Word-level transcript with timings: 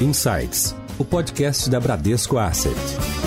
Insights, 0.00 0.76
o 0.98 1.04
podcast 1.06 1.70
da 1.70 1.80
Bradesco 1.80 2.36
Asset. 2.36 3.25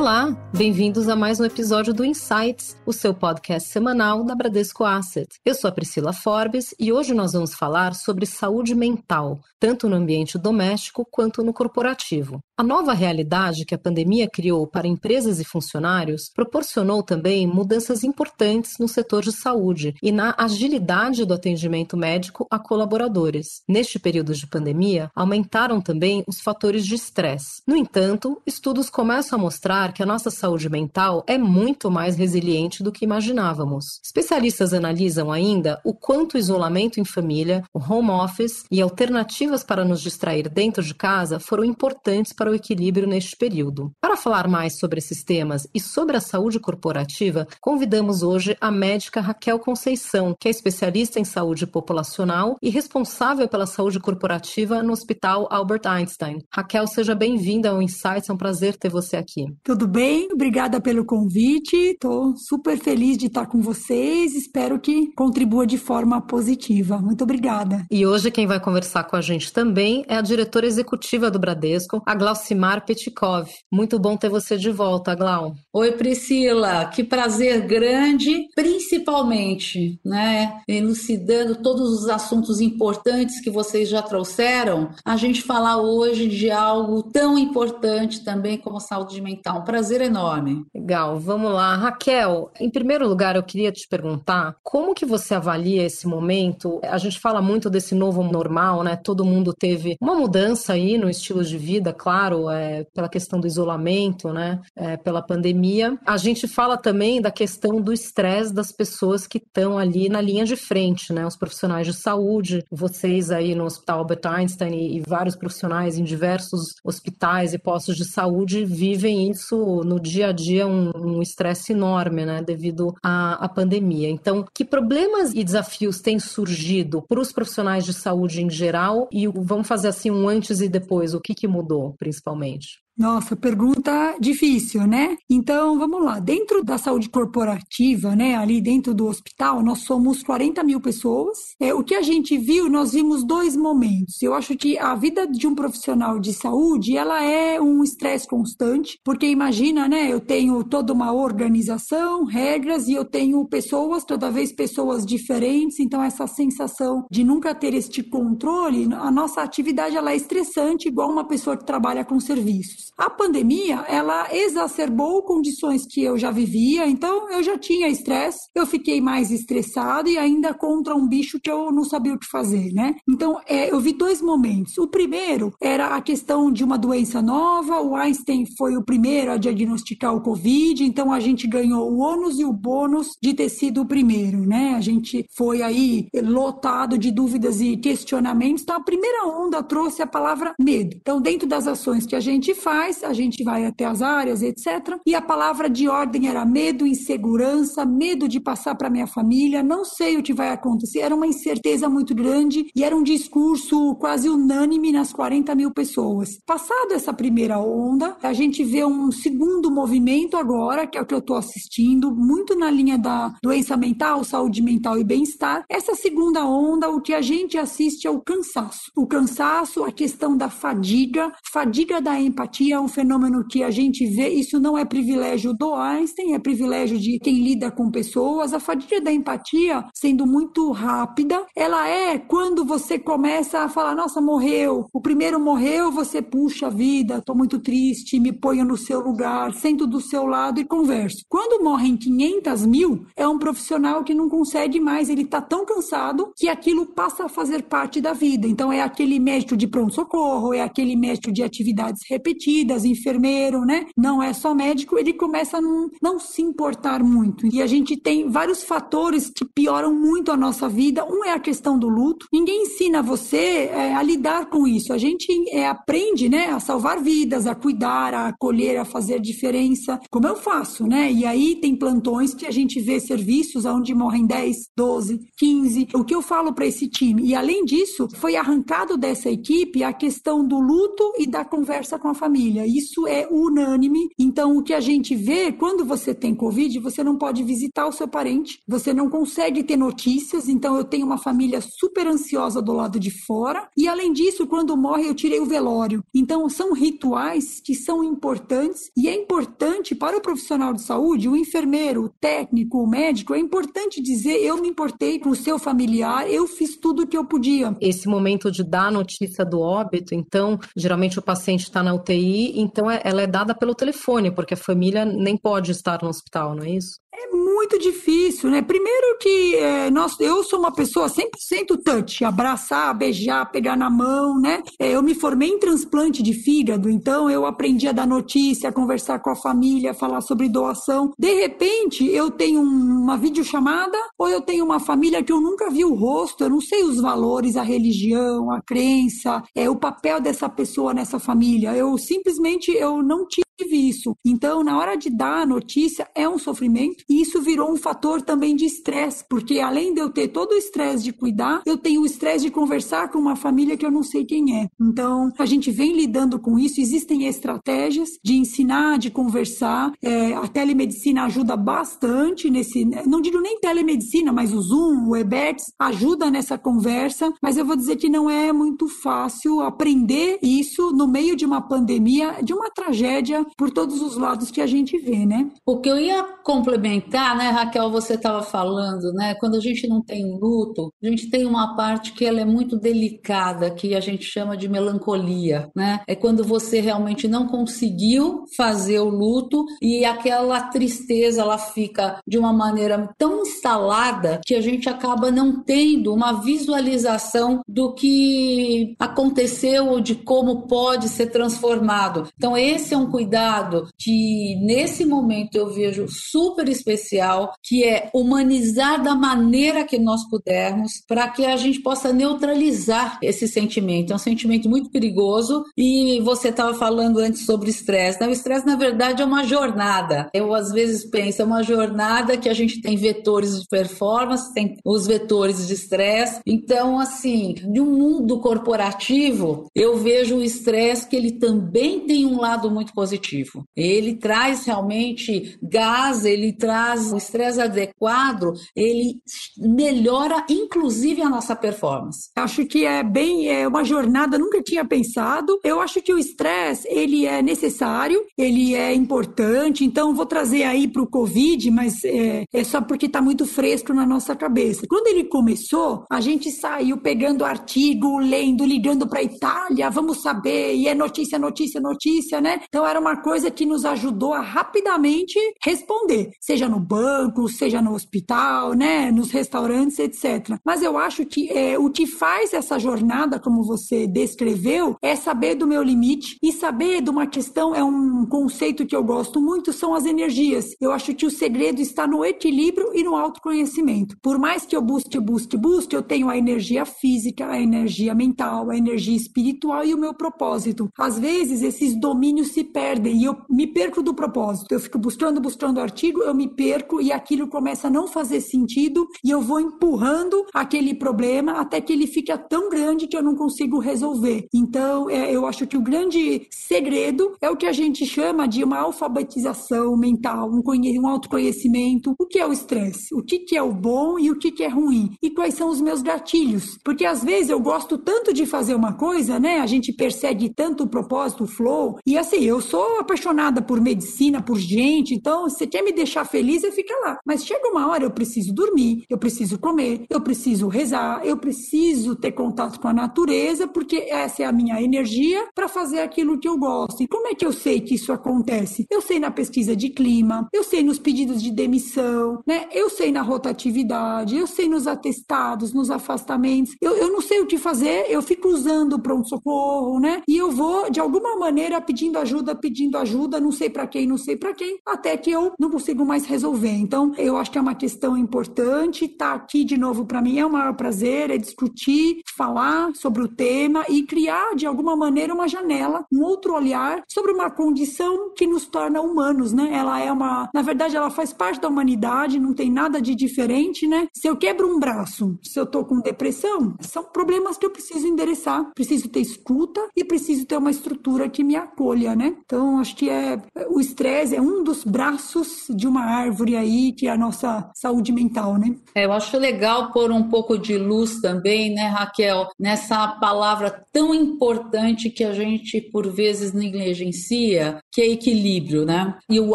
Olá, 0.00 0.34
bem-vindos 0.56 1.10
a 1.10 1.14
mais 1.14 1.40
um 1.40 1.44
episódio 1.44 1.92
do 1.92 2.02
Insights, 2.02 2.74
o 2.86 2.92
seu 2.92 3.12
podcast 3.12 3.68
semanal 3.68 4.24
da 4.24 4.34
Bradesco 4.34 4.82
Asset. 4.82 5.28
Eu 5.44 5.54
sou 5.54 5.68
a 5.68 5.72
Priscila 5.72 6.10
Forbes 6.10 6.74
e 6.80 6.90
hoje 6.90 7.12
nós 7.12 7.34
vamos 7.34 7.52
falar 7.52 7.94
sobre 7.94 8.24
saúde 8.24 8.74
mental, 8.74 9.40
tanto 9.58 9.90
no 9.90 9.96
ambiente 9.96 10.38
doméstico 10.38 11.04
quanto 11.04 11.44
no 11.44 11.52
corporativo. 11.52 12.40
A 12.56 12.62
nova 12.62 12.94
realidade 12.94 13.66
que 13.66 13.74
a 13.74 13.78
pandemia 13.78 14.28
criou 14.28 14.66
para 14.66 14.86
empresas 14.86 15.38
e 15.38 15.44
funcionários 15.44 16.30
proporcionou 16.34 17.02
também 17.02 17.46
mudanças 17.46 18.02
importantes 18.02 18.78
no 18.78 18.88
setor 18.88 19.22
de 19.22 19.32
saúde 19.32 19.94
e 20.02 20.10
na 20.10 20.34
agilidade 20.36 21.26
do 21.26 21.34
atendimento 21.34 21.94
médico 21.94 22.46
a 22.50 22.58
colaboradores. 22.58 23.62
Neste 23.68 23.98
período 23.98 24.34
de 24.34 24.46
pandemia, 24.46 25.10
aumentaram 25.14 25.78
também 25.80 26.24
os 26.26 26.40
fatores 26.40 26.86
de 26.86 26.94
estresse. 26.94 27.62
No 27.66 27.76
entanto, 27.76 28.40
estudos 28.46 28.88
começam 28.88 29.38
a 29.38 29.42
mostrar 29.42 29.89
que 29.92 30.02
a 30.02 30.06
nossa 30.06 30.30
saúde 30.30 30.68
mental 30.68 31.24
é 31.26 31.36
muito 31.38 31.90
mais 31.90 32.16
resiliente 32.16 32.82
do 32.82 32.92
que 32.92 33.04
imaginávamos. 33.04 34.00
Especialistas 34.04 34.72
analisam 34.72 35.30
ainda 35.30 35.80
o 35.84 35.94
quanto 35.94 36.34
o 36.34 36.38
isolamento 36.38 37.00
em 37.00 37.04
família, 37.04 37.62
o 37.72 37.78
home 37.78 38.10
office 38.10 38.64
e 38.70 38.80
alternativas 38.80 39.64
para 39.64 39.84
nos 39.84 40.00
distrair 40.00 40.48
dentro 40.48 40.82
de 40.82 40.94
casa 40.94 41.40
foram 41.40 41.64
importantes 41.64 42.32
para 42.32 42.50
o 42.50 42.54
equilíbrio 42.54 43.06
neste 43.06 43.36
período. 43.36 43.92
Para 44.00 44.16
falar 44.16 44.48
mais 44.48 44.78
sobre 44.78 44.98
esses 44.98 45.22
temas 45.24 45.66
e 45.74 45.80
sobre 45.80 46.16
a 46.16 46.20
saúde 46.20 46.58
corporativa, 46.58 47.46
convidamos 47.60 48.22
hoje 48.22 48.56
a 48.60 48.70
médica 48.70 49.20
Raquel 49.20 49.58
Conceição, 49.58 50.34
que 50.38 50.48
é 50.48 50.50
especialista 50.50 51.18
em 51.18 51.24
saúde 51.24 51.66
populacional 51.66 52.56
e 52.62 52.70
responsável 52.70 53.48
pela 53.48 53.66
saúde 53.66 54.00
corporativa 54.00 54.82
no 54.82 54.92
Hospital 54.92 55.48
Albert 55.50 55.86
Einstein. 55.86 56.38
Raquel, 56.52 56.86
seja 56.86 57.14
bem-vinda 57.14 57.70
ao 57.70 57.82
Insights, 57.82 58.28
é 58.28 58.32
um 58.32 58.36
prazer 58.36 58.76
ter 58.76 58.88
você 58.88 59.16
aqui. 59.16 59.46
Tudo 59.70 59.86
bem? 59.86 60.28
Obrigada 60.32 60.80
pelo 60.80 61.04
convite. 61.04 61.76
Estou 61.76 62.36
super 62.36 62.76
feliz 62.76 63.16
de 63.16 63.26
estar 63.26 63.46
com 63.46 63.62
vocês. 63.62 64.34
Espero 64.34 64.80
que 64.80 65.12
contribua 65.14 65.64
de 65.64 65.78
forma 65.78 66.20
positiva. 66.20 66.98
Muito 66.98 67.22
obrigada. 67.22 67.86
E 67.88 68.04
hoje 68.04 68.32
quem 68.32 68.48
vai 68.48 68.58
conversar 68.58 69.04
com 69.04 69.14
a 69.14 69.20
gente 69.20 69.52
também 69.52 70.04
é 70.08 70.16
a 70.16 70.20
diretora 70.22 70.66
executiva 70.66 71.30
do 71.30 71.38
Bradesco, 71.38 72.02
a 72.04 72.16
Glaucimar 72.16 72.84
Petkov. 72.84 73.48
Muito 73.72 73.96
bom 73.96 74.16
ter 74.16 74.28
você 74.28 74.56
de 74.56 74.72
volta, 74.72 75.14
Glau. 75.14 75.54
Oi, 75.72 75.92
Priscila. 75.92 76.86
Que 76.86 77.04
prazer 77.04 77.64
grande, 77.64 78.48
principalmente, 78.56 80.00
né, 80.04 80.62
elucidando 80.66 81.62
todos 81.62 81.92
os 81.92 82.08
assuntos 82.08 82.60
importantes 82.60 83.40
que 83.40 83.50
vocês 83.52 83.88
já 83.88 84.02
trouxeram, 84.02 84.90
a 85.04 85.16
gente 85.16 85.42
falar 85.42 85.76
hoje 85.76 86.26
de 86.26 86.50
algo 86.50 87.04
tão 87.04 87.38
importante 87.38 88.24
também 88.24 88.58
como 88.58 88.80
saúde 88.80 89.20
mental 89.20 89.59
um 89.60 89.64
prazer 89.64 90.00
enorme. 90.00 90.64
Legal, 90.74 91.18
vamos 91.18 91.52
lá. 91.52 91.76
Raquel, 91.76 92.50
em 92.58 92.70
primeiro 92.70 93.06
lugar, 93.06 93.36
eu 93.36 93.42
queria 93.42 93.70
te 93.70 93.86
perguntar 93.88 94.56
como 94.62 94.94
que 94.94 95.04
você 95.04 95.34
avalia 95.34 95.84
esse 95.84 96.06
momento? 96.06 96.80
A 96.82 96.98
gente 96.98 97.20
fala 97.20 97.42
muito 97.42 97.68
desse 97.68 97.94
novo 97.94 98.22
normal, 98.22 98.82
né? 98.82 98.96
Todo 98.96 99.24
mundo 99.24 99.52
teve 99.52 99.96
uma 100.00 100.14
mudança 100.14 100.72
aí 100.72 100.96
no 100.96 101.08
estilo 101.08 101.44
de 101.44 101.58
vida, 101.58 101.92
claro, 101.92 102.48
é, 102.50 102.84
pela 102.94 103.08
questão 103.08 103.38
do 103.38 103.46
isolamento, 103.46 104.32
né? 104.32 104.60
É, 104.74 104.96
pela 104.96 105.22
pandemia. 105.22 105.98
A 106.06 106.16
gente 106.16 106.48
fala 106.48 106.76
também 106.76 107.20
da 107.20 107.30
questão 107.30 107.80
do 107.80 107.92
estresse 107.92 108.54
das 108.54 108.72
pessoas 108.72 109.26
que 109.26 109.38
estão 109.38 109.78
ali 109.78 110.08
na 110.08 110.20
linha 110.20 110.44
de 110.44 110.56
frente, 110.56 111.12
né? 111.12 111.26
Os 111.26 111.36
profissionais 111.36 111.86
de 111.86 111.92
saúde, 111.92 112.64
vocês 112.70 113.30
aí 113.30 113.54
no 113.54 113.64
Hospital 113.64 113.98
Albert 113.98 114.20
Einstein 114.24 114.74
e, 114.74 114.96
e 114.96 115.00
vários 115.00 115.36
profissionais 115.36 115.98
em 115.98 116.04
diversos 116.04 116.74
hospitais 116.84 117.52
e 117.52 117.58
postos 117.58 117.96
de 117.96 118.04
saúde 118.04 118.64
vivem 118.64 119.30
isso 119.30 119.49
isso 119.50 119.82
no 119.84 119.98
dia 119.98 120.28
a 120.28 120.32
dia 120.32 120.66
um 120.66 121.20
estresse 121.20 121.72
enorme, 121.72 122.24
né, 122.24 122.42
devido 122.42 122.94
à, 123.02 123.44
à 123.44 123.48
pandemia. 123.48 124.08
Então, 124.08 124.44
que 124.54 124.64
problemas 124.64 125.32
e 125.34 125.42
desafios 125.42 126.00
têm 126.00 126.18
surgido 126.18 127.02
para 127.02 127.20
os 127.20 127.32
profissionais 127.32 127.84
de 127.84 127.92
saúde 127.92 128.42
em 128.42 128.48
geral 128.48 129.08
e 129.10 129.26
vamos 129.26 129.66
fazer 129.66 129.88
assim 129.88 130.10
um 130.10 130.28
antes 130.28 130.60
e 130.60 130.68
depois, 130.68 131.14
o 131.14 131.20
que, 131.20 131.34
que 131.34 131.48
mudou 131.48 131.94
principalmente? 131.98 132.80
Nossa, 133.00 133.34
pergunta 133.34 134.14
difícil, 134.20 134.86
né? 134.86 135.16
Então, 135.26 135.78
vamos 135.78 136.04
lá. 136.04 136.20
Dentro 136.20 136.62
da 136.62 136.76
saúde 136.76 137.08
corporativa, 137.08 138.14
né, 138.14 138.36
ali 138.36 138.60
dentro 138.60 138.92
do 138.92 139.06
hospital, 139.06 139.62
nós 139.62 139.78
somos 139.84 140.22
40 140.22 140.62
mil 140.62 140.82
pessoas. 140.82 141.38
É, 141.58 141.72
o 141.72 141.82
que 141.82 141.94
a 141.94 142.02
gente 142.02 142.36
viu, 142.36 142.68
nós 142.68 142.92
vimos 142.92 143.24
dois 143.24 143.56
momentos. 143.56 144.20
Eu 144.20 144.34
acho 144.34 144.54
que 144.54 144.78
a 144.78 144.94
vida 144.94 145.26
de 145.26 145.46
um 145.46 145.54
profissional 145.54 146.18
de 146.18 146.34
saúde, 146.34 146.94
ela 146.94 147.24
é 147.24 147.58
um 147.58 147.82
estresse 147.82 148.28
constante, 148.28 148.98
porque 149.02 149.24
imagina, 149.24 149.88
né, 149.88 150.12
eu 150.12 150.20
tenho 150.20 150.62
toda 150.62 150.92
uma 150.92 151.10
organização, 151.10 152.26
regras, 152.26 152.86
e 152.86 152.92
eu 152.92 153.04
tenho 153.06 153.42
pessoas, 153.48 154.04
toda 154.04 154.30
vez 154.30 154.52
pessoas 154.52 155.06
diferentes, 155.06 155.80
então 155.80 156.02
essa 156.02 156.26
sensação 156.26 157.06
de 157.10 157.24
nunca 157.24 157.54
ter 157.54 157.72
este 157.72 158.02
controle, 158.02 158.90
a 158.92 159.10
nossa 159.10 159.40
atividade, 159.40 159.96
ela 159.96 160.12
é 160.12 160.16
estressante, 160.16 160.88
igual 160.88 161.10
uma 161.10 161.26
pessoa 161.26 161.56
que 161.56 161.64
trabalha 161.64 162.04
com 162.04 162.20
serviços. 162.20 162.89
A 162.96 163.08
pandemia, 163.08 163.84
ela 163.88 164.28
exacerbou 164.34 165.22
condições 165.22 165.86
que 165.86 166.02
eu 166.02 166.18
já 166.18 166.30
vivia, 166.30 166.86
então 166.86 167.30
eu 167.30 167.42
já 167.42 167.56
tinha 167.58 167.88
estresse, 167.88 168.48
eu 168.54 168.66
fiquei 168.66 169.00
mais 169.00 169.30
estressado 169.30 170.08
e 170.08 170.18
ainda 170.18 170.52
contra 170.52 170.94
um 170.94 171.08
bicho 171.08 171.40
que 171.40 171.50
eu 171.50 171.72
não 171.72 171.84
sabia 171.84 172.14
o 172.14 172.18
que 172.18 172.26
fazer, 172.26 172.72
né? 172.72 172.94
Então, 173.08 173.40
é, 173.46 173.70
eu 173.72 173.80
vi 173.80 173.92
dois 173.92 174.20
momentos. 174.20 174.76
O 174.78 174.88
primeiro 174.88 175.52
era 175.60 175.94
a 175.94 176.00
questão 176.00 176.52
de 176.52 176.62
uma 176.62 176.76
doença 176.76 177.22
nova, 177.22 177.80
o 177.80 177.96
Einstein 177.96 178.44
foi 178.56 178.76
o 178.76 178.84
primeiro 178.84 179.32
a 179.32 179.36
diagnosticar 179.36 180.14
o 180.14 180.20
Covid, 180.20 180.84
então 180.84 181.12
a 181.12 181.20
gente 181.20 181.46
ganhou 181.46 181.90
o 181.90 181.98
ônus 181.98 182.38
e 182.38 182.44
o 182.44 182.52
bônus 182.52 183.08
de 183.22 183.34
ter 183.34 183.48
sido 183.48 183.82
o 183.82 183.86
primeiro, 183.86 184.46
né? 184.46 184.74
A 184.74 184.80
gente 184.80 185.24
foi 185.36 185.62
aí 185.62 186.08
lotado 186.22 186.98
de 186.98 187.10
dúvidas 187.10 187.60
e 187.60 187.76
questionamentos, 187.76 188.62
então 188.62 188.76
a 188.76 188.84
primeira 188.84 189.26
onda 189.26 189.62
trouxe 189.62 190.02
a 190.02 190.06
palavra 190.06 190.54
medo. 190.60 190.96
Então, 191.00 191.20
dentro 191.20 191.48
das 191.48 191.66
ações 191.66 192.06
que 192.06 192.16
a 192.16 192.20
gente 192.20 192.54
faz, 192.54 192.69
faz, 192.70 193.02
a 193.02 193.12
gente 193.12 193.42
vai 193.42 193.66
até 193.66 193.84
as 193.84 194.00
áreas, 194.00 194.42
etc. 194.42 194.96
E 195.04 195.12
a 195.12 195.20
palavra 195.20 195.68
de 195.68 195.88
ordem 195.88 196.28
era 196.28 196.44
medo, 196.44 196.86
insegurança, 196.86 197.84
medo 197.84 198.28
de 198.28 198.38
passar 198.38 198.76
para 198.76 198.88
minha 198.88 199.08
família, 199.08 199.60
não 199.60 199.84
sei 199.84 200.16
o 200.16 200.22
que 200.22 200.32
vai 200.32 200.50
acontecer. 200.50 201.00
Era 201.00 201.16
uma 201.16 201.26
incerteza 201.26 201.88
muito 201.88 202.14
grande 202.14 202.70
e 202.72 202.84
era 202.84 202.94
um 202.94 203.02
discurso 203.02 203.96
quase 203.96 204.28
unânime 204.28 204.92
nas 204.92 205.12
40 205.12 205.52
mil 205.56 205.72
pessoas. 205.72 206.38
Passado 206.46 206.92
essa 206.92 207.12
primeira 207.12 207.58
onda, 207.58 208.16
a 208.22 208.32
gente 208.32 208.62
vê 208.62 208.84
um 208.84 209.10
segundo 209.10 209.68
movimento 209.68 210.36
agora, 210.36 210.86
que 210.86 210.96
é 210.96 211.02
o 211.02 211.06
que 211.06 211.14
eu 211.14 211.18
estou 211.18 211.36
assistindo, 211.36 212.14
muito 212.14 212.54
na 212.54 212.70
linha 212.70 212.96
da 212.96 213.34
doença 213.42 213.76
mental, 213.76 214.22
saúde 214.22 214.62
mental 214.62 214.96
e 214.96 215.02
bem-estar. 215.02 215.64
Essa 215.68 215.96
segunda 215.96 216.46
onda, 216.46 216.88
o 216.88 217.00
que 217.00 217.14
a 217.14 217.20
gente 217.20 217.58
assiste 217.58 218.06
é 218.06 218.10
o 218.10 218.20
cansaço. 218.20 218.92
O 218.96 219.08
cansaço, 219.08 219.82
a 219.82 219.90
questão 219.90 220.36
da 220.36 220.48
fadiga, 220.48 221.32
fadiga 221.52 222.00
da 222.00 222.20
empatia, 222.20 222.59
um 222.80 222.88
fenômeno 222.88 223.46
que 223.46 223.62
a 223.62 223.70
gente 223.70 224.04
vê, 224.04 224.28
isso 224.28 224.60
não 224.60 224.76
é 224.76 224.84
privilégio 224.84 225.54
do 225.54 225.74
Einstein, 225.74 226.34
é 226.34 226.38
privilégio 226.38 226.98
de 226.98 227.18
quem 227.18 227.42
lida 227.42 227.70
com 227.70 227.90
pessoas. 227.90 228.52
A 228.52 228.60
fadiga 228.60 229.00
da 229.00 229.10
empatia, 229.10 229.84
sendo 229.94 230.26
muito 230.26 230.70
rápida, 230.70 231.46
ela 231.56 231.88
é 231.88 232.18
quando 232.18 232.64
você 232.64 232.98
começa 232.98 233.60
a 233.60 233.68
falar: 233.68 233.94
nossa, 233.94 234.20
morreu, 234.20 234.86
o 234.92 235.00
primeiro 235.00 235.40
morreu, 235.40 235.90
você 235.90 236.20
puxa 236.20 236.66
a 236.66 236.70
vida, 236.70 237.22
tô 237.24 237.34
muito 237.34 237.58
triste, 237.58 238.20
me 238.20 238.32
ponho 238.32 238.64
no 238.64 238.76
seu 238.76 239.00
lugar, 239.00 239.54
sento 239.54 239.86
do 239.86 240.00
seu 240.00 240.26
lado 240.26 240.60
e 240.60 240.64
converso. 240.64 241.24
Quando 241.28 241.64
morrem 241.64 241.96
500 241.96 242.66
mil, 242.66 243.06
é 243.16 243.26
um 243.26 243.38
profissional 243.38 244.04
que 244.04 244.12
não 244.14 244.28
consegue 244.28 244.78
mais, 244.80 245.08
ele 245.08 245.24
tá 245.24 245.40
tão 245.40 245.64
cansado 245.64 246.30
que 246.36 246.48
aquilo 246.48 246.84
passa 246.84 247.24
a 247.24 247.28
fazer 247.28 247.62
parte 247.62 248.00
da 248.00 248.12
vida. 248.12 248.46
Então, 248.46 248.70
é 248.70 248.82
aquele 248.82 249.18
médico 249.18 249.56
de 249.56 249.66
pronto-socorro, 249.66 250.52
é 250.52 250.60
aquele 250.60 250.94
médico 250.94 251.32
de 251.32 251.42
atividades 251.42 252.02
repetidas 252.08 252.49
enfermeiro, 252.84 253.64
né? 253.64 253.86
Não 253.96 254.22
é 254.22 254.32
só 254.32 254.54
médico, 254.54 254.98
ele 254.98 255.12
começa 255.12 255.58
a 255.58 255.60
não, 255.60 255.88
não 256.02 256.18
se 256.18 256.42
importar 256.42 257.02
muito. 257.02 257.46
E 257.46 257.62
a 257.62 257.66
gente 257.66 257.96
tem 257.96 258.28
vários 258.28 258.62
fatores 258.62 259.30
que 259.30 259.44
pioram 259.44 259.94
muito 259.94 260.30
a 260.30 260.36
nossa 260.36 260.68
vida. 260.68 261.04
Um 261.04 261.24
é 261.24 261.32
a 261.32 261.40
questão 261.40 261.78
do 261.78 261.88
luto. 261.88 262.26
Ninguém 262.32 262.62
ensina 262.62 263.02
você 263.02 263.70
é, 263.72 263.94
a 263.94 264.02
lidar 264.02 264.46
com 264.46 264.66
isso. 264.66 264.92
A 264.92 264.98
gente 264.98 265.26
é, 265.50 265.66
aprende, 265.66 266.28
né, 266.28 266.46
a 266.46 266.60
salvar 266.60 267.00
vidas, 267.02 267.46
a 267.46 267.54
cuidar, 267.54 268.14
a 268.14 268.28
acolher, 268.28 268.78
a 268.78 268.84
fazer 268.84 269.20
diferença, 269.20 270.00
como 270.10 270.26
eu 270.26 270.36
faço, 270.36 270.86
né? 270.86 271.12
E 271.12 271.24
aí 271.24 271.56
tem 271.56 271.76
plantões 271.76 272.34
que 272.34 272.46
a 272.46 272.50
gente 272.50 272.80
vê 272.80 273.00
serviços 273.00 273.64
onde 273.64 273.94
morrem 273.94 274.26
10, 274.26 274.70
12, 274.76 275.20
15. 275.36 275.88
O 275.94 276.04
que 276.04 276.14
eu 276.14 276.22
falo 276.22 276.52
para 276.52 276.66
esse 276.66 276.88
time? 276.88 277.22
E 277.24 277.34
além 277.34 277.64
disso, 277.64 278.08
foi 278.16 278.36
arrancado 278.36 278.96
dessa 278.96 279.30
equipe 279.30 279.82
a 279.82 279.92
questão 279.92 280.46
do 280.46 280.58
luto 280.58 281.12
e 281.18 281.26
da 281.26 281.44
conversa 281.44 281.98
com 281.98 282.08
a 282.08 282.14
família 282.14 282.39
família. 282.40 282.66
Isso 282.66 283.06
é 283.06 283.28
unânime. 283.30 284.08
Então, 284.18 284.56
o 284.56 284.62
que 284.62 284.72
a 284.72 284.80
gente 284.80 285.14
vê, 285.14 285.52
quando 285.52 285.84
você 285.84 286.14
tem 286.14 286.34
Covid, 286.34 286.78
você 286.78 287.04
não 287.04 287.16
pode 287.16 287.42
visitar 287.42 287.86
o 287.86 287.92
seu 287.92 288.08
parente, 288.08 288.60
você 288.66 288.94
não 288.94 289.10
consegue 289.10 289.62
ter 289.62 289.76
notícias. 289.76 290.48
Então, 290.48 290.76
eu 290.76 290.84
tenho 290.84 291.04
uma 291.04 291.18
família 291.18 291.60
super 291.60 292.06
ansiosa 292.06 292.62
do 292.62 292.72
lado 292.72 292.98
de 292.98 293.10
fora. 293.10 293.68
E, 293.76 293.86
além 293.86 294.12
disso, 294.12 294.46
quando 294.46 294.76
morre, 294.76 295.06
eu 295.06 295.14
tirei 295.14 295.38
o 295.38 295.44
velório. 295.44 296.02
Então, 296.14 296.48
são 296.48 296.72
rituais 296.72 297.60
que 297.60 297.74
são 297.74 298.02
importantes 298.02 298.90
e 298.96 299.08
é 299.08 299.14
importante 299.14 299.94
para 299.94 300.16
o 300.16 300.22
profissional 300.22 300.72
de 300.72 300.82
saúde, 300.82 301.28
o 301.28 301.36
enfermeiro, 301.36 302.04
o 302.04 302.08
técnico, 302.08 302.78
o 302.78 302.88
médico, 302.88 303.34
é 303.34 303.38
importante 303.38 304.00
dizer: 304.00 304.38
eu 304.38 304.60
me 304.60 304.68
importei 304.68 305.18
com 305.18 305.30
o 305.30 305.36
seu 305.36 305.58
familiar, 305.58 306.30
eu 306.30 306.46
fiz 306.46 306.76
tudo 306.76 307.02
o 307.02 307.06
que 307.06 307.16
eu 307.16 307.24
podia. 307.24 307.76
Esse 307.80 308.08
momento 308.08 308.50
de 308.50 308.64
dar 308.64 308.90
notícia 308.90 309.44
do 309.44 309.60
óbito, 309.60 310.14
então, 310.14 310.58
geralmente 310.74 311.18
o 311.18 311.22
paciente 311.22 311.64
está 311.64 311.82
na 311.82 311.94
UTI, 311.94 312.29
então 312.54 312.90
é, 312.90 313.00
ela 313.04 313.22
é 313.22 313.26
dada 313.26 313.54
pelo 313.54 313.74
telefone, 313.74 314.30
porque 314.30 314.54
a 314.54 314.56
família 314.56 315.04
nem 315.04 315.36
pode 315.36 315.70
estar 315.70 316.02
no 316.02 316.08
hospital, 316.08 316.54
não 316.54 316.64
é 316.64 316.70
isso? 316.70 316.98
É 317.22 317.36
muito 317.36 317.78
difícil, 317.78 318.48
né? 318.48 318.62
Primeiro 318.62 319.18
que 319.18 319.54
é, 319.56 319.90
nós, 319.90 320.18
eu 320.20 320.42
sou 320.42 320.58
uma 320.58 320.72
pessoa 320.72 321.06
100% 321.06 321.76
touch, 321.84 322.24
abraçar, 322.24 322.96
beijar, 322.96 323.50
pegar 323.50 323.76
na 323.76 323.90
mão, 323.90 324.40
né? 324.40 324.62
É, 324.78 324.92
eu 324.92 325.02
me 325.02 325.14
formei 325.14 325.50
em 325.50 325.58
transplante 325.58 326.22
de 326.22 326.32
fígado, 326.32 326.88
então 326.88 327.28
eu 327.28 327.44
aprendi 327.44 327.86
a 327.86 327.92
dar 327.92 328.06
notícia, 328.06 328.70
a 328.70 328.72
conversar 328.72 329.18
com 329.18 329.28
a 329.28 329.36
família, 329.36 329.92
falar 329.92 330.22
sobre 330.22 330.48
doação. 330.48 331.12
De 331.18 331.34
repente, 331.34 332.06
eu 332.06 332.30
tenho 332.30 332.62
uma 332.62 333.18
videochamada 333.18 333.98
ou 334.18 334.26
eu 334.26 334.40
tenho 334.40 334.64
uma 334.64 334.80
família 334.80 335.22
que 335.22 335.32
eu 335.32 335.42
nunca 335.42 335.68
vi 335.68 335.84
o 335.84 335.94
rosto, 335.94 336.44
eu 336.44 336.48
não 336.48 336.60
sei 336.60 336.84
os 336.84 337.02
valores, 337.02 337.54
a 337.54 337.62
religião, 337.62 338.50
a 338.50 338.62
crença, 338.62 339.42
é 339.54 339.68
o 339.68 339.76
papel 339.76 340.22
dessa 340.22 340.48
pessoa 340.48 340.94
nessa 340.94 341.18
família. 341.18 341.76
Eu 341.76 341.98
simplesmente 341.98 342.70
eu 342.70 343.02
não 343.02 343.26
tive 343.28 343.49
isso. 343.64 344.16
Então, 344.24 344.62
na 344.62 344.78
hora 344.78 344.96
de 344.96 345.10
dar 345.10 345.42
a 345.42 345.46
notícia, 345.46 346.08
é 346.14 346.28
um 346.28 346.38
sofrimento 346.38 347.04
e 347.08 347.20
isso 347.20 347.40
virou 347.40 347.70
um 347.70 347.76
fator 347.76 348.22
também 348.22 348.54
de 348.54 348.64
estresse, 348.64 349.24
porque 349.28 349.60
além 349.60 349.94
de 349.94 350.00
eu 350.00 350.10
ter 350.10 350.28
todo 350.28 350.52
o 350.52 350.56
estresse 350.56 351.04
de 351.04 351.12
cuidar, 351.12 351.62
eu 351.66 351.76
tenho 351.76 352.02
o 352.02 352.06
estresse 352.06 352.44
de 352.44 352.50
conversar 352.50 353.10
com 353.10 353.18
uma 353.18 353.36
família 353.36 353.76
que 353.76 353.84
eu 353.84 353.90
não 353.90 354.02
sei 354.02 354.24
quem 354.24 354.60
é. 354.60 354.68
Então, 354.80 355.30
a 355.38 355.46
gente 355.46 355.70
vem 355.70 355.96
lidando 355.96 356.38
com 356.38 356.58
isso. 356.58 356.80
Existem 356.80 357.26
estratégias 357.26 358.10
de 358.22 358.36
ensinar, 358.36 358.98
de 358.98 359.10
conversar. 359.10 359.92
É, 360.02 360.32
a 360.34 360.46
telemedicina 360.46 361.24
ajuda 361.24 361.56
bastante 361.56 362.50
nesse. 362.50 362.84
Não 363.06 363.20
digo 363.20 363.40
nem 363.40 363.58
telemedicina, 363.60 364.32
mas 364.32 364.52
o 364.52 364.60
Zoom, 364.60 365.08
o 365.08 365.10
Webex 365.10 365.64
ajuda 365.78 366.30
nessa 366.30 366.58
conversa. 366.58 367.32
Mas 367.42 367.56
eu 367.56 367.64
vou 367.64 367.76
dizer 367.76 367.96
que 367.96 368.08
não 368.08 368.28
é 368.28 368.52
muito 368.52 368.88
fácil 368.88 369.60
aprender 369.60 370.38
isso 370.42 370.90
no 370.90 371.06
meio 371.06 371.36
de 371.36 371.44
uma 371.44 371.60
pandemia, 371.60 372.38
de 372.42 372.52
uma 372.52 372.70
tragédia 372.70 373.44
por 373.56 373.70
todos 373.70 374.00
os 374.00 374.16
lados 374.16 374.50
que 374.50 374.60
a 374.60 374.66
gente 374.66 374.98
vê, 374.98 375.26
né? 375.26 375.50
O 375.66 375.78
que 375.80 375.88
eu 375.88 375.98
ia 375.98 376.22
complementar, 376.44 377.36
né, 377.36 377.50
Raquel, 377.50 377.90
você 377.90 378.14
estava 378.14 378.42
falando, 378.42 379.12
né, 379.12 379.34
quando 379.34 379.56
a 379.56 379.60
gente 379.60 379.86
não 379.86 380.02
tem 380.02 380.38
luto, 380.38 380.92
a 381.02 381.06
gente 381.06 381.28
tem 381.30 381.44
uma 381.44 381.76
parte 381.76 382.12
que 382.12 382.24
ela 382.24 382.40
é 382.40 382.44
muito 382.44 382.76
delicada, 382.76 383.70
que 383.70 383.94
a 383.94 384.00
gente 384.00 384.24
chama 384.24 384.56
de 384.56 384.68
melancolia, 384.68 385.70
né? 385.74 386.00
É 386.06 386.14
quando 386.14 386.44
você 386.44 386.80
realmente 386.80 387.28
não 387.28 387.46
conseguiu 387.46 388.44
fazer 388.56 389.00
o 389.00 389.08
luto 389.08 389.64
e 389.82 390.04
aquela 390.04 390.60
tristeza 390.62 391.42
ela 391.42 391.58
fica 391.58 392.18
de 392.26 392.38
uma 392.38 392.52
maneira 392.52 393.08
tão 393.18 393.42
instalada 393.42 394.40
que 394.44 394.54
a 394.54 394.60
gente 394.60 394.88
acaba 394.88 395.30
não 395.30 395.62
tendo 395.62 396.12
uma 396.12 396.32
visualização 396.32 397.60
do 397.68 397.94
que 397.94 398.94
aconteceu 398.98 399.88
ou 399.88 400.00
de 400.00 400.14
como 400.14 400.66
pode 400.66 401.08
ser 401.08 401.26
transformado. 401.26 402.28
Então 402.36 402.56
esse 402.56 402.94
é 402.94 402.96
um 402.96 403.10
cuidado 403.10 403.39
cuidado 403.40 403.88
que 403.98 404.56
nesse 404.56 405.04
momento 405.06 405.56
eu 405.56 405.68
vejo 405.68 406.06
super 406.08 406.68
especial, 406.68 407.54
que 407.62 407.84
é 407.84 408.10
humanizar 408.14 409.02
da 409.02 409.14
maneira 409.14 409.84
que 409.84 409.98
nós 409.98 410.28
pudermos, 410.28 411.02
para 411.08 411.28
que 411.28 411.46
a 411.46 411.56
gente 411.56 411.80
possa 411.80 412.12
neutralizar 412.12 413.18
esse 413.22 413.48
sentimento. 413.48 414.12
É 414.12 414.16
um 414.16 414.18
sentimento 414.18 414.68
muito 414.68 414.90
perigoso 414.90 415.64
e 415.76 416.20
você 416.20 416.48
estava 416.48 416.74
falando 416.74 417.18
antes 417.18 417.46
sobre 417.46 417.70
estresse. 417.70 418.22
O 418.22 418.30
estresse, 418.30 418.66
na 418.66 418.76
verdade, 418.76 419.22
é 419.22 419.24
uma 419.24 419.44
jornada. 419.44 420.28
Eu 420.34 420.54
às 420.54 420.70
vezes 420.70 421.04
penso, 421.04 421.40
é 421.40 421.44
uma 421.44 421.62
jornada 421.62 422.36
que 422.36 422.48
a 422.48 422.54
gente 422.54 422.80
tem 422.80 422.96
vetores 422.96 423.60
de 423.60 423.66
performance, 423.68 424.52
tem 424.52 424.76
os 424.84 425.06
vetores 425.06 425.66
de 425.66 425.74
estresse. 425.74 426.40
Então, 426.46 426.98
assim, 426.98 427.54
de 427.54 427.80
um 427.80 427.86
mundo 427.86 428.38
corporativo, 428.40 429.66
eu 429.74 429.96
vejo 429.96 430.36
o 430.36 430.42
estresse 430.42 431.08
que 431.08 431.16
ele 431.16 431.32
também 431.32 432.00
tem 432.00 432.26
um 432.26 432.38
lado 432.38 432.70
muito 432.70 432.92
positivo 432.92 433.29
positivo. 433.30 433.64
Ele 433.76 434.16
traz 434.16 434.64
realmente 434.64 435.56
gás, 435.62 436.24
ele 436.24 436.52
traz 436.52 437.12
o 437.12 437.16
estresse 437.16 437.60
adequado, 437.60 438.52
ele 438.74 439.20
melhora 439.58 440.44
inclusive 440.48 441.22
a 441.22 441.28
nossa 441.28 441.54
performance. 441.54 442.30
Acho 442.36 442.66
que 442.66 442.84
é 442.84 443.02
bem 443.02 443.48
é 443.48 443.66
uma 443.66 443.84
jornada, 443.84 444.38
nunca 444.38 444.62
tinha 444.62 444.84
pensado. 444.84 445.58
Eu 445.62 445.80
acho 445.80 446.02
que 446.02 446.12
o 446.12 446.18
estresse 446.18 446.88
ele 446.90 447.26
é 447.26 447.42
necessário, 447.42 448.22
ele 448.36 448.74
é 448.74 448.92
importante. 448.92 449.84
Então 449.84 450.14
vou 450.14 450.26
trazer 450.26 450.64
aí 450.64 450.88
para 450.88 451.02
o 451.02 451.08
Covid, 451.08 451.70
mas 451.70 452.04
é, 452.04 452.44
é 452.52 452.64
só 452.64 452.80
porque 452.80 453.06
está 453.06 453.22
muito 453.22 453.46
fresco 453.46 453.92
na 453.92 454.06
nossa 454.06 454.34
cabeça. 454.34 454.86
Quando 454.88 455.06
ele 455.06 455.24
começou, 455.24 456.04
a 456.10 456.20
gente 456.20 456.50
saiu 456.50 456.98
pegando 456.98 457.44
artigo, 457.44 458.18
lendo, 458.18 458.64
ligando 458.64 459.08
para 459.08 459.22
Itália, 459.22 459.90
vamos 459.90 460.22
saber, 460.22 460.74
e 460.74 460.88
é 460.88 460.94
notícia, 460.94 461.38
notícia, 461.38 461.80
notícia, 461.80 462.40
né? 462.40 462.60
Então 462.68 462.86
era 462.86 462.98
uma 462.98 463.09
coisa 463.16 463.50
que 463.50 463.66
nos 463.66 463.84
ajudou 463.84 464.32
a 464.32 464.40
rapidamente 464.40 465.38
responder, 465.62 466.30
seja 466.40 466.68
no 466.68 466.80
banco, 466.80 467.48
seja 467.48 467.80
no 467.80 467.94
hospital, 467.94 468.74
né, 468.74 469.10
nos 469.10 469.30
restaurantes, 469.30 469.98
etc. 469.98 470.58
Mas 470.64 470.82
eu 470.82 470.98
acho 470.98 471.24
que 471.24 471.50
é, 471.50 471.78
o 471.78 471.90
que 471.90 472.06
faz 472.06 472.52
essa 472.52 472.78
jornada, 472.78 473.38
como 473.38 473.62
você 473.64 474.06
descreveu, 474.06 474.96
é 475.02 475.16
saber 475.16 475.54
do 475.54 475.66
meu 475.66 475.82
limite 475.82 476.36
e 476.42 476.52
saber 476.52 477.00
de 477.02 477.10
uma 477.10 477.26
questão, 477.26 477.74
é 477.74 477.82
um 477.82 478.26
conceito 478.26 478.86
que 478.86 478.94
eu 478.94 479.02
gosto 479.02 479.40
muito, 479.40 479.72
são 479.72 479.94
as 479.94 480.04
energias. 480.04 480.74
Eu 480.80 480.92
acho 480.92 481.14
que 481.14 481.26
o 481.26 481.30
segredo 481.30 481.80
está 481.80 482.06
no 482.06 482.24
equilíbrio 482.24 482.90
e 482.94 483.02
no 483.02 483.16
autoconhecimento. 483.16 484.16
Por 484.22 484.38
mais 484.38 484.64
que 484.66 484.76
eu 484.76 484.82
busque, 484.82 485.18
busque, 485.18 485.56
busque, 485.56 485.96
eu 485.96 486.02
tenho 486.02 486.28
a 486.28 486.36
energia 486.36 486.84
física, 486.84 487.48
a 487.48 487.60
energia 487.60 488.14
mental, 488.14 488.70
a 488.70 488.76
energia 488.76 489.16
espiritual 489.16 489.84
e 489.84 489.94
o 489.94 489.98
meu 489.98 490.14
propósito. 490.14 490.88
Às 490.98 491.18
vezes, 491.18 491.62
esses 491.62 491.98
domínios 491.98 492.48
se 492.48 492.64
perdem 492.64 492.99
e 493.08 493.24
eu 493.24 493.36
me 493.48 493.66
perco 493.66 494.02
do 494.02 494.14
propósito. 494.14 494.72
Eu 494.72 494.80
fico 494.80 494.98
buscando, 494.98 495.40
buscando 495.40 495.80
artigo, 495.80 496.22
eu 496.22 496.34
me 496.34 496.48
perco 496.48 497.00
e 497.00 497.12
aquilo 497.12 497.48
começa 497.48 497.88
a 497.88 497.90
não 497.90 498.06
fazer 498.06 498.40
sentido 498.40 499.06
e 499.24 499.30
eu 499.30 499.40
vou 499.40 499.60
empurrando 499.60 500.44
aquele 500.52 500.94
problema 500.94 501.52
até 501.52 501.80
que 501.80 501.92
ele 501.92 502.06
fica 502.06 502.36
tão 502.36 502.68
grande 502.68 503.06
que 503.06 503.16
eu 503.16 503.22
não 503.22 503.34
consigo 503.34 503.78
resolver. 503.78 504.46
Então, 504.52 505.08
é, 505.08 505.34
eu 505.34 505.46
acho 505.46 505.66
que 505.66 505.76
o 505.76 505.82
grande 505.82 506.46
segredo 506.50 507.32
é 507.40 507.50
o 507.50 507.56
que 507.56 507.66
a 507.66 507.72
gente 507.72 508.04
chama 508.04 508.46
de 508.46 508.62
uma 508.62 508.78
alfabetização 508.78 509.96
mental, 509.96 510.50
um, 510.50 510.62
um 511.00 511.06
autoconhecimento. 511.06 512.14
O 512.18 512.26
que 512.26 512.38
é 512.38 512.46
o 512.46 512.52
estresse? 512.52 513.14
O 513.14 513.22
que, 513.22 513.40
que 513.40 513.56
é 513.56 513.62
o 513.62 513.72
bom 513.72 514.18
e 514.18 514.30
o 514.30 514.38
que, 514.38 514.50
que 514.50 514.62
é 514.62 514.68
ruim? 514.68 515.10
E 515.22 515.30
quais 515.30 515.54
são 515.54 515.68
os 515.68 515.80
meus 515.80 516.02
gatilhos? 516.02 516.78
Porque 516.84 517.04
às 517.04 517.22
vezes 517.24 517.50
eu 517.50 517.60
gosto 517.60 517.98
tanto 517.98 518.32
de 518.32 518.46
fazer 518.46 518.74
uma 518.74 518.92
coisa, 518.94 519.38
né? 519.38 519.60
A 519.60 519.66
gente 519.66 519.92
persegue 519.92 520.52
tanto 520.54 520.84
o 520.84 520.88
propósito, 520.88 521.44
o 521.44 521.46
flow, 521.46 521.98
e 522.06 522.16
assim, 522.18 522.42
eu 522.44 522.60
sou 522.60 522.89
apaixonada 522.98 523.62
por 523.62 523.80
medicina, 523.80 524.42
por 524.42 524.58
gente, 524.58 525.14
então 525.14 525.42
você 525.48 525.66
quer 525.66 525.82
me 525.82 525.92
deixar 525.92 526.24
feliz, 526.24 526.62
eu 526.62 526.72
fica 526.72 526.94
lá. 527.04 527.18
Mas 527.24 527.44
chega 527.44 527.68
uma 527.68 527.88
hora, 527.88 528.04
eu 528.04 528.10
preciso 528.10 528.52
dormir, 528.52 529.04
eu 529.08 529.18
preciso 529.18 529.58
comer, 529.58 530.04
eu 530.08 530.20
preciso 530.20 530.68
rezar, 530.68 531.20
eu 531.24 531.36
preciso 531.36 532.16
ter 532.16 532.32
contato 532.32 532.80
com 532.80 532.88
a 532.88 532.92
natureza, 532.92 533.68
porque 533.68 533.96
essa 534.08 534.42
é 534.42 534.46
a 534.46 534.52
minha 534.52 534.80
energia 534.82 535.48
para 535.54 535.68
fazer 535.68 536.00
aquilo 536.00 536.38
que 536.38 536.48
eu 536.48 536.58
gosto. 536.58 537.02
E 537.02 537.08
como 537.08 537.28
é 537.28 537.34
que 537.34 537.44
eu 537.44 537.52
sei 537.52 537.80
que 537.80 537.94
isso 537.94 538.12
acontece? 538.12 538.86
Eu 538.90 539.00
sei 539.00 539.18
na 539.18 539.30
pesquisa 539.30 539.76
de 539.76 539.90
clima, 539.90 540.48
eu 540.52 540.64
sei 540.64 540.82
nos 540.82 540.98
pedidos 540.98 541.42
de 541.42 541.50
demissão, 541.50 542.42
né? 542.46 542.66
Eu 542.72 542.90
sei 542.90 543.12
na 543.12 543.22
rotatividade, 543.22 544.36
eu 544.36 544.46
sei 544.46 544.68
nos 544.68 544.86
atestados, 544.86 545.72
nos 545.72 545.90
afastamentos. 545.90 546.74
Eu, 546.80 546.96
eu 546.96 547.12
não 547.12 547.20
sei 547.20 547.40
o 547.40 547.46
que 547.46 547.58
fazer, 547.58 548.06
eu 548.08 548.22
fico 548.22 548.48
usando 548.48 548.94
o 548.94 549.02
pronto-socorro, 549.02 550.00
né? 550.00 550.22
E 550.28 550.36
eu 550.36 550.50
vou, 550.50 550.90
de 550.90 551.00
alguma 551.00 551.36
maneira, 551.36 551.80
pedindo 551.80 552.18
ajuda, 552.18 552.54
pedindo 552.54 552.79
ajuda, 552.98 553.40
não 553.40 553.52
sei 553.52 553.70
para 553.70 553.86
quem, 553.86 554.06
não 554.06 554.18
sei 554.18 554.36
para 554.36 554.54
quem, 554.54 554.78
até 554.86 555.16
que 555.16 555.30
eu 555.30 555.52
não 555.58 555.70
consigo 555.70 556.04
mais 556.04 556.24
resolver. 556.26 556.72
Então, 556.72 557.12
eu 557.16 557.36
acho 557.36 557.50
que 557.50 557.58
é 557.58 557.60
uma 557.60 557.74
questão 557.74 558.16
importante, 558.16 559.08
tá 559.08 559.32
aqui 559.32 559.64
de 559.64 559.76
novo 559.76 560.04
para 560.04 560.22
mim 560.22 560.38
é 560.38 560.46
o 560.46 560.50
maior 560.50 560.74
prazer, 560.74 561.30
é 561.30 561.38
discutir, 561.38 562.22
falar 562.36 562.94
sobre 562.94 563.22
o 563.22 563.28
tema 563.28 563.84
e 563.88 564.02
criar 564.02 564.54
de 564.54 564.66
alguma 564.66 564.96
maneira 564.96 565.34
uma 565.34 565.48
janela, 565.48 566.04
um 566.12 566.22
outro 566.22 566.54
olhar 566.54 567.02
sobre 567.08 567.32
uma 567.32 567.50
condição 567.50 568.32
que 568.34 568.46
nos 568.46 568.66
torna 568.66 569.00
humanos, 569.00 569.52
né? 569.52 569.70
Ela 569.72 570.00
é 570.00 570.10
uma, 570.12 570.48
na 570.54 570.62
verdade, 570.62 570.96
ela 570.96 571.10
faz 571.10 571.32
parte 571.32 571.60
da 571.60 571.68
humanidade, 571.68 572.38
não 572.38 572.54
tem 572.54 572.70
nada 572.70 573.00
de 573.00 573.14
diferente, 573.14 573.86
né? 573.86 574.08
Se 574.14 574.28
eu 574.28 574.36
quebro 574.36 574.68
um 574.68 574.78
braço, 574.78 575.38
se 575.42 575.58
eu 575.58 575.66
tô 575.66 575.84
com 575.84 576.00
depressão, 576.00 576.74
são 576.80 577.04
problemas 577.04 577.56
que 577.56 577.66
eu 577.66 577.70
preciso 577.70 578.06
endereçar, 578.06 578.70
preciso 578.74 579.08
ter 579.08 579.20
escuta 579.20 579.80
e 579.96 580.04
preciso 580.04 580.46
ter 580.46 580.56
uma 580.56 580.70
estrutura 580.70 581.28
que 581.28 581.42
me 581.42 581.56
acolha, 581.56 582.14
né? 582.14 582.36
Então, 582.44 582.69
acho 582.78 582.96
que 582.96 583.08
é 583.08 583.40
o 583.68 583.80
estresse 583.80 584.36
é 584.36 584.40
um 584.40 584.62
dos 584.62 584.84
braços 584.84 585.66
de 585.70 585.86
uma 585.86 586.04
árvore 586.04 586.56
aí 586.56 586.92
que 586.92 587.06
é 587.06 587.10
a 587.10 587.18
nossa 587.18 587.70
saúde 587.74 588.12
mental, 588.12 588.58
né? 588.58 588.76
É, 588.94 589.04
eu 589.04 589.12
acho 589.12 589.36
legal 589.38 589.92
pôr 589.92 590.10
um 590.10 590.28
pouco 590.28 590.58
de 590.58 590.76
luz 590.76 591.20
também, 591.20 591.74
né, 591.74 591.86
Raquel, 591.88 592.48
nessa 592.58 593.06
palavra 593.08 593.84
tão 593.92 594.14
importante 594.14 595.10
que 595.10 595.24
a 595.24 595.32
gente 595.32 595.80
por 595.80 596.10
vezes 596.10 596.52
negligencia, 596.52 597.78
que 597.92 598.00
é 598.00 598.10
equilíbrio, 598.10 598.84
né? 598.84 599.16
E 599.28 599.40
o 599.40 599.54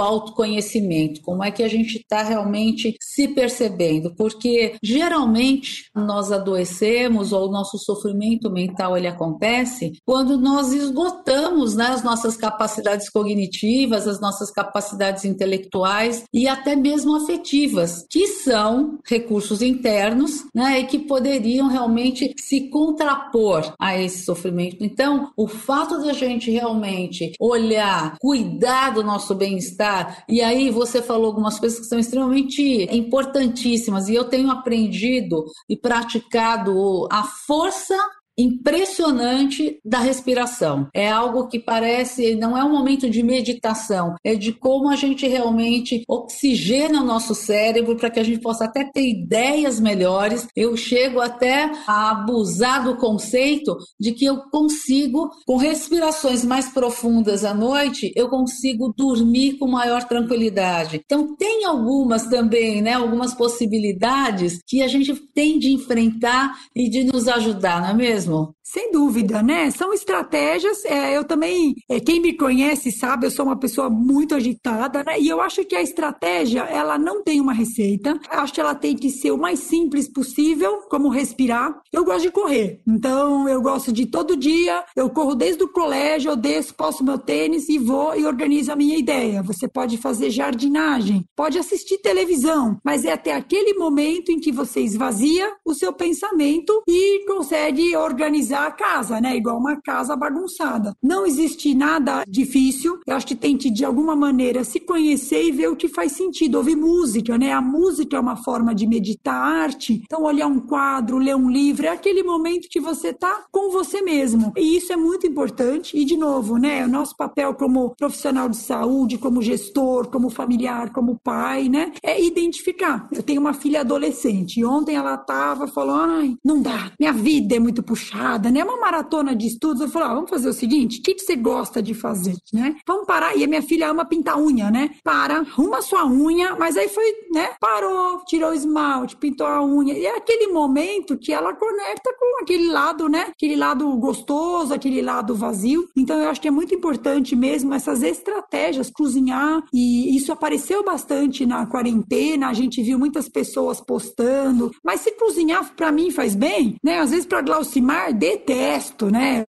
autoconhecimento. 0.02 1.22
Como 1.22 1.44
é 1.44 1.52
que 1.52 1.64
a 1.64 1.68
gente 1.68 1.98
está 1.98 2.24
realmente 2.24 2.96
se 3.00 3.28
percebendo? 3.30 4.14
Porque 4.16 4.76
geralmente 4.84 5.90
nós 5.96 6.32
adoecemos 6.32 7.32
ou 7.32 7.48
o 7.48 7.52
nosso 7.52 7.78
sofrimento 7.78 8.50
mental 8.50 8.98
ele 8.98 9.08
acontece 9.08 9.94
quando 10.06 10.38
nós 10.38 10.74
esgotamos 10.74 11.76
né, 11.76 11.88
as 11.88 12.04
nossas 12.04 12.36
capacidades 12.36 13.05
cognitivas, 13.10 14.08
as 14.08 14.20
nossas 14.20 14.52
capacidades 14.52 15.26
intelectuais 15.26 16.24
e 16.34 16.48
até 16.48 16.76
mesmo 16.76 17.16
afetivas, 17.16 18.06
que 18.10 18.28
são 18.28 19.00
recursos 19.06 19.62
internos, 19.62 20.46
né, 20.54 20.80
e 20.80 20.86
que 20.86 21.00
poderiam 21.00 21.68
realmente 21.68 22.34
se 22.38 22.70
contrapor 22.70 23.74
a 23.80 24.00
esse 24.00 24.24
sofrimento. 24.24 24.84
Então, 24.84 25.32
o 25.36 25.48
fato 25.48 26.02
da 26.02 26.14
gente 26.14 26.52
realmente 26.52 27.34
olhar, 27.40 28.18
cuidar 28.20 28.92
do 28.92 29.04
nosso 29.04 29.36
bem-estar, 29.36 30.24
e 30.28 30.42
aí 30.42 30.70
você 30.70 31.02
falou 31.02 31.28
algumas 31.28 31.60
coisas 31.60 31.80
que 31.80 31.86
são 31.86 32.00
extremamente 32.00 32.88
importantíssimas, 32.92 34.10
e 34.10 34.16
eu 34.16 34.26
tenho 34.26 34.52
aprendido 34.52 35.46
e 35.70 35.76
praticado 35.76 37.08
a 37.12 37.24
força 37.24 37.98
impressionante 38.38 39.80
da 39.84 40.00
respiração. 40.00 40.88
É 40.94 41.10
algo 41.10 41.48
que 41.48 41.60
parece, 41.60 42.36
não 42.36 42.58
é 42.58 42.64
um 42.64 42.72
momento 42.72 43.10
de 43.10 43.24
meditação, 43.24 44.16
é 44.24 44.36
de 44.36 44.52
como 44.52 44.90
a 44.90 44.96
gente 44.96 45.28
realmente 45.28 46.04
oxigena 46.08 47.02
o 47.02 47.06
nosso 47.06 47.34
cérebro 47.34 47.96
para 47.96 48.10
que 48.10 48.20
a 48.20 48.24
gente 48.24 48.40
possa 48.40 48.66
até 48.66 48.84
ter 48.84 49.08
ideias 49.08 49.80
melhores. 49.80 50.48
Eu 50.56 50.76
chego 50.76 51.22
até 51.22 51.72
a 51.88 52.12
abusar 52.12 52.84
do 52.84 52.98
conceito 52.98 53.76
de 54.00 54.12
que 54.12 54.26
eu 54.26 54.44
consigo, 54.52 55.30
com 55.46 55.58
respirações 55.58 56.44
mais 56.44 56.70
profundas 56.70 57.44
à 57.46 57.54
noite, 57.54 58.12
eu 58.16 58.30
consigo 58.30 58.94
dormir 58.96 59.58
com 59.58 59.68
maior 59.68 60.04
tranquilidade. 60.04 61.02
Então, 61.06 61.36
tem 61.36 61.66
algumas 61.66 62.28
também, 62.28 62.82
né, 62.82 62.94
algumas 62.94 63.34
possibilidades 63.34 64.60
que 64.68 64.82
a 64.82 64.88
gente 64.88 65.14
tem 65.34 65.58
de 65.60 65.72
enfrentar 65.72 66.54
e 66.76 66.90
de 66.90 67.04
nos 67.04 67.28
ajudar, 67.28 67.82
não 67.82 67.90
é 67.90 67.94
mesmo? 67.94 68.25
Mesmo. 68.26 68.55
Sem 68.68 68.92
dúvida, 68.92 69.44
né? 69.44 69.70
São 69.70 69.94
estratégias. 69.94 70.84
É, 70.86 71.16
eu 71.16 71.24
também, 71.24 71.76
é, 71.88 72.00
quem 72.00 72.20
me 72.20 72.36
conhece 72.36 72.92
sabe, 72.92 73.28
eu 73.28 73.32
sou 73.32 73.46
uma 73.46 73.60
pessoa 73.60 73.92
muito 73.92 74.34
agitada, 74.34 75.04
né? 75.04 75.20
E 75.20 75.30
eu 75.30 75.40
acho 75.40 75.64
que 75.64 75.76
a 75.76 75.84
estratégia, 75.84 76.62
ela 76.62 76.98
não 76.98 77.24
tem 77.24 77.40
uma 77.40 77.54
receita. 77.54 78.20
Acho 78.28 78.52
que 78.52 78.60
ela 78.60 78.74
tem 78.74 78.96
que 78.96 79.12
ser 79.12 79.30
o 79.30 79.38
mais 79.38 79.60
simples 79.60 80.12
possível, 80.12 80.80
como 80.90 81.10
respirar. 81.10 81.80
Eu 81.94 82.04
gosto 82.04 82.24
de 82.24 82.32
correr, 82.32 82.82
então 82.88 83.48
eu 83.48 83.62
gosto 83.62 83.94
de 83.94 84.08
todo 84.08 84.36
dia. 84.36 84.84
Eu 84.96 85.12
corro 85.12 85.36
desde 85.36 85.64
o 85.64 85.70
colégio, 85.70 86.32
eu 86.32 86.36
desço, 86.36 86.74
posto 86.74 87.04
meu 87.04 87.20
tênis 87.20 87.70
e 87.70 87.78
vou 87.78 88.16
e 88.16 88.26
organizo 88.26 88.72
a 88.72 88.76
minha 88.76 88.98
ideia. 88.98 89.44
Você 89.44 89.68
pode 89.68 89.96
fazer 89.98 90.32
jardinagem, 90.32 91.24
pode 91.36 91.60
assistir 91.60 92.00
televisão, 92.00 92.80
mas 92.84 93.06
é 93.06 93.12
até 93.12 93.36
aquele 93.36 93.76
momento 93.76 94.32
em 94.32 94.40
que 94.40 94.52
você 94.52 94.80
esvazia 94.80 95.54
o 95.64 95.76
seu 95.76 95.94
pensamento 95.94 96.82
e 96.88 97.26
consegue 97.28 97.96
organizar 97.96 98.55
organizar 98.56 98.68
a 98.68 98.72
casa, 98.72 99.20
né? 99.20 99.36
Igual 99.36 99.58
uma 99.58 99.80
casa 99.82 100.16
bagunçada. 100.16 100.96
Não 101.04 101.26
existe 101.26 101.74
nada 101.76 102.24
difícil. 102.28 103.00
Eu 103.06 103.16
acho 103.16 103.28
que 103.28 103.36
tem 103.36 103.58
que, 103.58 103.70
de 103.70 103.84
alguma 103.84 104.16
maneira, 104.16 104.64
se 104.64 104.80
conhecer 104.80 105.44
e 105.44 105.52
ver 105.52 105.68
o 105.68 105.76
que 105.76 105.88
faz 105.88 106.14
sentido. 106.14 106.56
Ouvir 106.56 106.76
música, 106.76 107.38
né? 107.38 107.52
A 107.52 107.62
música 107.62 108.16
é 108.16 108.20
uma 108.20 108.38
forma 108.38 108.74
de 108.74 108.88
meditar 108.88 109.36
arte. 109.36 110.02
Então, 110.06 110.24
olhar 110.24 110.48
um 110.48 110.60
quadro, 110.60 111.18
ler 111.18 111.36
um 111.36 111.50
livro, 111.50 111.86
é 111.86 111.90
aquele 111.90 112.24
momento 112.24 112.70
que 112.70 112.80
você 112.80 113.14
tá 113.14 113.46
com 113.52 113.72
você 113.72 114.02
mesmo. 114.02 114.54
E 114.56 114.78
isso 114.78 114.94
é 114.94 114.96
muito 114.96 115.28
importante. 115.28 115.98
E, 115.98 116.06
de 116.06 116.16
novo, 116.16 116.58
né? 116.58 116.86
O 116.86 116.90
nosso 116.90 117.16
papel 117.16 117.54
como 117.56 117.94
profissional 117.96 118.48
de 118.48 118.58
saúde, 118.58 119.18
como 119.18 119.42
gestor, 119.42 120.08
como 120.08 120.30
familiar, 120.30 120.92
como 120.92 121.20
pai, 121.24 121.68
né? 121.68 121.92
É 122.02 122.22
identificar. 122.24 123.08
Eu 123.12 123.24
tenho 123.24 123.42
uma 123.42 123.54
filha 123.54 123.82
adolescente. 123.82 124.60
E 124.60 124.66
ontem 124.66 124.96
ela 124.96 125.18
tava, 125.18 125.68
falou: 125.68 125.96
ai, 125.96 126.36
não 126.44 126.62
dá. 126.62 126.92
Minha 127.00 127.14
vida 127.14 127.56
é 127.56 127.60
muito 127.60 127.84
puxada 127.84 128.45
nada, 128.46 128.52
né? 128.52 128.64
Uma 128.64 128.78
maratona 128.78 129.36
de 129.36 129.48
estudos. 129.48 129.82
Eu 129.82 129.90
falei, 129.90 130.10
ah, 130.10 130.14
vamos 130.14 130.30
fazer 130.30 130.50
o 130.50 130.54
seguinte: 130.54 131.00
o 131.00 131.04
que, 131.04 131.16
que 131.16 131.22
você 131.22 131.36
gosta 131.36 131.82
de 131.82 131.94
fazer, 131.94 132.36
né? 132.54 132.76
Vamos 132.88 133.06
parar. 133.06 133.36
E 133.36 133.44
a 133.44 133.48
minha 133.48 133.62
filha 133.62 133.90
ama 133.90 134.06
pintar 134.06 134.40
unha, 134.40 134.70
né? 134.70 134.92
Para, 135.04 135.40
arruma 135.40 135.82
sua 135.82 136.06
unha, 136.06 136.56
mas 136.56 136.78
aí 136.78 136.88
foi, 136.90 137.06
né? 137.32 137.50
Parou, 137.60 138.24
tirou 138.26 138.52
o 138.52 138.54
esmalte, 138.54 139.16
pintou 139.16 139.48
a 139.48 139.64
unha. 139.64 139.98
E 139.98 140.06
é 140.06 140.18
aquele 140.18 140.48
momento 140.48 141.18
que 141.18 141.32
ela 141.32 141.54
conecta 141.54 142.14
com 142.20 142.44
aquele 142.44 142.70
lado, 142.70 143.10
né? 143.10 143.28
Aquele 143.30 143.56
lado 143.56 143.90
gostoso, 143.98 144.74
aquele 144.74 145.02
lado 145.02 145.36
vazio. 145.36 145.88
Então 145.96 146.18
eu 146.18 146.30
acho 146.30 146.42
que 146.42 146.48
é 146.48 146.52
muito 146.52 146.74
importante 146.74 147.36
mesmo 147.36 147.74
essas 147.74 148.04
estratégias, 148.04 148.90
cozinhar. 148.90 149.64
E 149.74 150.16
isso 150.16 150.32
apareceu 150.32 150.84
bastante 150.84 151.46
na 151.46 151.66
quarentena. 151.66 152.50
A 152.50 152.54
gente 152.54 152.82
viu 152.82 153.00
muitas 153.00 153.30
pessoas 153.30 153.82
postando. 153.82 154.72
Mas 154.84 155.02
se 155.02 155.12
cozinhar 155.12 155.74
para 155.76 155.92
mim 155.92 156.12
faz 156.12 156.36
bem, 156.36 156.76
né? 156.84 157.00
Às 157.00 157.12
vezes 157.12 157.26
para 157.26 157.42
Glaucimar 157.42 158.14
detesto, 158.36 159.10
né? 159.10 159.46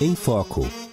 Em 0.00 0.14
Foco. 0.14 0.87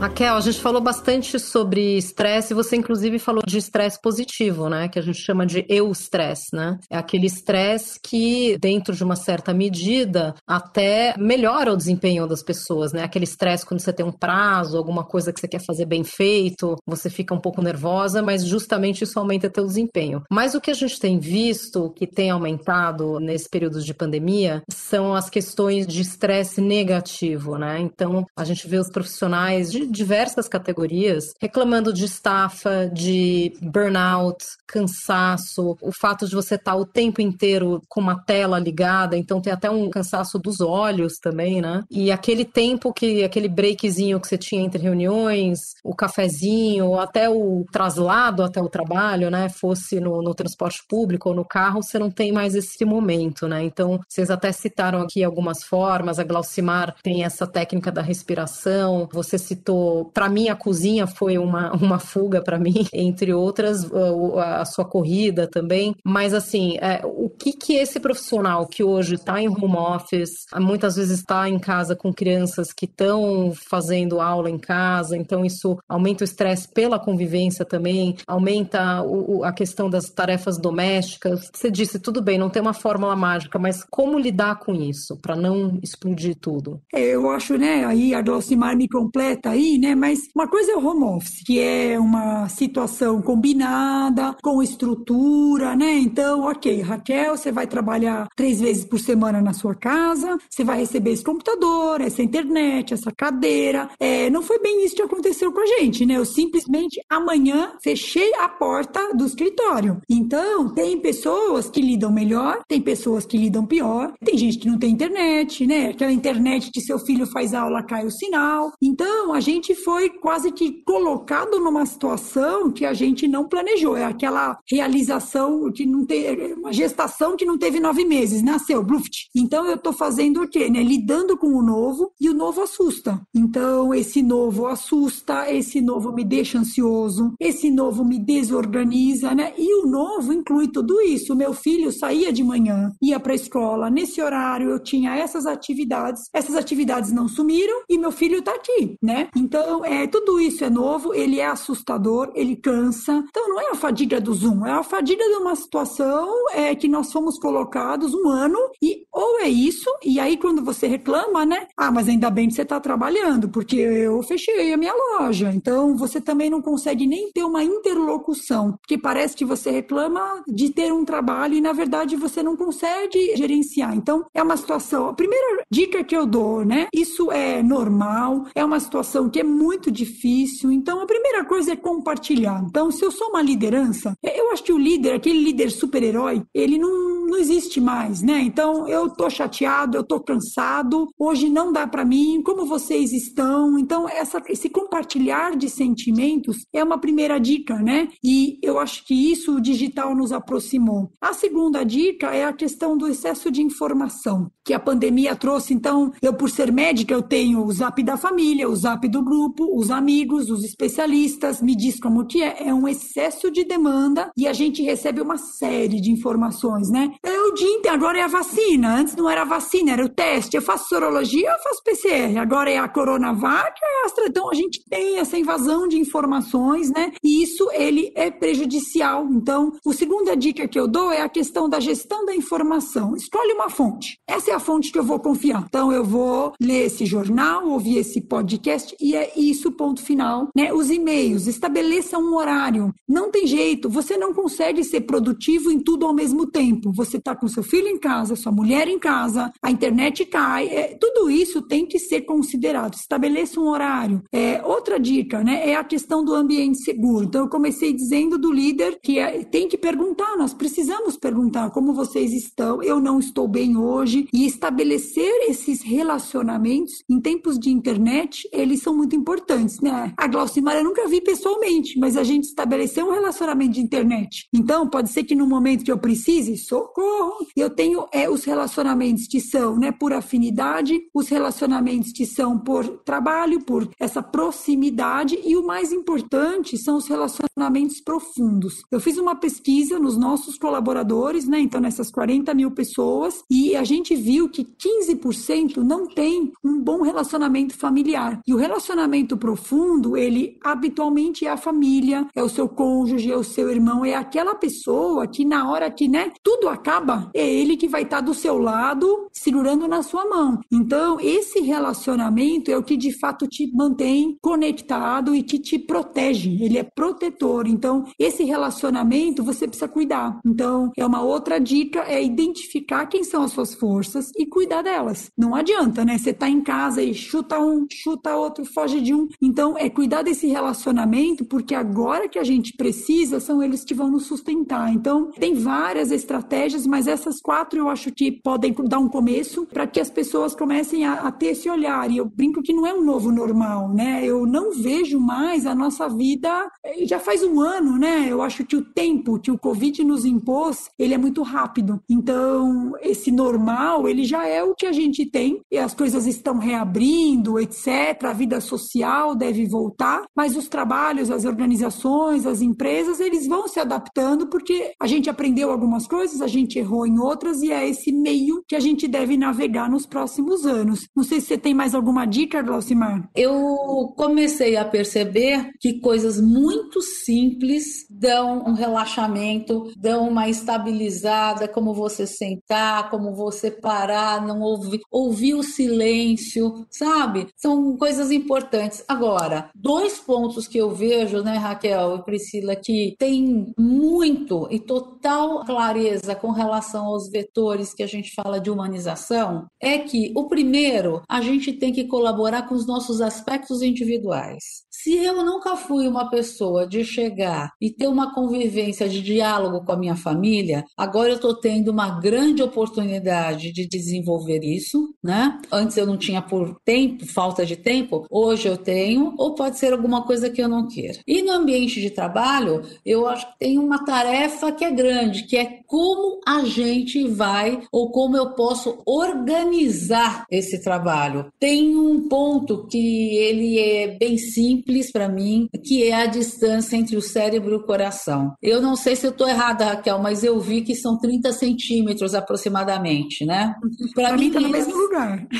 Raquel, 0.00 0.36
a 0.36 0.40
gente 0.40 0.60
falou 0.60 0.82
bastante 0.82 1.38
sobre 1.38 1.96
estresse, 1.96 2.52
você 2.52 2.76
inclusive 2.76 3.18
falou 3.18 3.42
de 3.46 3.56
estresse 3.56 3.98
positivo, 4.00 4.68
né? 4.68 4.88
Que 4.88 4.98
a 4.98 5.02
gente 5.02 5.18
chama 5.18 5.46
de 5.46 5.64
eu-stress, 5.68 6.42
né? 6.52 6.78
É 6.90 6.96
aquele 6.98 7.26
estresse 7.26 7.98
que, 8.02 8.58
dentro 8.58 8.94
de 8.94 9.02
uma 9.02 9.16
certa 9.16 9.54
medida, 9.54 10.34
até 10.46 11.14
melhora 11.16 11.72
o 11.72 11.76
desempenho 11.76 12.26
das 12.26 12.42
pessoas, 12.42 12.92
né? 12.92 13.02
Aquele 13.02 13.24
estresse 13.24 13.64
quando 13.64 13.80
você 13.80 13.92
tem 13.92 14.04
um 14.04 14.12
prazo, 14.12 14.76
alguma 14.76 15.04
coisa 15.04 15.32
que 15.32 15.40
você 15.40 15.48
quer 15.48 15.64
fazer 15.64 15.86
bem 15.86 16.04
feito, 16.04 16.76
você 16.86 17.08
fica 17.08 17.34
um 17.34 17.40
pouco 17.40 17.62
nervosa, 17.62 18.20
mas 18.20 18.44
justamente 18.44 19.04
isso 19.04 19.18
aumenta 19.18 19.48
teu 19.48 19.64
desempenho. 19.64 20.22
Mas 20.30 20.54
o 20.54 20.60
que 20.60 20.70
a 20.70 20.74
gente 20.74 20.98
tem 20.98 21.18
visto 21.18 21.90
que 21.96 22.06
tem 22.06 22.30
aumentado 22.30 23.18
nesse 23.20 23.48
período 23.48 23.80
de 23.80 23.94
pandemia 23.94 24.62
são 24.68 25.14
as 25.14 25.30
questões 25.30 25.86
de 25.86 26.02
estresse 26.02 26.60
negativo, 26.60 27.56
né? 27.56 27.80
Então, 27.80 28.26
a 28.36 28.44
gente 28.44 28.68
vê 28.68 28.78
os 28.78 28.90
profissionais 28.90 29.72
de 29.72 29.83
diversas 29.86 30.48
categorias, 30.48 31.34
reclamando 31.40 31.92
de 31.92 32.04
estafa, 32.04 32.90
de 32.92 33.52
burnout, 33.60 34.44
cansaço, 34.66 35.76
o 35.80 35.92
fato 35.92 36.26
de 36.28 36.34
você 36.34 36.54
estar 36.56 36.74
o 36.76 36.86
tempo 36.86 37.20
inteiro 37.20 37.82
com 37.88 38.00
uma 38.00 38.22
tela 38.24 38.58
ligada, 38.58 39.16
então 39.16 39.40
tem 39.40 39.52
até 39.52 39.70
um 39.70 39.90
cansaço 39.90 40.38
dos 40.38 40.60
olhos 40.60 41.18
também, 41.18 41.60
né? 41.60 41.82
E 41.90 42.10
aquele 42.10 42.44
tempo 42.44 42.92
que, 42.92 43.22
aquele 43.24 43.48
breakzinho 43.48 44.20
que 44.20 44.28
você 44.28 44.38
tinha 44.38 44.62
entre 44.62 44.82
reuniões, 44.82 45.60
o 45.82 45.94
cafezinho, 45.94 46.98
até 46.98 47.28
o 47.28 47.64
traslado 47.72 48.42
até 48.42 48.60
o 48.60 48.68
trabalho, 48.68 49.30
né? 49.30 49.48
Fosse 49.48 50.00
no, 50.00 50.22
no 50.22 50.34
transporte 50.34 50.82
público 50.88 51.28
ou 51.28 51.34
no 51.34 51.44
carro, 51.44 51.82
você 51.82 51.98
não 51.98 52.10
tem 52.10 52.32
mais 52.32 52.54
esse 52.54 52.84
momento, 52.84 53.46
né? 53.48 53.62
Então, 53.64 54.00
vocês 54.08 54.30
até 54.30 54.52
citaram 54.52 55.00
aqui 55.00 55.22
algumas 55.22 55.64
formas, 55.64 56.18
a 56.18 56.24
Glaucimar 56.24 56.94
tem 57.02 57.24
essa 57.24 57.46
técnica 57.46 57.90
da 57.90 58.02
respiração, 58.02 59.08
você 59.12 59.38
citou 59.38 59.73
para 60.12 60.28
mim 60.28 60.48
a 60.48 60.56
cozinha 60.56 61.06
foi 61.06 61.38
uma, 61.38 61.72
uma 61.76 61.98
fuga 61.98 62.42
para 62.42 62.58
mim, 62.58 62.86
entre 62.92 63.32
outras, 63.32 63.84
a, 63.92 64.60
a, 64.60 64.64
sua 64.64 64.84
corrida 64.84 65.46
também. 65.46 65.94
Mas 66.04 66.34
assim, 66.34 66.76
é, 66.80 67.00
o 67.04 67.28
que 67.28 67.52
que 67.52 67.74
esse 67.74 68.00
profissional 68.00 68.66
que 68.66 68.82
hoje 68.82 69.14
está 69.14 69.40
em 69.40 69.48
home 69.48 69.76
office, 69.76 70.46
muitas 70.56 70.96
vezes 70.96 71.18
está 71.20 71.48
em 71.48 71.58
casa 71.58 71.96
com 71.96 72.12
crianças 72.12 72.72
que 72.72 72.84
estão 72.84 73.52
fazendo 73.68 74.20
aula 74.20 74.50
em 74.50 74.58
casa, 74.58 75.16
então 75.16 75.44
isso 75.44 75.78
aumenta 75.88 76.22
o 76.22 76.24
estresse 76.24 76.68
pela 76.68 76.98
convivência 76.98 77.64
também, 77.64 78.16
aumenta 78.26 79.02
o, 79.02 79.44
a 79.44 79.52
questão 79.52 79.88
das 79.88 80.10
tarefas 80.10 80.58
domésticas. 80.58 81.50
Você 81.52 81.70
disse, 81.70 81.98
tudo 81.98 82.22
bem, 82.22 82.38
não 82.38 82.50
tem 82.50 82.62
uma 82.62 82.74
fórmula 82.74 83.16
mágica, 83.16 83.58
mas 83.58 83.84
como 83.90 84.18
lidar 84.18 84.58
com 84.58 84.74
isso 84.74 85.16
para 85.16 85.36
não 85.36 85.78
explodir 85.82 86.36
tudo? 86.36 86.80
É, 86.92 87.00
eu 87.00 87.30
acho, 87.30 87.56
né, 87.56 87.84
aí 87.84 88.14
a 88.14 88.22
Glaucimar 88.22 88.76
me 88.76 88.88
completa 88.88 89.50
aí, 89.50 89.63
né, 89.78 89.94
mas 89.94 90.28
uma 90.34 90.46
coisa 90.46 90.72
é 90.72 90.76
o 90.76 90.86
home 90.86 91.04
office, 91.04 91.42
que 91.44 91.58
é 91.58 91.98
uma 91.98 92.48
situação 92.48 93.20
combinada, 93.22 94.36
com 94.42 94.62
estrutura, 94.62 95.74
né, 95.76 95.98
então, 95.98 96.42
ok, 96.42 96.80
Raquel, 96.82 97.36
você 97.36 97.50
vai 97.50 97.66
trabalhar 97.66 98.28
três 98.36 98.60
vezes 98.60 98.84
por 98.84 98.98
semana 98.98 99.40
na 99.40 99.52
sua 99.52 99.74
casa, 99.74 100.36
você 100.48 100.64
vai 100.64 100.78
receber 100.78 101.12
esse 101.12 101.24
computador, 101.24 102.00
essa 102.00 102.22
internet, 102.22 102.94
essa 102.94 103.12
cadeira, 103.12 103.88
é, 103.98 104.30
não 104.30 104.42
foi 104.42 104.58
bem 104.60 104.84
isso 104.84 104.96
que 104.96 105.02
aconteceu 105.02 105.52
com 105.52 105.60
a 105.60 105.66
gente, 105.66 106.04
né, 106.06 106.16
eu 106.16 106.24
simplesmente 106.24 107.00
amanhã 107.08 107.72
fechei 107.82 108.34
a 108.36 108.48
porta 108.48 109.14
do 109.14 109.26
escritório, 109.26 110.00
então 110.08 110.72
tem 110.72 110.98
pessoas 110.98 111.68
que 111.68 111.80
lidam 111.80 112.12
melhor, 112.12 112.62
tem 112.68 112.80
pessoas 112.80 113.24
que 113.24 113.36
lidam 113.36 113.66
pior, 113.66 114.12
tem 114.24 114.36
gente 114.36 114.58
que 114.58 114.68
não 114.68 114.78
tem 114.78 114.90
internet, 114.90 115.66
né, 115.66 115.90
aquela 115.90 116.12
internet 116.12 116.70
que 116.70 116.80
seu 116.80 116.98
filho 116.98 117.26
faz 117.26 117.54
aula, 117.54 117.82
cai 117.82 118.04
o 118.04 118.10
sinal. 118.10 118.72
Então, 118.82 119.32
a 119.32 119.40
gente 119.40 119.53
foi 119.74 120.10
quase 120.10 120.50
que 120.52 120.82
colocado 120.84 121.58
numa 121.60 121.86
situação 121.86 122.70
que 122.70 122.84
a 122.84 122.94
gente 122.94 123.28
não 123.28 123.48
planejou. 123.48 123.96
É 123.96 124.04
aquela 124.04 124.58
realização 124.70 125.70
que 125.72 125.86
não 125.86 126.04
tem, 126.04 126.54
uma 126.54 126.72
gestação 126.72 127.36
que 127.36 127.44
não 127.44 127.58
teve 127.58 127.80
nove 127.80 128.04
meses, 128.04 128.42
nasceu, 128.42 128.82
bluft. 128.82 129.28
Então, 129.34 129.66
eu 129.66 129.74
estou 129.74 129.92
fazendo 129.92 130.42
o 130.42 130.48
quê? 130.48 130.68
Né? 130.70 130.82
Lidando 130.82 131.36
com 131.36 131.48
o 131.48 131.62
novo 131.62 132.12
e 132.20 132.28
o 132.28 132.34
novo 132.34 132.62
assusta. 132.62 133.20
Então, 133.34 133.94
esse 133.94 134.22
novo 134.22 134.66
assusta, 134.66 135.50
esse 135.50 135.80
novo 135.80 136.12
me 136.12 136.24
deixa 136.24 136.58
ansioso, 136.58 137.34
esse 137.38 137.70
novo 137.70 138.04
me 138.04 138.18
desorganiza, 138.18 139.34
né? 139.34 139.52
E 139.56 139.82
o 139.82 139.86
novo 139.86 140.32
inclui 140.32 140.68
tudo 140.68 141.00
isso. 141.00 141.34
Meu 141.34 141.52
filho 141.52 141.92
saía 141.92 142.32
de 142.32 142.42
manhã, 142.42 142.92
ia 143.02 143.20
para 143.20 143.32
a 143.32 143.36
escola, 143.36 143.90
nesse 143.90 144.20
horário 144.20 144.70
eu 144.70 144.78
tinha 144.78 145.14
essas 145.16 145.46
atividades, 145.46 146.28
essas 146.32 146.54
atividades 146.54 147.12
não 147.12 147.28
sumiram 147.28 147.82
e 147.88 147.98
meu 147.98 148.10
filho 148.10 148.38
está 148.38 148.54
aqui, 148.54 148.96
né? 149.02 149.28
Então, 149.44 149.84
é, 149.84 150.06
tudo 150.06 150.40
isso 150.40 150.64
é 150.64 150.70
novo, 150.70 151.12
ele 151.12 151.38
é 151.38 151.46
assustador, 151.46 152.32
ele 152.34 152.56
cansa. 152.56 153.22
Então, 153.28 153.46
não 153.46 153.60
é 153.60 153.70
a 153.70 153.74
fadiga 153.74 154.18
do 154.18 154.32
Zoom, 154.32 154.64
é 154.64 154.72
a 154.72 154.82
fadiga 154.82 155.22
de 155.22 155.34
uma 155.34 155.54
situação 155.54 156.26
é, 156.54 156.74
que 156.74 156.88
nós 156.88 157.12
fomos 157.12 157.38
colocados 157.38 158.14
um 158.14 158.26
ano 158.26 158.58
e 158.80 159.04
ou 159.12 159.40
é 159.40 159.48
isso, 159.48 159.90
e 160.02 160.18
aí 160.18 160.38
quando 160.38 160.64
você 160.64 160.86
reclama, 160.86 161.44
né? 161.44 161.66
Ah, 161.76 161.92
mas 161.92 162.08
ainda 162.08 162.30
bem 162.30 162.48
que 162.48 162.54
você 162.54 162.62
está 162.62 162.80
trabalhando, 162.80 163.50
porque 163.50 163.76
eu 163.76 164.22
fechei 164.22 164.72
a 164.72 164.78
minha 164.78 164.94
loja. 164.94 165.52
Então, 165.54 165.94
você 165.94 166.22
também 166.22 166.48
não 166.48 166.62
consegue 166.62 167.06
nem 167.06 167.30
ter 167.30 167.44
uma 167.44 167.62
interlocução, 167.62 168.72
porque 168.78 168.96
parece 168.96 169.36
que 169.36 169.44
você 169.44 169.70
reclama 169.70 170.42
de 170.48 170.70
ter 170.70 170.90
um 170.90 171.04
trabalho 171.04 171.54
e, 171.54 171.60
na 171.60 171.74
verdade, 171.74 172.16
você 172.16 172.42
não 172.42 172.56
consegue 172.56 173.36
gerenciar. 173.36 173.94
Então, 173.94 174.24
é 174.32 174.42
uma 174.42 174.56
situação. 174.56 175.08
A 175.08 175.12
primeira 175.12 175.64
dica 175.70 176.02
que 176.02 176.16
eu 176.16 176.24
dou, 176.24 176.64
né? 176.64 176.88
Isso 176.94 177.30
é 177.30 177.62
normal, 177.62 178.46
é 178.54 178.64
uma 178.64 178.80
situação 178.80 179.28
que 179.34 179.40
é 179.40 179.44
muito 179.44 179.90
difícil. 179.90 180.70
Então, 180.70 181.00
a 181.00 181.06
primeira 181.06 181.44
coisa 181.44 181.72
é 181.72 181.76
compartilhar. 181.76 182.64
Então, 182.68 182.88
se 182.92 183.04
eu 183.04 183.10
sou 183.10 183.30
uma 183.30 183.42
liderança, 183.42 184.16
eu 184.22 184.52
acho 184.52 184.62
que 184.62 184.72
o 184.72 184.78
líder, 184.78 185.14
aquele 185.14 185.42
líder 185.42 185.70
super-herói, 185.72 186.44
ele 186.54 186.78
não, 186.78 187.26
não 187.26 187.36
existe 187.36 187.80
mais, 187.80 188.22
né? 188.22 188.42
Então, 188.42 188.86
eu 188.86 189.10
tô 189.10 189.28
chateado, 189.28 189.96
eu 189.96 190.04
tô 190.04 190.20
cansado, 190.20 191.08
hoje 191.18 191.50
não 191.50 191.72
dá 191.72 191.84
para 191.84 192.04
mim, 192.04 192.42
como 192.44 192.64
vocês 192.64 193.12
estão? 193.12 193.76
Então, 193.76 194.08
essa, 194.08 194.40
esse 194.48 194.68
compartilhar 194.68 195.56
de 195.56 195.68
sentimentos 195.68 196.58
é 196.72 196.84
uma 196.84 196.98
primeira 196.98 197.40
dica, 197.40 197.74
né? 197.74 198.10
E 198.22 198.60
eu 198.62 198.78
acho 198.78 199.04
que 199.04 199.32
isso 199.32 199.56
o 199.56 199.60
digital 199.60 200.14
nos 200.14 200.30
aproximou. 200.30 201.10
A 201.20 201.32
segunda 201.32 201.82
dica 201.82 202.32
é 202.32 202.44
a 202.44 202.52
questão 202.52 202.96
do 202.96 203.08
excesso 203.08 203.50
de 203.50 203.62
informação 203.62 204.48
que 204.64 204.72
a 204.72 204.80
pandemia 204.80 205.36
trouxe. 205.36 205.74
Então, 205.74 206.12
eu, 206.22 206.34
por 206.34 206.50
ser 206.50 206.72
médica, 206.72 207.14
eu 207.14 207.22
tenho 207.22 207.64
o 207.64 207.72
zap 207.72 208.02
da 208.02 208.16
família, 208.16 208.68
o 208.68 208.74
zap 208.74 209.06
do 209.08 209.22
grupo, 209.22 209.76
os 209.76 209.90
amigos, 209.90 210.50
os 210.50 210.64
especialistas, 210.64 211.60
me 211.60 211.76
diz 211.76 212.00
como 212.00 212.26
que 212.26 212.42
é. 212.42 212.68
É 212.68 212.74
um 212.74 212.88
excesso 212.88 213.50
de 213.50 213.64
demanda 213.64 214.30
e 214.36 214.48
a 214.48 214.52
gente 214.52 214.82
recebe 214.82 215.20
uma 215.20 215.36
série 215.36 216.00
de 216.00 216.10
informações, 216.10 216.88
né? 216.88 217.12
Eu 217.22 217.44
o 217.44 217.52
dia 217.54 217.68
inteiro, 217.68 217.96
agora 217.96 218.18
é 218.18 218.22
a 218.22 218.26
vacina, 218.26 218.96
antes 218.96 219.14
não 219.14 219.28
era 219.28 219.44
vacina, 219.44 219.92
era 219.92 220.04
o 220.04 220.08
teste. 220.08 220.56
Eu 220.56 220.62
faço 220.62 220.88
sorologia, 220.88 221.48
eu 221.48 221.62
faço 221.62 221.82
PCR, 221.84 222.38
agora 222.38 222.70
é 222.70 222.78
a 222.78 222.88
Coronavac, 222.88 223.78
é 223.82 224.02
a 224.02 224.06
Astra. 224.06 224.26
Então, 224.26 224.50
a 224.50 224.54
gente 224.54 224.82
tem 224.88 225.18
essa 225.18 225.38
invasão 225.38 225.86
de 225.86 225.98
informações, 225.98 226.90
né? 226.90 227.12
E 227.22 227.42
isso, 227.42 227.70
ele 227.72 228.12
é 228.14 228.30
prejudicial. 228.30 229.26
Então, 229.30 229.72
a 229.86 229.92
segunda 229.92 230.36
dica 230.36 230.66
que 230.66 230.78
eu 230.78 230.88
dou 230.88 231.12
é 231.12 231.20
a 231.20 231.28
questão 231.28 231.68
da 231.68 231.78
gestão 231.80 232.24
da 232.24 232.34
informação. 232.34 233.14
Escolhe 233.14 233.52
uma 233.52 233.68
fonte. 233.68 234.18
Essa 234.26 234.50
é 234.50 234.53
a 234.54 234.60
fonte 234.60 234.92
que 234.92 234.98
eu 234.98 235.04
vou 235.04 235.18
confiar. 235.18 235.64
Então, 235.68 235.92
eu 235.92 236.04
vou 236.04 236.52
ler 236.60 236.86
esse 236.86 237.04
jornal, 237.04 237.68
ouvir 237.68 237.98
esse 237.98 238.20
podcast 238.20 238.94
e 239.00 239.14
é 239.14 239.32
isso, 239.36 239.72
ponto 239.72 240.02
final. 240.02 240.48
Né? 240.56 240.72
Os 240.72 240.90
e-mails, 240.90 241.46
estabeleça 241.46 242.18
um 242.18 242.34
horário. 242.34 242.94
Não 243.08 243.30
tem 243.30 243.46
jeito, 243.46 243.88
você 243.88 244.16
não 244.16 244.32
consegue 244.32 244.84
ser 244.84 245.02
produtivo 245.02 245.70
em 245.70 245.78
tudo 245.80 246.06
ao 246.06 246.14
mesmo 246.14 246.46
tempo. 246.46 246.92
Você 246.92 247.16
está 247.16 247.34
com 247.34 247.48
seu 247.48 247.62
filho 247.62 247.88
em 247.88 247.98
casa, 247.98 248.36
sua 248.36 248.52
mulher 248.52 248.88
em 248.88 248.98
casa, 248.98 249.52
a 249.62 249.70
internet 249.70 250.24
cai. 250.24 250.68
É, 250.68 250.96
tudo 251.00 251.30
isso 251.30 251.62
tem 251.62 251.86
que 251.86 251.98
ser 251.98 252.22
considerado. 252.22 252.94
Estabeleça 252.94 253.60
um 253.60 253.68
horário. 253.68 254.22
É, 254.32 254.62
outra 254.64 254.98
dica 254.98 255.42
né, 255.42 255.68
é 255.70 255.76
a 255.76 255.84
questão 255.84 256.24
do 256.24 256.34
ambiente 256.34 256.78
seguro. 256.78 257.24
Então, 257.24 257.42
eu 257.42 257.48
comecei 257.48 257.92
dizendo 257.92 258.38
do 258.38 258.52
líder 258.52 258.98
que 259.02 259.18
é, 259.18 259.44
tem 259.44 259.68
que 259.68 259.76
perguntar, 259.76 260.36
nós 260.36 260.54
precisamos 260.54 261.16
perguntar 261.16 261.70
como 261.70 261.92
vocês 261.92 262.32
estão. 262.32 262.82
Eu 262.82 263.00
não 263.00 263.18
estou 263.18 263.48
bem 263.48 263.76
hoje 263.76 264.28
e 264.32 264.43
estabelecer 264.46 265.32
esses 265.48 265.82
relacionamentos 265.82 267.02
em 267.08 267.20
tempos 267.20 267.58
de 267.58 267.70
internet, 267.70 268.48
eles 268.52 268.82
são 268.82 268.96
muito 268.96 269.16
importantes, 269.16 269.80
né? 269.80 270.12
A 270.16 270.26
Glaucimar 270.26 270.76
eu 270.76 270.84
nunca 270.84 271.06
vi 271.08 271.20
pessoalmente, 271.20 271.98
mas 271.98 272.16
a 272.16 272.24
gente 272.24 272.44
estabeleceu 272.44 273.06
um 273.06 273.12
relacionamento 273.12 273.72
de 273.72 273.80
internet. 273.80 274.48
Então, 274.52 274.88
pode 274.88 275.10
ser 275.10 275.24
que 275.24 275.34
no 275.34 275.46
momento 275.46 275.84
que 275.84 275.92
eu 275.92 275.98
precise, 275.98 276.56
socorro, 276.56 277.46
eu 277.56 277.70
tenho 277.70 278.06
é, 278.12 278.28
os 278.28 278.44
relacionamentos 278.44 279.26
que 279.26 279.40
são, 279.40 279.78
né, 279.78 279.92
por 279.92 280.12
afinidade, 280.12 281.00
os 281.14 281.28
relacionamentos 281.28 282.12
que 282.12 282.26
são 282.26 282.58
por 282.58 282.86
trabalho, 283.04 283.64
por 283.64 283.88
essa 283.98 284.22
proximidade 284.22 285.38
e 285.44 285.56
o 285.56 285.66
mais 285.66 285.92
importante 285.92 286.76
são 286.78 286.96
os 286.96 287.06
relacionamentos 287.06 288.00
profundos. 288.00 288.82
Eu 288.90 289.00
fiz 289.00 289.18
uma 289.18 289.36
pesquisa 289.36 289.98
nos 289.98 290.16
nossos 290.16 290.58
colaboradores, 290.58 291.46
né, 291.46 291.60
então 291.60 291.80
nessas 291.80 292.10
40 292.10 292.54
mil 292.54 292.70
pessoas, 292.70 293.42
e 293.50 293.76
a 293.76 293.84
gente 293.84 294.14
viu 294.14 294.33
viu 294.34 294.48
que 294.48 294.64
15% 294.64 295.76
não 295.76 296.08
tem 296.08 296.52
um 296.64 296.80
bom 296.80 297.02
relacionamento 297.02 297.76
familiar. 297.76 298.40
E 298.44 298.52
o 298.52 298.56
relacionamento 298.56 299.36
profundo, 299.36 300.16
ele 300.16 300.58
habitualmente 300.60 301.46
é 301.46 301.50
a 301.50 301.56
família, 301.56 302.26
é 302.34 302.42
o 302.42 302.48
seu 302.48 302.68
cônjuge, 302.68 303.30
é 303.30 303.36
o 303.36 303.44
seu 303.44 303.70
irmão, 303.70 304.04
é 304.04 304.16
aquela 304.16 304.56
pessoa 304.56 305.28
que 305.28 305.44
na 305.44 305.70
hora 305.70 305.88
que, 305.88 306.08
né, 306.08 306.32
tudo 306.42 306.68
acaba, 306.68 307.30
é 307.32 307.48
ele 307.48 307.76
que 307.76 307.86
vai 307.86 308.02
estar 308.02 308.20
do 308.20 308.34
seu 308.34 308.58
lado, 308.58 309.28
segurando 309.32 309.86
na 309.86 310.02
sua 310.02 310.28
mão. 310.28 310.58
Então, 310.68 311.20
esse 311.20 311.60
relacionamento 311.60 312.72
é 312.72 312.76
o 312.76 312.82
que 312.82 312.96
de 312.96 313.16
fato 313.16 313.46
te 313.46 313.70
mantém 313.72 314.36
conectado 314.42 315.32
e 315.32 315.44
que 315.44 315.60
te 315.60 315.78
protege. 315.78 316.58
Ele 316.60 316.76
é 316.76 316.82
protetor. 316.82 317.68
Então, 317.68 318.04
esse 318.18 318.42
relacionamento 318.42 319.44
você 319.44 319.68
precisa 319.68 319.86
cuidar. 319.86 320.40
Então, 320.44 320.90
é 320.96 321.06
uma 321.06 321.22
outra 321.22 321.60
dica 321.60 322.00
é 322.00 322.20
identificar 322.20 323.06
quem 323.06 323.22
são 323.22 323.44
as 323.44 323.52
suas 323.52 323.74
forças 323.74 324.23
e 324.36 324.46
cuidar 324.46 324.82
delas. 324.82 325.30
Não 325.36 325.54
adianta, 325.54 326.04
né? 326.04 326.18
Você 326.18 326.32
tá 326.32 326.48
em 326.48 326.60
casa 326.60 327.02
e 327.02 327.14
chuta 327.14 327.58
um, 327.58 327.86
chuta 327.90 328.36
outro, 328.36 328.64
foge 328.64 329.00
de 329.00 329.14
um. 329.14 329.28
Então, 329.40 329.76
é 329.76 329.88
cuidar 329.88 330.22
desse 330.22 330.46
relacionamento, 330.46 331.44
porque 331.44 331.74
agora 331.74 332.28
que 332.28 332.38
a 332.38 332.44
gente 332.44 332.74
precisa, 332.76 333.40
são 333.40 333.62
eles 333.62 333.84
que 333.84 333.94
vão 333.94 334.10
nos 334.10 334.26
sustentar. 334.26 334.92
Então, 334.92 335.30
tem 335.32 335.54
várias 335.54 336.10
estratégias 336.10 336.44
estratégias, 336.44 336.86
mas 336.86 337.06
essas 337.06 337.40
quatro 337.40 337.78
eu 337.78 337.88
acho 337.88 338.12
que 338.12 338.30
podem 338.30 338.74
dar 338.84 338.98
um 338.98 339.08
começo 339.08 339.66
para 339.66 339.86
que 339.86 340.00
as 340.00 340.10
pessoas 340.10 340.54
comecem 340.54 341.04
a, 341.04 341.14
a, 341.14 341.32
ter 341.32 341.46
esse 341.46 341.68
olhar. 341.68 342.10
E 342.10 342.16
eu 342.18 342.26
brinco 342.26 342.62
que 342.62 342.72
não 342.72 342.86
é 342.86 342.94
um 342.94 343.04
novo 343.04 343.30
normal, 343.30 343.92
né? 343.92 344.24
Eu 344.24 344.46
não 344.46 344.72
vejo 344.72 345.18
mais 345.20 345.66
a 345.66 345.74
nossa 345.74 346.08
vida, 346.08 346.70
eh, 346.84 347.06
já 347.06 347.18
faz 347.18 347.42
um 347.42 347.60
ano, 347.60 347.98
né? 347.98 348.26
Eu 348.28 348.42
acho 348.42 348.64
que 348.64 348.76
o 348.76 348.84
tempo 348.84 349.38
que 349.38 349.50
o 349.50 349.58
Covid 349.58 350.04
nos 350.04 350.24
impôs, 350.24 350.90
ele 350.98 351.14
é 351.14 351.18
muito 351.18 351.42
rápido. 351.42 352.00
Então, 352.08 352.92
esse 353.00 353.30
normal, 353.30 354.08
ele 354.14 354.24
já 354.24 354.46
é 354.46 354.62
o 354.62 354.74
que 354.74 354.86
a 354.86 354.92
gente 354.92 355.26
tem, 355.26 355.60
e 355.70 355.76
as 355.76 355.92
coisas 355.92 356.26
estão 356.26 356.58
reabrindo, 356.58 357.58
etc. 357.58 358.24
A 358.24 358.32
vida 358.32 358.60
social 358.60 359.34
deve 359.34 359.66
voltar, 359.66 360.24
mas 360.34 360.56
os 360.56 360.68
trabalhos, 360.68 361.30
as 361.30 361.44
organizações, 361.44 362.46
as 362.46 362.62
empresas, 362.62 363.20
eles 363.20 363.46
vão 363.46 363.68
se 363.68 363.80
adaptando 363.80 364.46
porque 364.46 364.92
a 365.00 365.06
gente 365.06 365.28
aprendeu 365.28 365.70
algumas 365.70 366.06
coisas, 366.06 366.40
a 366.40 366.46
gente 366.46 366.78
errou 366.78 367.06
em 367.06 367.18
outras 367.18 367.60
e 367.62 367.72
é 367.72 367.88
esse 367.88 368.12
meio 368.12 368.62
que 368.66 368.76
a 368.76 368.80
gente 368.80 369.08
deve 369.08 369.36
navegar 369.36 369.90
nos 369.90 370.06
próximos 370.06 370.64
anos. 370.64 371.08
Não 371.14 371.24
sei 371.24 371.40
se 371.40 371.48
você 371.48 371.58
tem 371.58 371.74
mais 371.74 371.94
alguma 371.94 372.24
dica, 372.24 372.62
Glaucimar. 372.62 373.28
Eu 373.34 374.14
comecei 374.16 374.76
a 374.76 374.84
perceber 374.84 375.70
que 375.80 376.00
coisas 376.00 376.40
muito 376.40 377.02
simples 377.02 378.06
dão 378.08 378.64
um 378.66 378.74
relaxamento, 378.74 379.92
dão 379.96 380.28
uma 380.28 380.48
estabilizada, 380.48 381.66
como 381.66 381.92
você 381.92 382.26
sentar, 382.26 383.10
como 383.10 383.34
você 383.34 383.70
parar, 383.70 384.03
não 384.40 384.60
ouvir, 384.60 385.00
ouvir 385.10 385.54
o 385.54 385.62
silêncio, 385.62 386.86
sabe? 386.90 387.48
São 387.56 387.96
coisas 387.96 388.30
importantes. 388.30 389.04
Agora, 389.08 389.70
dois 389.74 390.18
pontos 390.18 390.66
que 390.66 390.78
eu 390.78 390.90
vejo, 390.90 391.42
né, 391.42 391.56
Raquel 391.56 392.16
e 392.16 392.22
Priscila, 392.22 392.76
que 392.76 393.14
tem 393.18 393.72
muito 393.78 394.68
e 394.70 394.78
total 394.78 395.64
clareza 395.64 396.34
com 396.34 396.50
relação 396.50 397.06
aos 397.06 397.28
vetores 397.28 397.94
que 397.94 398.02
a 398.02 398.06
gente 398.06 398.34
fala 398.34 398.60
de 398.60 398.70
humanização, 398.70 399.66
é 399.80 399.98
que 399.98 400.32
o 400.34 400.48
primeiro, 400.48 401.22
a 401.28 401.40
gente 401.40 401.72
tem 401.72 401.92
que 401.92 402.04
colaborar 402.04 402.62
com 402.68 402.74
os 402.74 402.86
nossos 402.86 403.20
aspectos 403.20 403.82
individuais. 403.82 404.83
Se 405.04 405.16
eu 405.16 405.44
nunca 405.44 405.76
fui 405.76 406.08
uma 406.08 406.30
pessoa 406.30 406.86
de 406.86 407.04
chegar 407.04 407.74
e 407.78 407.90
ter 407.90 408.06
uma 408.06 408.34
convivência 408.34 409.06
de 409.06 409.20
diálogo 409.20 409.84
com 409.84 409.92
a 409.92 409.98
minha 409.98 410.16
família, 410.16 410.82
agora 410.96 411.28
eu 411.28 411.34
estou 411.34 411.54
tendo 411.54 411.90
uma 411.90 412.18
grande 412.20 412.62
oportunidade 412.62 413.70
de 413.70 413.86
desenvolver 413.86 414.64
isso, 414.64 415.14
né? 415.22 415.58
Antes 415.70 415.98
eu 415.98 416.06
não 416.06 416.16
tinha 416.16 416.40
por 416.40 416.80
tempo, 416.82 417.26
falta 417.26 417.66
de 417.66 417.76
tempo, 417.76 418.26
hoje 418.30 418.66
eu 418.66 418.78
tenho, 418.78 419.34
ou 419.36 419.54
pode 419.54 419.78
ser 419.78 419.92
alguma 419.92 420.22
coisa 420.22 420.48
que 420.48 420.62
eu 420.62 420.68
não 420.68 420.88
queira. 420.88 421.18
E 421.26 421.42
no 421.42 421.52
ambiente 421.52 422.00
de 422.00 422.08
trabalho, 422.08 422.80
eu 423.04 423.28
acho 423.28 423.46
que 423.52 423.58
tem 423.58 423.78
uma 423.78 424.06
tarefa 424.06 424.72
que 424.72 424.86
é 424.86 424.90
grande, 424.90 425.42
que 425.42 425.58
é 425.58 425.80
como 425.86 426.40
a 426.48 426.64
gente 426.64 427.28
vai 427.28 427.82
ou 427.92 428.10
como 428.10 428.38
eu 428.38 428.54
posso 428.54 429.02
organizar 429.04 430.46
esse 430.50 430.82
trabalho. 430.82 431.52
Tem 431.60 431.94
um 431.94 432.26
ponto 432.26 432.86
que 432.86 433.36
ele 433.36 433.78
é 433.78 434.16
bem 434.16 434.38
simples 434.38 434.93
simples 434.94 435.10
para 435.10 435.28
mim, 435.28 435.68
que 435.84 436.04
é 436.04 436.14
a 436.14 436.26
distância 436.26 436.96
entre 436.96 437.16
o 437.16 437.22
cérebro 437.22 437.72
e 437.72 437.76
o 437.76 437.82
coração. 437.84 438.54
Eu 438.62 438.80
não 438.80 438.94
sei 438.94 439.16
se 439.16 439.26
eu 439.26 439.30
estou 439.30 439.48
errada, 439.48 439.84
Raquel, 439.84 440.18
mas 440.18 440.44
eu 440.44 440.60
vi 440.60 440.82
que 440.82 440.94
são 440.94 441.18
30 441.18 441.52
centímetros 441.52 442.34
aproximadamente, 442.34 443.44
né? 443.44 443.74
Para 444.14 444.36
mim 444.36 444.48
está 444.48 444.60
no 444.60 444.68
mesmo 444.68 444.96
lugar. 444.96 445.46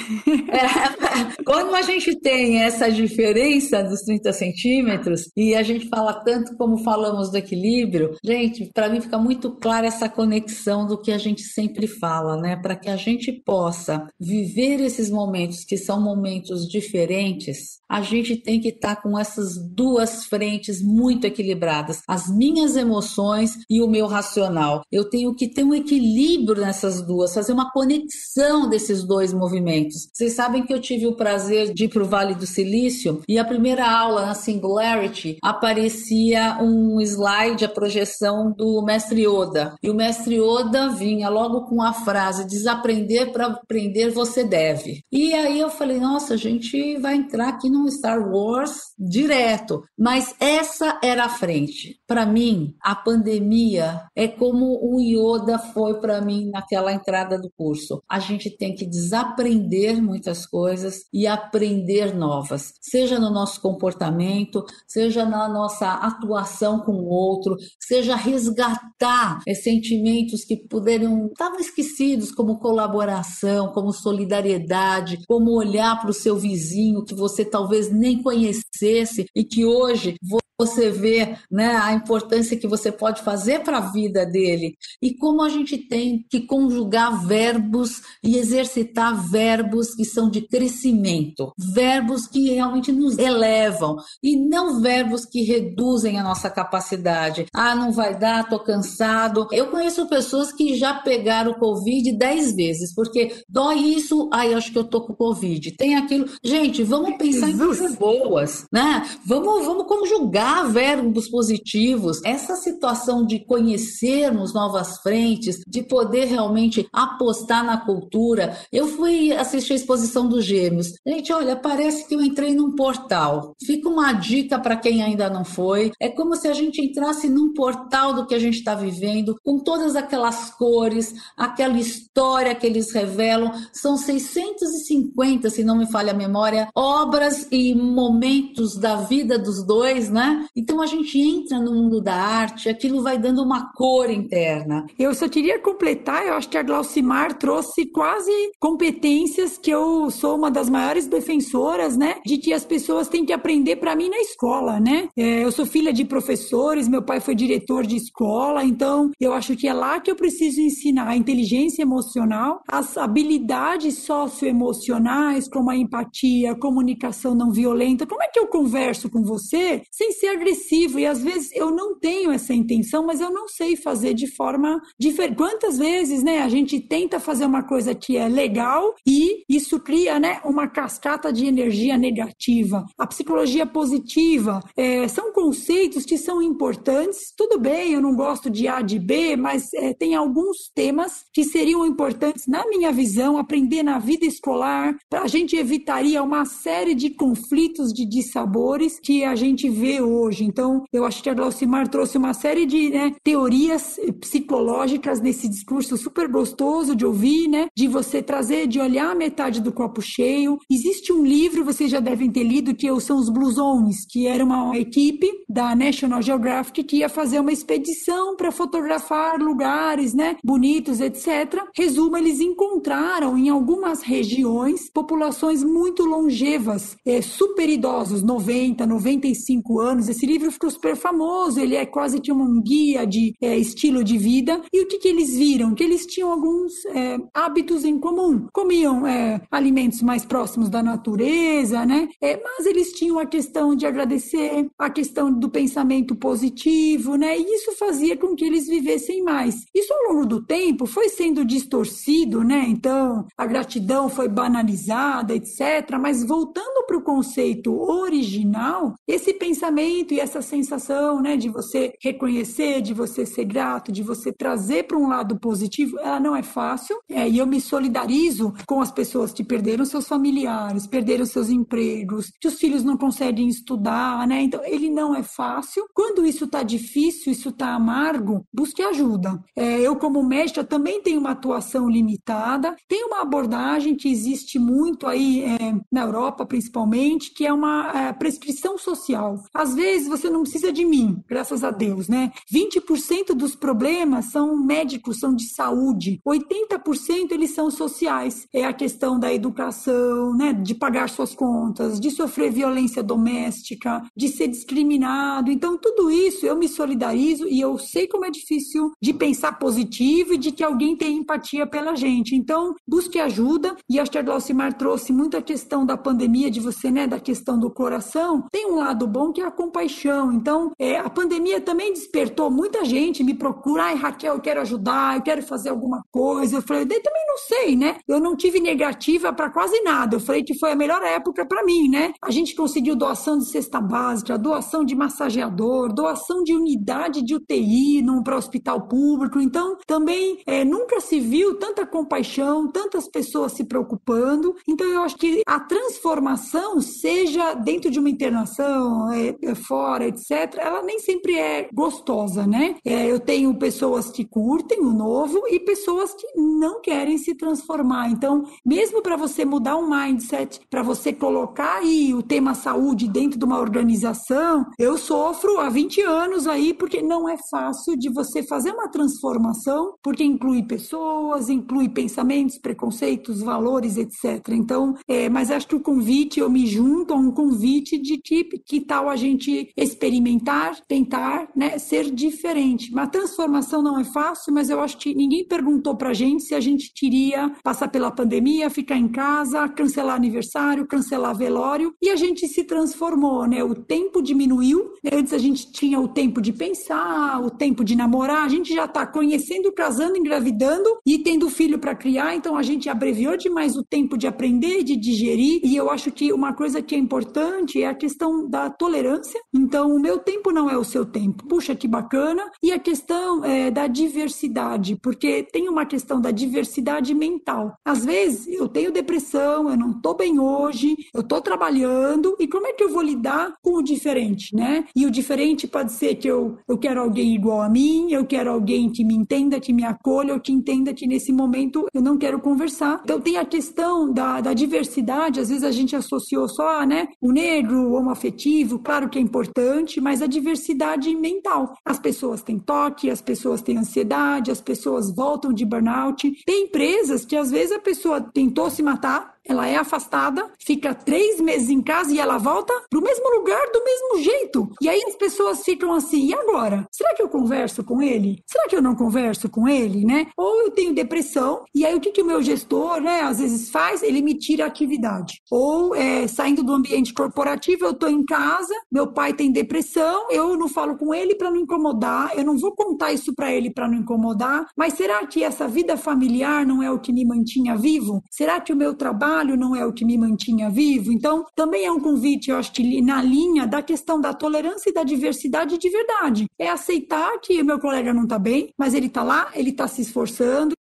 É, 0.54 1.42
quando 1.44 1.74
a 1.74 1.82
gente 1.82 2.14
tem 2.20 2.62
essa 2.62 2.90
diferença 2.90 3.82
dos 3.82 4.02
30 4.02 4.32
centímetros 4.32 5.28
e 5.36 5.54
a 5.54 5.62
gente 5.62 5.88
fala 5.88 6.12
tanto 6.12 6.56
como 6.56 6.78
falamos 6.78 7.30
do 7.30 7.36
equilíbrio, 7.36 8.16
gente, 8.22 8.70
para 8.72 8.88
mim 8.88 9.00
fica 9.00 9.18
muito 9.18 9.50
clara 9.50 9.86
essa 9.86 10.08
conexão 10.08 10.86
do 10.86 11.00
que 11.00 11.10
a 11.10 11.18
gente 11.18 11.42
sempre 11.42 11.86
fala, 11.86 12.36
né? 12.36 12.56
Para 12.56 12.76
que 12.76 12.88
a 12.88 12.96
gente 12.96 13.32
possa 13.32 14.06
viver 14.20 14.80
esses 14.80 15.10
momentos 15.10 15.64
que 15.64 15.76
são 15.76 16.00
momentos 16.00 16.66
diferentes, 16.66 17.80
a 17.88 18.00
gente 18.00 18.36
tem 18.36 18.60
que 18.60 18.68
estar 18.68 18.96
tá 18.96 19.02
com 19.02 19.16
essas 19.24 19.56
duas 19.56 20.26
frentes 20.26 20.82
muito 20.82 21.26
equilibradas, 21.26 22.02
as 22.06 22.28
minhas 22.28 22.76
emoções 22.76 23.58
e 23.70 23.82
o 23.82 23.88
meu 23.88 24.06
racional. 24.06 24.82
Eu 24.92 25.08
tenho 25.08 25.34
que 25.34 25.48
ter 25.48 25.64
um 25.64 25.74
equilíbrio 25.74 26.60
nessas 26.60 27.00
duas, 27.00 27.32
fazer 27.32 27.52
uma 27.52 27.72
conexão 27.72 28.68
desses 28.68 29.02
dois 29.02 29.32
movimentos. 29.32 30.08
Vocês 30.12 30.34
sabem 30.34 30.64
que 30.64 30.72
eu 30.72 30.80
tive 30.80 31.06
o 31.06 31.16
prazer 31.16 31.72
de 31.72 31.84
ir 31.84 31.88
para 31.88 32.02
o 32.02 32.06
Vale 32.06 32.34
do 32.34 32.46
Silício 32.46 33.22
e 33.26 33.38
a 33.38 33.44
primeira 33.44 33.90
aula 33.90 34.26
na 34.26 34.34
Singularity 34.34 35.38
aparecia 35.42 36.58
um 36.60 37.00
slide, 37.00 37.64
a 37.64 37.68
projeção 37.68 38.52
do 38.54 38.82
mestre 38.84 39.22
Yoda. 39.26 39.74
E 39.82 39.88
o 39.88 39.94
mestre 39.94 40.36
Yoda 40.36 40.90
vinha 40.90 41.30
logo 41.30 41.62
com 41.62 41.80
a 41.80 41.92
frase: 41.92 42.46
desaprender 42.46 43.32
para 43.32 43.46
aprender 43.46 44.10
você 44.10 44.44
deve. 44.44 45.00
E 45.10 45.32
aí 45.32 45.58
eu 45.58 45.70
falei: 45.70 45.98
nossa, 45.98 46.34
a 46.34 46.36
gente 46.36 46.98
vai 46.98 47.16
entrar 47.16 47.48
aqui 47.48 47.70
no 47.70 47.90
Star 47.90 48.20
Wars 48.20 48.74
direto. 49.14 49.84
Mas 49.96 50.34
essa 50.40 50.98
era 51.02 51.26
a 51.26 51.28
frente. 51.28 52.00
Para 52.06 52.26
mim, 52.26 52.74
a 52.82 52.96
pandemia 52.96 54.02
é 54.16 54.26
como 54.26 54.78
o 54.82 55.00
Yoda 55.00 55.56
foi 55.58 56.00
para 56.00 56.20
mim 56.20 56.50
naquela 56.50 56.92
entrada 56.92 57.38
do 57.38 57.48
curso. 57.56 58.02
A 58.10 58.18
gente 58.18 58.50
tem 58.50 58.74
que 58.74 58.84
desaprender 58.84 60.02
muitas 60.02 60.44
coisas 60.44 61.04
e 61.12 61.26
aprender 61.26 62.14
novas, 62.14 62.72
seja 62.80 63.18
no 63.20 63.30
nosso 63.30 63.60
comportamento, 63.60 64.64
seja 64.86 65.24
na 65.24 65.48
nossa 65.48 65.92
atuação 65.92 66.80
com 66.80 66.92
o 66.92 67.06
outro, 67.06 67.56
seja 67.78 68.16
resgatar 68.16 69.40
sentimentos 69.62 70.44
que 70.44 70.56
poderiam 70.56 71.26
estavam 71.26 71.60
esquecidos, 71.60 72.32
como 72.32 72.58
colaboração, 72.58 73.68
como 73.72 73.92
solidariedade, 73.92 75.18
como 75.26 75.52
olhar 75.52 76.00
para 76.00 76.10
o 76.10 76.14
seu 76.14 76.36
vizinho 76.36 77.04
que 77.04 77.14
você 77.14 77.44
talvez 77.44 77.92
nem 77.92 78.22
conhecesse 78.22 79.03
e 79.34 79.44
que 79.44 79.64
hoje 79.64 80.16
você 80.22 80.44
vê 80.90 81.36
né, 81.50 81.76
a 81.76 81.92
importância 81.92 82.56
que 82.56 82.68
você 82.68 82.92
pode 82.92 83.22
fazer 83.22 83.60
para 83.60 83.78
a 83.78 83.90
vida 83.90 84.24
dele 84.24 84.76
e 85.02 85.14
como 85.16 85.42
a 85.42 85.48
gente 85.48 85.76
tem 85.76 86.24
que 86.30 86.46
conjugar 86.46 87.26
verbos 87.26 88.02
e 88.22 88.36
exercitar 88.36 89.28
verbos 89.28 89.94
que 89.94 90.04
são 90.04 90.30
de 90.30 90.42
crescimento, 90.42 91.52
verbos 91.58 92.26
que 92.26 92.54
realmente 92.54 92.92
nos 92.92 93.18
elevam 93.18 93.96
e 94.22 94.36
não 94.36 94.80
verbos 94.80 95.24
que 95.24 95.42
reduzem 95.42 96.18
a 96.18 96.22
nossa 96.22 96.48
capacidade. 96.48 97.46
Ah, 97.52 97.74
não 97.74 97.90
vai 97.90 98.16
dar, 98.16 98.48
tô 98.48 98.60
cansado. 98.60 99.48
Eu 99.50 99.70
conheço 99.70 100.06
pessoas 100.06 100.52
que 100.52 100.76
já 100.76 100.94
pegaram 100.94 101.52
o 101.52 101.58
Covid 101.58 102.16
dez 102.16 102.54
vezes, 102.54 102.94
porque 102.94 103.42
dói 103.48 103.78
isso, 103.78 104.28
aí 104.32 104.54
acho 104.54 104.70
que 104.70 104.78
eu 104.78 104.84
tô 104.84 105.00
com 105.00 105.14
Covid. 105.14 105.72
Tem 105.72 105.96
aquilo. 105.96 106.26
Gente, 106.42 106.82
vamos 106.84 107.16
pensar 107.16 107.50
em 107.50 107.58
coisas 107.58 107.96
boas, 107.96 108.66
né? 108.72 109.04
Vamos, 109.26 109.64
vamos 109.64 109.86
conjugar 109.86 110.44
verbos 110.62 111.28
positivos, 111.28 112.20
essa 112.24 112.56
situação 112.56 113.26
de 113.26 113.40
conhecermos 113.44 114.54
novas 114.54 114.98
frentes, 114.98 115.60
de 115.66 115.82
poder 115.82 116.26
realmente 116.26 116.88
apostar 116.92 117.64
na 117.64 117.78
cultura. 117.78 118.56
Eu 118.72 118.86
fui 118.86 119.32
assistir 119.32 119.72
a 119.72 119.76
exposição 119.76 120.28
dos 120.28 120.44
Gêmeos. 120.44 120.92
Gente, 121.06 121.32
olha, 121.32 121.56
parece 121.56 122.06
que 122.06 122.14
eu 122.14 122.22
entrei 122.22 122.54
num 122.54 122.74
portal. 122.74 123.54
Fica 123.64 123.88
uma 123.88 124.12
dica 124.12 124.58
para 124.58 124.76
quem 124.76 125.02
ainda 125.02 125.28
não 125.28 125.44
foi. 125.44 125.92
É 126.00 126.08
como 126.08 126.36
se 126.36 126.48
a 126.48 126.54
gente 126.54 126.80
entrasse 126.80 127.28
num 127.28 127.52
portal 127.52 128.14
do 128.14 128.26
que 128.26 128.34
a 128.34 128.38
gente 128.38 128.58
está 128.58 128.74
vivendo, 128.74 129.36
com 129.42 129.58
todas 129.58 129.96
aquelas 129.96 130.50
cores, 130.50 131.14
aquela 131.36 131.78
história 131.78 132.54
que 132.54 132.66
eles 132.66 132.92
revelam. 132.92 133.52
São 133.72 133.96
650, 133.96 135.50
se 135.50 135.64
não 135.64 135.76
me 135.76 135.90
falha 135.90 136.12
a 136.12 136.16
memória, 136.16 136.68
obras 136.74 137.48
e 137.50 137.74
momentos 137.74 138.76
da 138.76 138.96
vida 138.96 139.38
dos 139.38 139.64
dois, 139.64 140.10
né? 140.10 140.33
Então 140.56 140.80
a 140.80 140.86
gente 140.86 141.18
entra 141.18 141.58
no 141.58 141.74
mundo 141.74 142.00
da 142.00 142.14
arte, 142.14 142.68
aquilo 142.68 143.02
vai 143.02 143.18
dando 143.18 143.42
uma 143.42 143.72
cor 143.72 144.10
interna. 144.10 144.86
Eu 144.98 145.14
só 145.14 145.28
queria 145.28 145.58
completar, 145.58 146.26
eu 146.26 146.34
acho 146.34 146.48
que 146.48 146.58
a 146.58 146.62
Glaucimar 146.62 147.34
trouxe 147.34 147.86
quase 147.86 148.32
competências 148.58 149.58
que 149.58 149.70
eu 149.70 150.10
sou 150.10 150.36
uma 150.36 150.50
das 150.50 150.68
maiores 150.68 151.06
defensoras, 151.06 151.96
né? 151.96 152.16
De 152.24 152.38
que 152.38 152.52
as 152.52 152.64
pessoas 152.64 153.08
têm 153.08 153.24
que 153.24 153.32
aprender 153.32 153.76
para 153.76 153.96
mim 153.96 154.08
na 154.08 154.18
escola, 154.18 154.80
né? 154.80 155.08
É, 155.16 155.44
eu 155.44 155.52
sou 155.52 155.66
filha 155.66 155.92
de 155.92 156.04
professores, 156.04 156.88
meu 156.88 157.02
pai 157.02 157.20
foi 157.20 157.34
diretor 157.34 157.86
de 157.86 157.96
escola, 157.96 158.64
então 158.64 159.10
eu 159.20 159.32
acho 159.32 159.56
que 159.56 159.68
é 159.68 159.72
lá 159.72 160.00
que 160.00 160.10
eu 160.10 160.16
preciso 160.16 160.60
ensinar 160.60 161.08
a 161.08 161.16
inteligência 161.16 161.82
emocional, 161.82 162.62
as 162.68 162.96
habilidades 162.96 163.98
socioemocionais, 163.98 165.48
como 165.48 165.70
a 165.70 165.76
empatia, 165.76 166.52
a 166.52 166.58
comunicação 166.58 167.34
não 167.34 167.50
violenta. 167.50 168.06
Como 168.06 168.22
é 168.22 168.28
que 168.28 168.38
eu 168.38 168.46
converso 168.46 169.10
com 169.10 169.22
você 169.22 169.82
sem 169.90 170.12
ser 170.12 170.23
ser 170.24 170.28
agressivo 170.28 170.98
e 170.98 171.06
às 171.06 171.22
vezes 171.22 171.50
eu 171.54 171.70
não 171.70 171.98
tenho 171.98 172.30
essa 172.30 172.54
intenção, 172.54 173.04
mas 173.04 173.20
eu 173.20 173.30
não 173.30 173.46
sei 173.46 173.76
fazer 173.76 174.14
de 174.14 174.26
forma 174.26 174.80
diferente. 174.98 175.36
Quantas 175.36 175.76
vezes, 175.78 176.22
né, 176.22 176.40
a 176.40 176.48
gente 176.48 176.80
tenta 176.80 177.20
fazer 177.20 177.44
uma 177.44 177.62
coisa 177.62 177.94
que 177.94 178.16
é 178.16 178.26
legal 178.26 178.94
e 179.06 179.44
isso 179.48 179.78
cria, 179.80 180.18
né, 180.18 180.40
uma 180.44 180.66
cascata 180.66 181.30
de 181.30 181.46
energia 181.46 181.98
negativa. 181.98 182.84
A 182.98 183.06
psicologia 183.06 183.66
positiva 183.66 184.60
é, 184.76 185.06
são 185.08 185.32
conceitos 185.32 186.06
que 186.06 186.16
são 186.16 186.40
importantes. 186.40 187.32
Tudo 187.36 187.58
bem, 187.58 187.92
eu 187.92 188.00
não 188.00 188.16
gosto 188.16 188.48
de 188.48 188.66
A 188.66 188.80
de 188.80 188.98
B, 188.98 189.36
mas 189.36 189.72
é, 189.74 189.92
tem 189.92 190.14
alguns 190.14 190.70
temas 190.74 191.24
que 191.34 191.44
seriam 191.44 191.86
importantes, 191.86 192.46
na 192.46 192.66
minha 192.66 192.92
visão, 192.92 193.36
aprender 193.36 193.82
na 193.82 193.98
vida 193.98 194.24
escolar. 194.24 194.96
A 195.12 195.26
gente 195.26 195.56
evitaria 195.56 196.22
uma 196.22 196.46
série 196.46 196.94
de 196.94 197.10
conflitos, 197.10 197.92
de 197.92 198.06
dissabores 198.06 198.98
que 198.98 199.22
a 199.22 199.34
gente 199.34 199.68
vê 199.68 200.00
hoje. 200.00 200.13
Então, 200.44 200.84
eu 200.92 201.04
acho 201.04 201.22
que 201.22 201.30
a 201.30 201.34
Glaucimar 201.34 201.88
trouxe 201.88 202.16
uma 202.16 202.34
série 202.34 202.66
de 202.66 202.90
né, 202.90 203.12
teorias 203.22 203.98
psicológicas 204.20 205.20
nesse 205.20 205.48
discurso 205.48 205.96
super 205.96 206.28
gostoso 206.28 206.94
de 206.94 207.04
ouvir, 207.04 207.48
né? 207.48 207.66
De 207.76 207.88
você 207.88 208.22
trazer, 208.22 208.66
de 208.66 208.80
olhar 208.80 209.10
a 209.10 209.14
metade 209.14 209.60
do 209.60 209.72
copo 209.72 210.00
cheio. 210.00 210.58
Existe 210.70 211.12
um 211.12 211.24
livro, 211.24 211.64
vocês 211.64 211.90
já 211.90 212.00
devem 212.00 212.30
ter 212.30 212.44
lido, 212.44 212.74
que 212.74 212.88
são 213.00 213.18
os 213.18 213.28
Blue 213.28 213.50
Zones, 213.50 214.06
que 214.08 214.26
era 214.26 214.44
uma 214.44 214.76
equipe 214.78 215.30
da 215.48 215.74
National 215.74 216.22
Geographic 216.22 216.84
que 216.84 216.98
ia 216.98 217.08
fazer 217.08 217.40
uma 217.40 217.52
expedição 217.52 218.36
para 218.36 218.52
fotografar 218.52 219.38
lugares, 219.38 220.14
né? 220.14 220.36
Bonitos, 220.44 221.00
etc. 221.00 221.62
Resumo, 221.76 222.16
eles 222.16 222.40
encontraram 222.40 223.36
em 223.36 223.48
algumas 223.48 224.02
regiões 224.02 224.90
populações 224.90 225.62
muito 225.62 226.04
longevas, 226.04 226.96
é, 227.04 227.20
super 227.20 227.68
idosos, 227.68 228.22
90, 228.22 228.86
95 228.86 229.80
anos. 229.80 230.03
Esse 230.08 230.26
livro 230.26 230.50
ficou 230.50 230.70
super 230.70 230.96
famoso, 230.96 231.60
ele 231.60 231.76
é 231.76 231.86
quase 231.86 232.20
que 232.20 232.32
um 232.32 232.60
guia 232.60 233.06
de 233.06 233.34
é, 233.40 233.56
estilo 233.56 234.02
de 234.02 234.18
vida. 234.18 234.60
E 234.72 234.82
o 234.82 234.86
que, 234.86 234.98
que 234.98 235.08
eles 235.08 235.36
viram? 235.36 235.74
Que 235.74 235.84
eles 235.84 236.06
tinham 236.06 236.30
alguns 236.30 236.84
é, 236.86 237.18
hábitos 237.32 237.84
em 237.84 237.98
comum. 237.98 238.46
Comiam 238.52 239.06
é, 239.06 239.40
alimentos 239.50 240.02
mais 240.02 240.24
próximos 240.24 240.68
da 240.68 240.82
natureza, 240.82 241.84
né? 241.86 242.08
É, 242.20 242.40
mas 242.42 242.66
eles 242.66 242.92
tinham 242.92 243.18
a 243.18 243.26
questão 243.26 243.74
de 243.74 243.86
agradecer, 243.86 244.68
a 244.78 244.90
questão 244.90 245.32
do 245.32 245.48
pensamento 245.48 246.16
positivo, 246.16 247.16
né? 247.16 247.38
E 247.38 247.54
isso 247.54 247.72
fazia 247.72 248.16
com 248.16 248.34
que 248.34 248.44
eles 248.44 248.66
vivessem 248.66 249.22
mais. 249.22 249.64
Isso 249.74 249.92
ao 249.92 250.12
longo 250.12 250.26
do 250.26 250.44
tempo 250.44 250.86
foi 250.86 251.08
sendo 251.08 251.44
distorcido, 251.44 252.42
né? 252.42 252.64
Então, 252.68 253.26
a 253.36 253.46
gratidão 253.46 254.08
foi 254.08 254.28
banalizada, 254.28 255.34
etc. 255.34 255.98
Mas 256.00 256.24
voltando 256.24 256.84
para 256.86 256.96
o 256.96 257.02
conceito 257.02 257.72
original, 257.78 258.94
esse 259.06 259.32
pensamento 259.34 259.93
e 260.02 260.20
essa 260.20 260.42
sensação, 260.42 261.20
né, 261.20 261.36
de 261.36 261.48
você 261.48 261.92
reconhecer, 262.02 262.80
de 262.80 262.92
você 262.94 263.24
ser 263.24 263.44
grato, 263.44 263.92
de 263.92 264.02
você 264.02 264.32
trazer 264.32 264.84
para 264.84 264.98
um 264.98 265.08
lado 265.08 265.38
positivo, 265.38 265.98
ela 266.00 266.18
não 266.18 266.34
é 266.34 266.42
fácil. 266.42 266.96
É, 267.08 267.28
e 267.28 267.38
eu 267.38 267.46
me 267.46 267.60
solidarizo 267.60 268.52
com 268.66 268.80
as 268.80 268.90
pessoas 268.90 269.32
que 269.32 269.44
perderam 269.44 269.84
seus 269.84 270.08
familiares, 270.08 270.86
perderam 270.86 271.24
seus 271.26 271.48
empregos, 271.48 272.32
que 272.40 272.48
os 272.48 272.54
filhos 272.54 272.82
não 272.82 272.96
conseguem 272.96 273.48
estudar, 273.48 274.26
né? 274.26 274.42
Então, 274.42 274.60
ele 274.64 274.90
não 274.90 275.14
é 275.14 275.22
fácil. 275.22 275.84
Quando 275.94 276.26
isso 276.26 276.44
está 276.44 276.62
difícil, 276.62 277.32
isso 277.32 277.50
está 277.50 277.74
amargo, 277.74 278.44
busque 278.52 278.82
ajuda. 278.82 279.38
É, 279.56 279.80
eu, 279.80 279.96
como 279.96 280.22
mestra, 280.22 280.64
também 280.64 281.02
tenho 281.02 281.20
uma 281.20 281.30
atuação 281.30 281.88
limitada. 281.88 282.74
Tem 282.88 283.04
uma 283.04 283.22
abordagem 283.22 283.96
que 283.96 284.10
existe 284.10 284.58
muito 284.58 285.06
aí 285.06 285.44
é, 285.44 285.74
na 285.90 286.02
Europa, 286.02 286.46
principalmente, 286.46 287.32
que 287.32 287.46
é 287.46 287.52
uma 287.52 287.92
é, 287.94 288.12
prescrição 288.12 288.76
social. 288.78 289.36
Às 289.52 289.74
vezes, 289.74 289.83
você 290.06 290.30
não 290.30 290.42
precisa 290.42 290.72
de 290.72 290.84
mim, 290.84 291.22
graças 291.28 291.64
a 291.64 291.70
Deus, 291.70 292.08
né? 292.08 292.32
20% 292.52 293.34
dos 293.34 293.54
problemas 293.54 294.26
são 294.26 294.56
médicos, 294.56 295.18
são 295.18 295.34
de 295.34 295.48
saúde. 295.48 296.20
80% 296.26 297.32
eles 297.32 297.50
são 297.50 297.70
sociais. 297.70 298.46
É 298.52 298.64
a 298.64 298.72
questão 298.72 299.18
da 299.18 299.32
educação, 299.32 300.34
né? 300.34 300.52
De 300.52 300.74
pagar 300.74 301.08
suas 301.08 301.34
contas, 301.34 302.00
de 302.00 302.10
sofrer 302.10 302.50
violência 302.50 303.02
doméstica, 303.02 304.02
de 304.16 304.28
ser 304.28 304.48
discriminado. 304.48 305.50
Então, 305.50 305.76
tudo 305.76 306.10
isso 306.10 306.46
eu 306.46 306.56
me 306.56 306.68
solidarizo 306.68 307.46
e 307.48 307.60
eu 307.60 307.78
sei 307.78 308.06
como 308.06 308.24
é 308.24 308.30
difícil 308.30 308.92
de 309.00 309.12
pensar 309.12 309.58
positivo 309.58 310.34
e 310.34 310.38
de 310.38 310.52
que 310.52 310.62
alguém 310.62 310.96
tem 310.96 311.18
empatia 311.18 311.66
pela 311.66 311.94
gente. 311.94 312.34
Então, 312.34 312.74
busque 312.86 313.18
ajuda. 313.18 313.76
E 313.88 313.98
acho 313.98 314.10
que 314.10 314.18
a 314.18 314.22
Glaucimar 314.22 314.74
trouxe 314.74 315.12
muito 315.12 315.36
a 315.36 315.42
questão 315.42 315.84
da 315.84 315.96
pandemia, 315.96 316.50
de 316.50 316.60
você, 316.60 316.90
né? 316.90 317.06
Da 317.06 317.20
questão 317.20 317.58
do 317.58 317.70
coração. 317.70 318.46
Tem 318.50 318.70
um 318.70 318.76
lado 318.76 319.06
bom 319.06 319.32
que 319.32 319.40
é 319.40 319.44
a 319.44 319.50
compaixão. 319.74 320.32
Então, 320.32 320.70
é, 320.78 320.96
a 320.96 321.10
pandemia 321.10 321.60
também 321.60 321.92
despertou 321.92 322.48
muita 322.48 322.84
gente, 322.84 323.24
me 323.24 323.34
procura. 323.34 323.84
Ai, 323.84 323.96
Raquel, 323.96 324.34
eu 324.34 324.40
quero 324.40 324.60
ajudar, 324.60 325.16
eu 325.16 325.22
quero 325.22 325.42
fazer 325.42 325.70
alguma 325.70 326.04
coisa. 326.12 326.58
Eu 326.58 326.62
falei, 326.62 326.84
eu 326.84 327.02
também 327.02 327.26
não 327.26 327.38
sei, 327.38 327.76
né? 327.76 327.96
Eu 328.06 328.20
não 328.20 328.36
tive 328.36 328.60
negativa 328.60 329.32
para 329.32 329.50
quase 329.50 329.80
nada. 329.82 330.14
Eu 330.14 330.20
falei 330.20 330.44
que 330.44 330.56
foi 330.58 330.70
a 330.70 330.76
melhor 330.76 331.02
época 331.02 331.44
para 331.44 331.64
mim, 331.64 331.88
né? 331.88 332.12
A 332.22 332.30
gente 332.30 332.54
conseguiu 332.54 332.94
doação 332.94 333.38
de 333.38 333.50
cesta 333.50 333.80
básica, 333.80 334.38
doação 334.38 334.84
de 334.84 334.94
massageador, 334.94 335.92
doação 335.92 336.44
de 336.44 336.54
unidade 336.54 337.22
de 337.22 337.34
UTI 337.34 338.04
para 338.22 338.36
hospital 338.36 338.86
público. 338.86 339.40
Então, 339.40 339.76
também 339.86 340.38
é, 340.46 340.64
nunca 340.64 341.00
se 341.00 341.18
viu 341.18 341.58
tanta 341.58 341.84
compaixão, 341.84 342.70
tantas 342.70 343.08
pessoas 343.08 343.52
se 343.52 343.64
preocupando. 343.64 344.54
Então, 344.68 344.86
eu 344.86 345.02
acho 345.02 345.16
que 345.16 345.42
a 345.46 345.58
transformação, 345.58 346.80
seja 346.80 347.54
dentro 347.54 347.90
de 347.90 347.98
uma 347.98 348.10
internação, 348.10 349.12
é 349.12 349.54
fora, 349.66 350.06
etc., 350.06 350.56
ela 350.58 350.82
nem 350.82 350.98
sempre 350.98 351.38
é 351.38 351.68
gostosa, 351.72 352.46
né? 352.46 352.76
É, 352.84 353.10
eu 353.10 353.18
tenho 353.18 353.54
pessoas 353.58 354.10
que 354.10 354.24
curtem 354.24 354.80
o 354.80 354.92
novo 354.92 355.42
e 355.48 355.60
pessoas 355.60 356.14
que 356.14 356.26
não 356.36 356.80
querem 356.80 357.18
se 357.18 357.34
transformar. 357.34 358.10
Então, 358.10 358.44
mesmo 358.64 359.02
para 359.02 359.16
você 359.16 359.44
mudar 359.44 359.76
um 359.76 359.88
mindset, 359.88 360.60
para 360.70 360.82
você 360.82 361.12
colocar 361.12 361.78
aí 361.78 362.14
o 362.14 362.22
tema 362.22 362.54
saúde 362.54 363.08
dentro 363.08 363.38
de 363.38 363.44
uma 363.44 363.58
organização, 363.58 364.66
eu 364.78 364.96
sofro 364.98 365.58
há 365.58 365.68
20 365.68 366.00
anos 366.02 366.46
aí 366.46 366.74
porque 366.74 367.02
não 367.02 367.28
é 367.28 367.36
fácil 367.50 367.96
de 367.96 368.08
você 368.08 368.42
fazer 368.42 368.72
uma 368.72 368.88
transformação, 368.88 369.94
porque 370.02 370.24
inclui 370.24 370.62
pessoas, 370.62 371.48
inclui 371.48 371.88
pensamentos, 371.88 372.58
preconceitos, 372.58 373.42
valores, 373.42 373.96
etc. 373.96 374.48
Então, 374.50 374.94
é, 375.08 375.28
mas 375.28 375.50
acho 375.50 375.68
que 375.68 375.76
o 375.76 375.80
convite, 375.80 376.40
eu 376.40 376.50
me 376.50 376.66
junto 376.66 377.12
a 377.12 377.16
um 377.16 377.30
convite 377.30 377.98
de 377.98 378.18
que, 378.18 378.44
que 378.44 378.80
tal 378.80 379.08
a 379.08 379.16
gente 379.16 379.43
experimentar, 379.76 380.76
tentar 380.86 381.48
né, 381.54 381.78
ser 381.78 382.10
diferente. 382.10 382.92
Uma 382.92 383.06
transformação 383.06 383.82
não 383.82 383.98
é 383.98 384.04
fácil, 384.04 384.52
mas 384.52 384.70
eu 384.70 384.80
acho 384.80 384.98
que 384.98 385.14
ninguém 385.14 385.46
perguntou 385.46 385.96
para 385.96 386.10
a 386.10 386.14
gente 386.14 386.44
se 386.44 386.54
a 386.54 386.60
gente 386.60 386.92
queria 386.94 387.50
passar 387.62 387.88
pela 387.88 388.10
pandemia, 388.10 388.70
ficar 388.70 388.96
em 388.96 389.08
casa, 389.08 389.68
cancelar 389.68 390.16
aniversário, 390.16 390.86
cancelar 390.86 391.36
velório, 391.36 391.94
e 392.00 392.10
a 392.10 392.16
gente 392.16 392.46
se 392.48 392.64
transformou, 392.64 393.46
né? 393.46 393.62
O 393.62 393.74
tempo 393.74 394.22
diminuiu. 394.22 394.92
Antes 395.12 395.32
a 395.32 395.38
gente 395.38 395.70
tinha 395.72 396.00
o 396.00 396.08
tempo 396.08 396.40
de 396.40 396.52
pensar, 396.52 397.40
o 397.40 397.50
tempo 397.50 397.84
de 397.84 397.96
namorar, 397.96 398.44
a 398.44 398.48
gente 398.48 398.74
já 398.74 398.84
está 398.84 399.06
conhecendo, 399.06 399.72
casando, 399.72 400.16
engravidando 400.16 400.88
e 401.06 401.18
tendo 401.18 401.48
filho 401.48 401.78
para 401.78 401.94
criar, 401.94 402.34
então 402.34 402.56
a 402.56 402.62
gente 402.62 402.88
abreviou 402.88 403.36
demais 403.36 403.76
o 403.76 403.84
tempo 403.84 404.16
de 404.16 404.26
aprender, 404.26 404.82
de 404.82 404.96
digerir, 404.96 405.60
e 405.62 405.76
eu 405.76 405.90
acho 405.90 406.10
que 406.10 406.32
uma 406.32 406.52
coisa 406.52 406.82
que 406.82 406.94
é 406.94 406.98
importante 406.98 407.82
é 407.82 407.86
a 407.86 407.94
questão 407.94 408.48
da 408.48 408.70
tolerância. 408.70 409.33
Então, 409.52 409.94
o 409.94 410.00
meu 410.00 410.18
tempo 410.18 410.50
não 410.50 410.68
é 410.68 410.76
o 410.76 410.84
seu 410.84 411.04
tempo. 411.04 411.46
Puxa, 411.46 411.74
que 411.74 411.88
bacana. 411.88 412.50
E 412.62 412.72
a 412.72 412.78
questão 412.78 413.44
é, 413.44 413.70
da 413.70 413.86
diversidade, 413.86 414.96
porque 414.96 415.42
tem 415.42 415.68
uma 415.68 415.86
questão 415.86 416.20
da 416.20 416.30
diversidade 416.30 417.14
mental. 417.14 417.76
Às 417.84 418.04
vezes, 418.04 418.46
eu 418.48 418.68
tenho 418.68 418.92
depressão, 418.92 419.70
eu 419.70 419.76
não 419.76 419.90
estou 419.90 420.14
bem 420.14 420.38
hoje, 420.38 420.96
eu 421.12 421.20
estou 421.20 421.40
trabalhando, 421.40 422.36
e 422.38 422.46
como 422.46 422.66
é 422.66 422.72
que 422.72 422.82
eu 422.82 422.90
vou 422.90 423.02
lidar 423.02 423.54
com 423.62 423.74
o 423.74 423.82
diferente, 423.82 424.54
né? 424.54 424.84
E 424.94 425.06
o 425.06 425.10
diferente 425.10 425.66
pode 425.66 425.92
ser 425.92 426.16
que 426.16 426.28
eu, 426.28 426.56
eu 426.68 426.78
quero 426.78 427.00
alguém 427.00 427.34
igual 427.34 427.62
a 427.62 427.68
mim, 427.68 428.12
eu 428.12 428.24
quero 428.24 428.50
alguém 428.50 428.90
que 428.90 429.04
me 429.04 429.14
entenda, 429.14 429.60
que 429.60 429.72
me 429.72 429.84
acolha, 429.84 430.34
ou 430.34 430.40
que 430.40 430.52
entenda 430.52 430.94
que 430.94 431.06
nesse 431.06 431.32
momento 431.32 431.86
eu 431.92 432.02
não 432.02 432.18
quero 432.18 432.40
conversar. 432.40 433.00
Então, 433.04 433.20
tem 433.20 433.36
a 433.36 433.44
questão 433.44 434.12
da, 434.12 434.40
da 434.40 434.52
diversidade, 434.52 435.40
às 435.40 435.48
vezes 435.48 435.64
a 435.64 435.70
gente 435.70 435.96
associou 435.96 436.48
só, 436.48 436.84
né, 436.84 437.08
o 437.20 437.32
negro, 437.32 437.88
o 437.88 437.94
homoafetivo, 437.94 438.78
claro 438.78 439.08
que 439.08 439.18
é 439.18 439.22
importante, 439.24 440.00
mas 440.00 440.22
a 440.22 440.26
diversidade 440.26 441.14
mental. 441.14 441.74
As 441.84 441.98
pessoas 441.98 442.42
têm 442.42 442.58
toque, 442.58 443.10
as 443.10 443.20
pessoas 443.20 443.62
têm 443.62 443.78
ansiedade, 443.78 444.50
as 444.50 444.60
pessoas 444.60 445.10
voltam 445.10 445.52
de 445.52 445.64
burnout. 445.64 446.30
Tem 446.44 446.64
empresas 446.64 447.24
que 447.24 447.36
às 447.36 447.50
vezes 447.50 447.72
a 447.72 447.80
pessoa 447.80 448.20
tentou 448.20 448.70
se 448.70 448.82
matar, 448.82 449.33
ela 449.46 449.66
é 449.66 449.76
afastada, 449.76 450.50
fica 450.58 450.94
três 450.94 451.40
meses 451.40 451.68
em 451.68 451.82
casa 451.82 452.12
e 452.12 452.18
ela 452.18 452.38
volta 452.38 452.72
para 452.88 452.98
o 452.98 453.02
mesmo 453.02 453.28
lugar 453.36 453.60
do 453.72 453.84
mesmo 453.84 454.22
jeito. 454.22 454.70
E 454.80 454.88
aí 454.88 455.02
as 455.06 455.16
pessoas 455.16 455.62
ficam 455.62 455.92
assim, 455.92 456.28
e 456.28 456.34
agora? 456.34 456.86
Será 456.90 457.14
que 457.14 457.22
eu 457.22 457.28
converso 457.28 457.84
com 457.84 458.00
ele? 458.00 458.42
Será 458.46 458.66
que 458.68 458.76
eu 458.76 458.82
não 458.82 458.94
converso 458.94 459.48
com 459.48 459.68
ele, 459.68 460.04
né? 460.04 460.28
Ou 460.36 460.62
eu 460.62 460.70
tenho 460.70 460.94
depressão, 460.94 461.64
e 461.74 461.84
aí 461.84 461.94
o 461.94 462.00
que, 462.00 462.10
que 462.10 462.22
o 462.22 462.26
meu 462.26 462.42
gestor, 462.42 463.00
né, 463.00 463.20
às 463.20 463.38
vezes 463.38 463.70
faz? 463.70 464.02
Ele 464.02 464.22
me 464.22 464.34
tira 464.34 464.64
a 464.64 464.68
atividade. 464.68 465.40
Ou 465.50 465.94
é, 465.94 466.26
saindo 466.26 466.62
do 466.62 466.72
ambiente 466.72 467.12
corporativo, 467.12 467.84
eu 467.84 467.90
estou 467.90 468.08
em 468.08 468.24
casa, 468.24 468.74
meu 468.90 469.12
pai 469.12 469.34
tem 469.34 469.52
depressão, 469.52 470.28
eu 470.30 470.56
não 470.56 470.68
falo 470.68 470.96
com 470.96 471.12
ele 471.14 471.34
para 471.34 471.50
não 471.50 471.58
incomodar, 471.58 472.32
eu 472.36 472.44
não 472.44 472.56
vou 472.56 472.74
contar 472.74 473.12
isso 473.12 473.34
para 473.34 473.52
ele 473.52 473.70
para 473.70 473.88
não 473.88 473.98
incomodar, 473.98 474.66
mas 474.76 474.94
será 474.94 475.26
que 475.26 475.42
essa 475.42 475.68
vida 475.68 475.96
familiar 475.96 476.64
não 476.64 476.82
é 476.82 476.90
o 476.90 476.98
que 476.98 477.12
me 477.12 477.24
mantinha 477.24 477.76
vivo? 477.76 478.22
Será 478.30 478.60
que 478.60 478.72
o 478.72 478.76
meu 478.76 478.94
trabalho 478.94 479.33
não 479.42 479.74
é 479.74 479.84
o 479.84 479.92
que 479.92 480.04
me 480.04 480.18
mantinha 480.18 480.70
vivo? 480.70 481.10
Então, 481.10 481.44
também 481.56 481.86
é 481.86 481.90
um 481.90 481.98
convite, 481.98 482.50
eu 482.50 482.56
acho 482.56 482.72
que 482.72 483.00
na 483.00 483.22
linha 483.22 483.66
da 483.66 483.82
questão 483.82 484.20
da 484.20 484.32
tolerância 484.32 484.90
e 484.90 484.92
da 484.92 485.02
diversidade 485.02 485.78
de 485.78 485.88
verdade. 485.88 486.46
É 486.58 486.68
aceitar 486.68 487.38
que 487.40 487.60
o 487.60 487.64
meu 487.64 487.78
colega 487.78 488.12
não 488.12 488.24
está 488.24 488.38
bem, 488.38 488.70
mas 488.78 488.94
ele 488.94 489.06
está 489.06 489.22
lá, 489.22 489.50
ele 489.54 489.70
está 489.70 489.88
se 489.88 490.02
esforçando. 490.02 490.74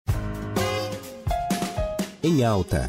Em 2.22 2.44
alta. 2.44 2.88